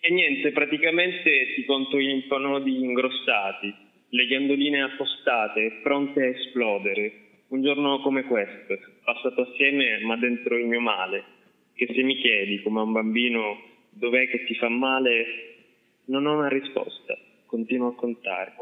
E 0.00 0.10
niente, 0.10 0.52
praticamente 0.52 1.54
ti 1.54 1.64
conto 1.64 1.98
gli 1.98 2.24
nodi 2.28 2.76
ingrossati, 2.76 3.74
le 4.08 4.26
ghiandoline 4.26 4.82
appostate, 4.82 5.80
pronte 5.82 6.22
a 6.22 6.26
esplodere. 6.26 7.24
Un 7.48 7.62
giorno 7.62 8.00
come 8.00 8.24
questo, 8.24 8.78
passato 9.04 9.42
assieme 9.42 10.00
ma 10.00 10.16
dentro 10.16 10.56
il 10.56 10.66
mio 10.66 10.80
male, 10.80 11.35
che 11.76 11.86
se 11.94 12.02
mi 12.02 12.16
chiedi 12.16 12.62
come 12.62 12.80
a 12.80 12.84
un 12.84 12.92
bambino 12.92 13.60
dov'è 13.90 14.28
che 14.28 14.44
ti 14.44 14.54
fa 14.54 14.68
male, 14.68 15.26
non 16.06 16.24
ho 16.26 16.38
una 16.38 16.48
risposta, 16.48 17.16
continuo 17.44 17.88
a 17.88 17.94
contare. 17.94 18.54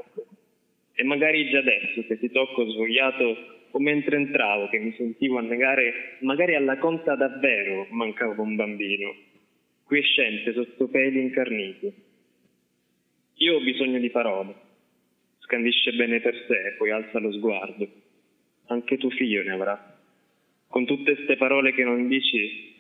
E 0.93 1.05
magari 1.05 1.49
già 1.49 1.59
adesso 1.59 2.05
che 2.07 2.19
ti 2.19 2.31
tocco 2.31 2.69
svogliato 2.69 3.53
o 3.71 3.79
mentre 3.79 4.17
entravo 4.17 4.69
che 4.69 4.79
mi 4.79 4.93
sentivo 4.97 5.39
annegare, 5.39 6.19
magari 6.21 6.57
alla 6.57 6.79
conta 6.79 7.15
davvero 7.15 7.87
mancavo 7.91 8.43
un 8.43 8.57
bambino, 8.57 9.15
quiescente 9.85 10.53
sotto 10.53 10.89
peli 10.89 11.21
incarniti. 11.21 11.93
Io 13.39 13.57
ho 13.57 13.61
bisogno 13.61 13.99
di 13.99 14.11
parole, 14.11 14.55
scandisce 15.39 15.93
bene 15.93 16.21
per 16.21 16.35
sé, 16.49 16.75
poi 16.79 16.91
alza 16.91 17.19
lo 17.21 17.33
sguardo. 17.33 17.89
Anche 18.67 18.97
tuo 18.97 19.11
figlio 19.11 19.43
ne 19.43 19.53
avrà. 19.53 19.99
Con 20.67 20.85
tutte 20.85 21.15
queste 21.15 21.37
parole 21.37 21.73
che 21.75 21.85
non 21.85 22.09
dici, 22.09 22.74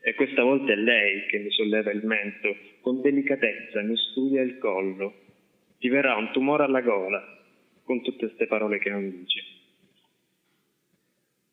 e 0.00 0.14
questa 0.14 0.42
volta 0.42 0.72
è 0.72 0.76
lei 0.76 1.26
che 1.26 1.38
mi 1.38 1.50
solleva 1.50 1.90
il 1.90 2.04
mento, 2.04 2.56
con 2.80 3.00
delicatezza 3.00 3.82
mi 3.82 3.96
studia 3.96 4.42
il 4.42 4.58
collo. 4.58 5.14
Ti 5.78 5.88
verrà 5.88 6.16
un 6.16 6.30
tumore 6.32 6.64
alla 6.64 6.80
gola, 6.80 7.22
con 7.84 8.02
tutte 8.02 8.26
queste 8.26 8.46
parole 8.46 8.78
che 8.78 8.90
non 8.90 9.10
dici. 9.10 9.40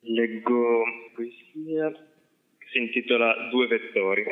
Leggo 0.02 0.84
poesia 1.14 1.92
che 1.92 2.66
si 2.72 2.78
intitola 2.78 3.48
Due 3.50 3.68
vettori. 3.68 4.24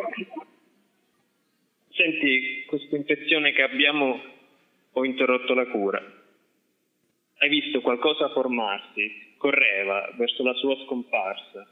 Senti, 1.89 2.63
questa 2.65 2.95
infezione 2.95 3.51
che 3.51 3.61
abbiamo, 3.61 4.19
ho 4.91 5.05
interrotto 5.05 5.53
la 5.53 5.65
cura. 5.67 6.01
Hai 7.37 7.49
visto 7.49 7.81
qualcosa 7.81 8.29
formarsi, 8.29 9.35
correva 9.37 10.13
verso 10.17 10.43
la 10.43 10.53
sua 10.53 10.75
scomparsa, 10.85 11.67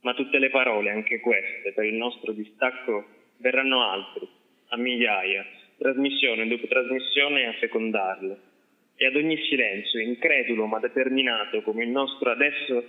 ma 0.00 0.14
tutte 0.14 0.38
le 0.38 0.50
parole, 0.50 0.90
anche 0.90 1.20
queste, 1.20 1.72
per 1.72 1.84
il 1.84 1.94
nostro 1.94 2.32
distacco, 2.32 3.06
verranno 3.38 3.82
altri, 3.82 4.28
a 4.68 4.76
migliaia, 4.76 5.44
trasmissione 5.78 6.46
dopo 6.46 6.66
trasmissione 6.66 7.46
a 7.46 7.52
fecondarle. 7.54 8.38
E 8.96 9.06
ad 9.06 9.16
ogni 9.16 9.36
silenzio, 9.48 10.00
incredulo 10.00 10.66
ma 10.66 10.78
determinato 10.78 11.62
come 11.62 11.84
il 11.84 11.90
nostro 11.90 12.30
adesso, 12.30 12.84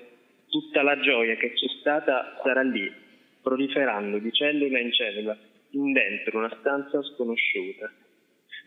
tutta 0.49 0.82
la 0.82 0.99
gioia 0.99 1.36
che 1.36 1.53
c'è 1.53 1.68
stata 1.80 2.39
sarà 2.43 2.62
lì, 2.62 2.91
proliferando 3.41 4.20
di 4.20 4.32
cellula 4.32 4.80
in 4.80 4.91
cellula, 4.91 5.38
in 5.72 5.93
dentro 5.93 6.38
una 6.38 6.53
stanza 6.59 7.01
sconosciuta. 7.01 7.91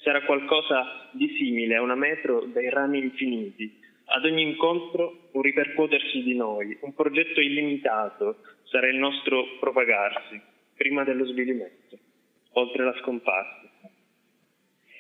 Sarà 0.02 0.22
qualcosa 0.22 1.08
di 1.12 1.28
simile 1.36 1.76
a 1.76 1.82
una 1.82 1.94
metro 1.94 2.46
dai 2.46 2.68
rami 2.70 2.98
infiniti. 2.98 3.80
Ad 4.06 4.24
ogni 4.24 4.42
incontro 4.42 5.28
un 5.32 5.42
ripercuotersi 5.42 6.22
di 6.22 6.34
noi, 6.34 6.76
un 6.82 6.94
progetto 6.94 7.40
illimitato 7.40 8.36
sarà 8.64 8.88
il 8.88 8.96
nostro 8.96 9.56
propagarsi, 9.58 10.40
prima 10.76 11.04
dello 11.04 11.24
svilimento, 11.26 11.98
oltre 12.52 12.84
la 12.84 12.94
scomparsa. 13.00 13.70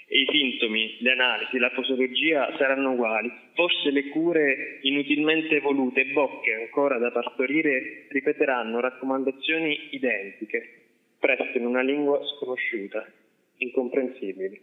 E 0.06 0.20
i 0.20 0.26
sintomi, 0.30 0.98
le 1.00 1.12
analisi, 1.12 1.58
la 1.58 1.70
posologia 1.70 2.54
saranno 2.56 2.92
uguali. 2.92 3.32
Forse 3.54 3.90
le 3.90 4.08
cure 4.08 4.78
inutilmente 4.82 5.56
evolute, 5.56 6.06
bocche 6.06 6.54
ancora 6.54 6.98
da 6.98 7.10
partorire, 7.10 8.06
ripeteranno 8.10 8.80
raccomandazioni 8.80 9.88
identiche, 9.90 10.82
presto 11.18 11.58
in 11.58 11.66
una 11.66 11.82
lingua 11.82 12.20
sconosciuta, 12.36 13.10
incomprensibili. 13.56 14.60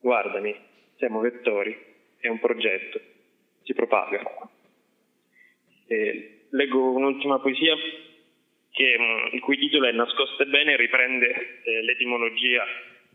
Guardami, 0.00 0.54
siamo 0.96 1.20
vettori, 1.20 1.76
è 2.18 2.28
un 2.28 2.38
progetto, 2.38 3.00
si 3.62 3.74
propaga. 3.74 4.22
E 5.86 6.46
leggo 6.50 6.92
un'ultima 6.92 7.38
poesia 7.38 7.74
che, 8.70 8.96
mm, 8.98 9.34
il 9.34 9.40
cui 9.40 9.58
titolo 9.58 9.86
è 9.86 9.92
Nascoste 9.92 10.46
bene 10.46 10.76
riprende 10.76 11.62
eh, 11.62 11.82
l'etimologia 11.82 12.64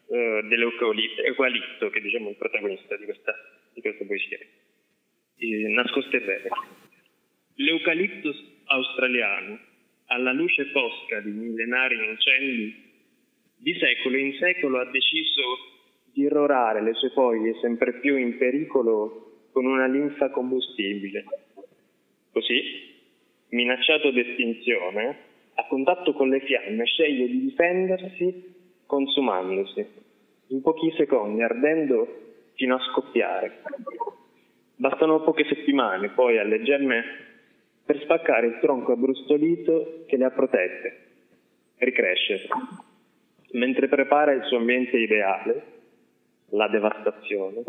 eh, 0.09 0.41
dell'eucalipto, 0.43 1.89
che 1.89 2.01
diciamo 2.01 2.27
è 2.27 2.31
il 2.31 2.37
protagonista 2.37 2.95
di 2.95 3.05
questa, 3.05 3.33
di 3.73 3.81
questa 3.81 4.05
poesia. 4.05 4.37
E, 5.37 5.67
nascoste 5.67 6.19
bene. 6.21 6.49
L'eucaliptus 7.55 8.61
australiano, 8.65 9.59
alla 10.07 10.31
luce 10.31 10.65
fosca 10.65 11.19
di 11.19 11.31
millenari 11.31 11.95
incendi, 11.95 12.85
di 13.57 13.73
secolo 13.77 14.17
in 14.17 14.33
secolo 14.33 14.79
ha 14.79 14.85
deciso 14.85 15.41
di 16.13 16.21
irrorare 16.21 16.81
le 16.81 16.93
sue 16.93 17.09
foglie 17.09 17.57
sempre 17.59 17.99
più 17.99 18.15
in 18.15 18.37
pericolo 18.37 19.26
con 19.57 19.65
una 19.65 19.87
linfa 19.87 20.29
combustibile. 20.29 21.25
Così, 22.31 22.61
minacciato 23.49 24.11
d'estinzione, 24.11 25.17
a 25.55 25.65
contatto 25.65 26.13
con 26.13 26.29
le 26.29 26.41
fiamme 26.41 26.85
sceglie 26.85 27.25
di 27.25 27.39
difendersi 27.39 28.53
consumandosi, 28.85 29.83
in 30.49 30.61
pochi 30.61 30.93
secondi, 30.95 31.41
ardendo 31.41 32.07
fino 32.53 32.75
a 32.75 32.79
scoppiare. 32.91 33.63
Bastano 34.75 35.23
poche 35.23 35.45
settimane 35.45 36.09
poi 36.09 36.37
alle 36.37 36.61
gemme 36.61 37.03
per 37.83 37.99
spaccare 38.01 38.45
il 38.45 38.59
tronco 38.61 38.91
abbrustolito 38.91 40.03
che 40.05 40.17
le 40.17 40.25
ha 40.25 40.29
protette, 40.29 40.97
ricrescere, 41.77 42.47
mentre 43.53 43.87
prepara 43.87 44.33
il 44.33 44.43
suo 44.43 44.57
ambiente 44.57 44.97
ideale, 44.97 45.65
la 46.49 46.67
devastazione. 46.67 47.63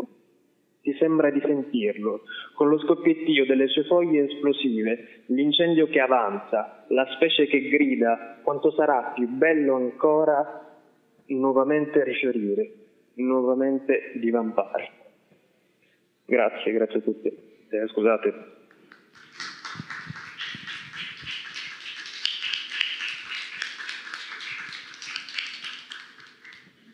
Ti 0.81 0.93
sembra 0.97 1.29
di 1.29 1.41
sentirlo, 1.41 2.21
con 2.53 2.69
lo 2.69 2.79
scoppiettio 2.79 3.45
delle 3.45 3.67
sue 3.67 3.83
foglie 3.83 4.25
esplosive, 4.31 5.23
l'incendio 5.27 5.87
che 5.87 5.99
avanza, 5.99 6.85
la 6.89 7.05
specie 7.15 7.47
che 7.47 7.67
grida, 7.67 8.39
quanto 8.43 8.71
sarà 8.71 9.11
più 9.13 9.27
bello 9.27 9.75
ancora 9.75 10.77
nuovamente 11.27 12.03
rifiorire, 12.03 12.71
nuovamente 13.15 14.13
divampare. 14.15 14.91
Grazie, 16.25 16.71
grazie 16.71 16.99
a 16.99 17.01
tutti. 17.01 17.27
Eh, 17.27 17.87
scusate. 17.87 18.57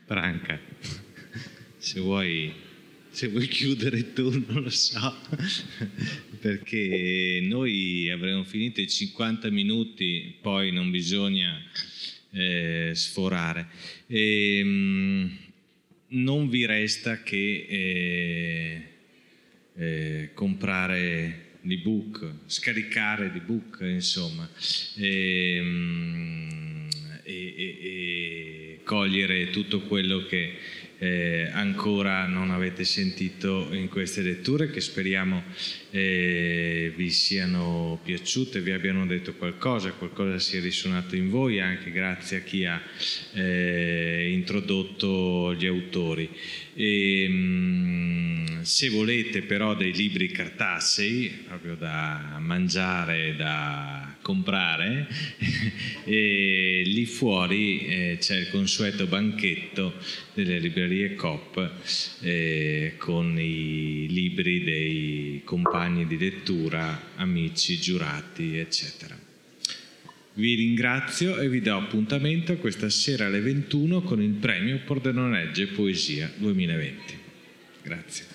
Branca, 0.08 0.58
se 1.78 2.00
vuoi, 2.00 2.54
se 3.16 3.30
vuoi 3.30 3.48
chiudere 3.48 4.12
tu, 4.12 4.30
non 4.46 4.64
lo 4.64 4.70
so, 4.70 5.16
perché 6.42 7.40
noi 7.42 8.10
avremo 8.10 8.44
finito 8.44 8.82
i 8.82 8.90
50 8.90 9.50
minuti, 9.52 10.36
poi 10.42 10.74
non 10.74 10.92
bisogna 10.92 11.58
eh, 12.32 12.92
sforare. 12.94 13.68
E, 14.08 14.58
ehm, 14.58 14.68
mh, 14.68 15.38
non 16.08 16.50
vi 16.50 16.66
resta 16.66 17.24
che 17.24 17.66
eh, 17.70 18.82
eh, 19.78 20.30
comprare 20.34 21.54
l'ebook, 21.62 22.34
scaricare 22.48 23.32
l'ebook, 23.32 23.78
insomma, 23.80 24.46
e, 24.98 25.56
ehm, 25.56 26.90
e, 27.24 27.54
e 27.58 28.80
cogliere 28.84 29.50
tutto 29.52 29.82
quello 29.82 30.26
che 30.26 30.84
eh, 30.98 31.50
ancora 31.52 32.26
non 32.26 32.52
avete 32.52 32.84
sentito 32.84 33.68
in 33.72 33.90
queste 33.90 34.22
letture 34.22 34.70
che 34.70 34.82
speriamo 34.82 35.44
eh, 35.92 36.94
vi 36.96 37.10
siano 37.10 38.00
piaciute, 38.04 38.60
vi 38.60 38.72
abbiano 38.72 39.06
detto 39.06 39.34
qualcosa, 39.34 39.92
qualcosa 39.92 40.40
sia 40.40 40.60
risuonato 40.60 41.16
in 41.16 41.30
voi 41.30 41.60
anche 41.60 41.92
grazie 41.92 42.38
a 42.38 42.42
chi 42.42 42.66
ha 42.66 42.82
eh, 43.34 44.30
introdotto 44.32 45.54
gli 45.54 45.66
autori. 45.66 46.30
E, 46.78 47.28
mh, 47.30 48.62
se 48.64 48.90
volete 48.90 49.44
però 49.44 49.76
dei 49.76 49.94
libri 49.94 50.30
cartacei, 50.30 51.30
proprio 51.48 51.76
da 51.76 52.38
mangiare, 52.40 53.36
da 53.36 54.18
comprare, 54.22 55.08
e 56.04 56.82
lì 56.84 57.06
fuori 57.06 57.86
eh, 57.86 58.18
c'è 58.20 58.38
il 58.38 58.50
consueto 58.50 59.06
banchetto 59.06 59.94
delle 60.34 60.60
librerie 60.60 61.14
COP 61.14 61.72
eh, 62.22 62.96
con 62.98 63.40
i 63.40 64.08
libri 64.10 64.64
dei 64.64 65.42
compagni 65.46 66.08
di 66.08 66.18
lettura, 66.18 67.12
amici, 67.16 67.80
giurati, 67.80 68.58
eccetera. 68.58 69.25
Vi 70.38 70.54
ringrazio 70.54 71.38
e 71.40 71.48
vi 71.48 71.62
do 71.62 71.78
appuntamento 71.78 72.58
questa 72.58 72.90
sera 72.90 73.28
alle 73.28 73.40
21 73.40 74.02
con 74.02 74.22
il 74.22 74.32
premio 74.32 74.82
Pordenonegge 74.86 75.68
Poesia 75.68 76.30
2020. 76.36 77.20
Grazie. 77.82 78.26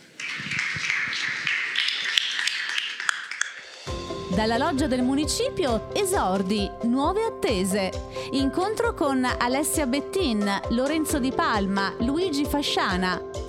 Dalla 4.34 4.56
loggia 4.56 4.86
del 4.86 5.02
municipio 5.02 5.94
esordi, 5.94 6.66
nuove 6.84 7.22
attese. 7.22 7.90
Incontro 8.30 8.94
con 8.94 9.22
Alessia 9.22 9.86
Bettin, 9.86 10.48
Lorenzo 10.70 11.18
Di 11.18 11.32
Palma, 11.32 11.94
Luigi 11.98 12.46
Fasciana. 12.46 13.29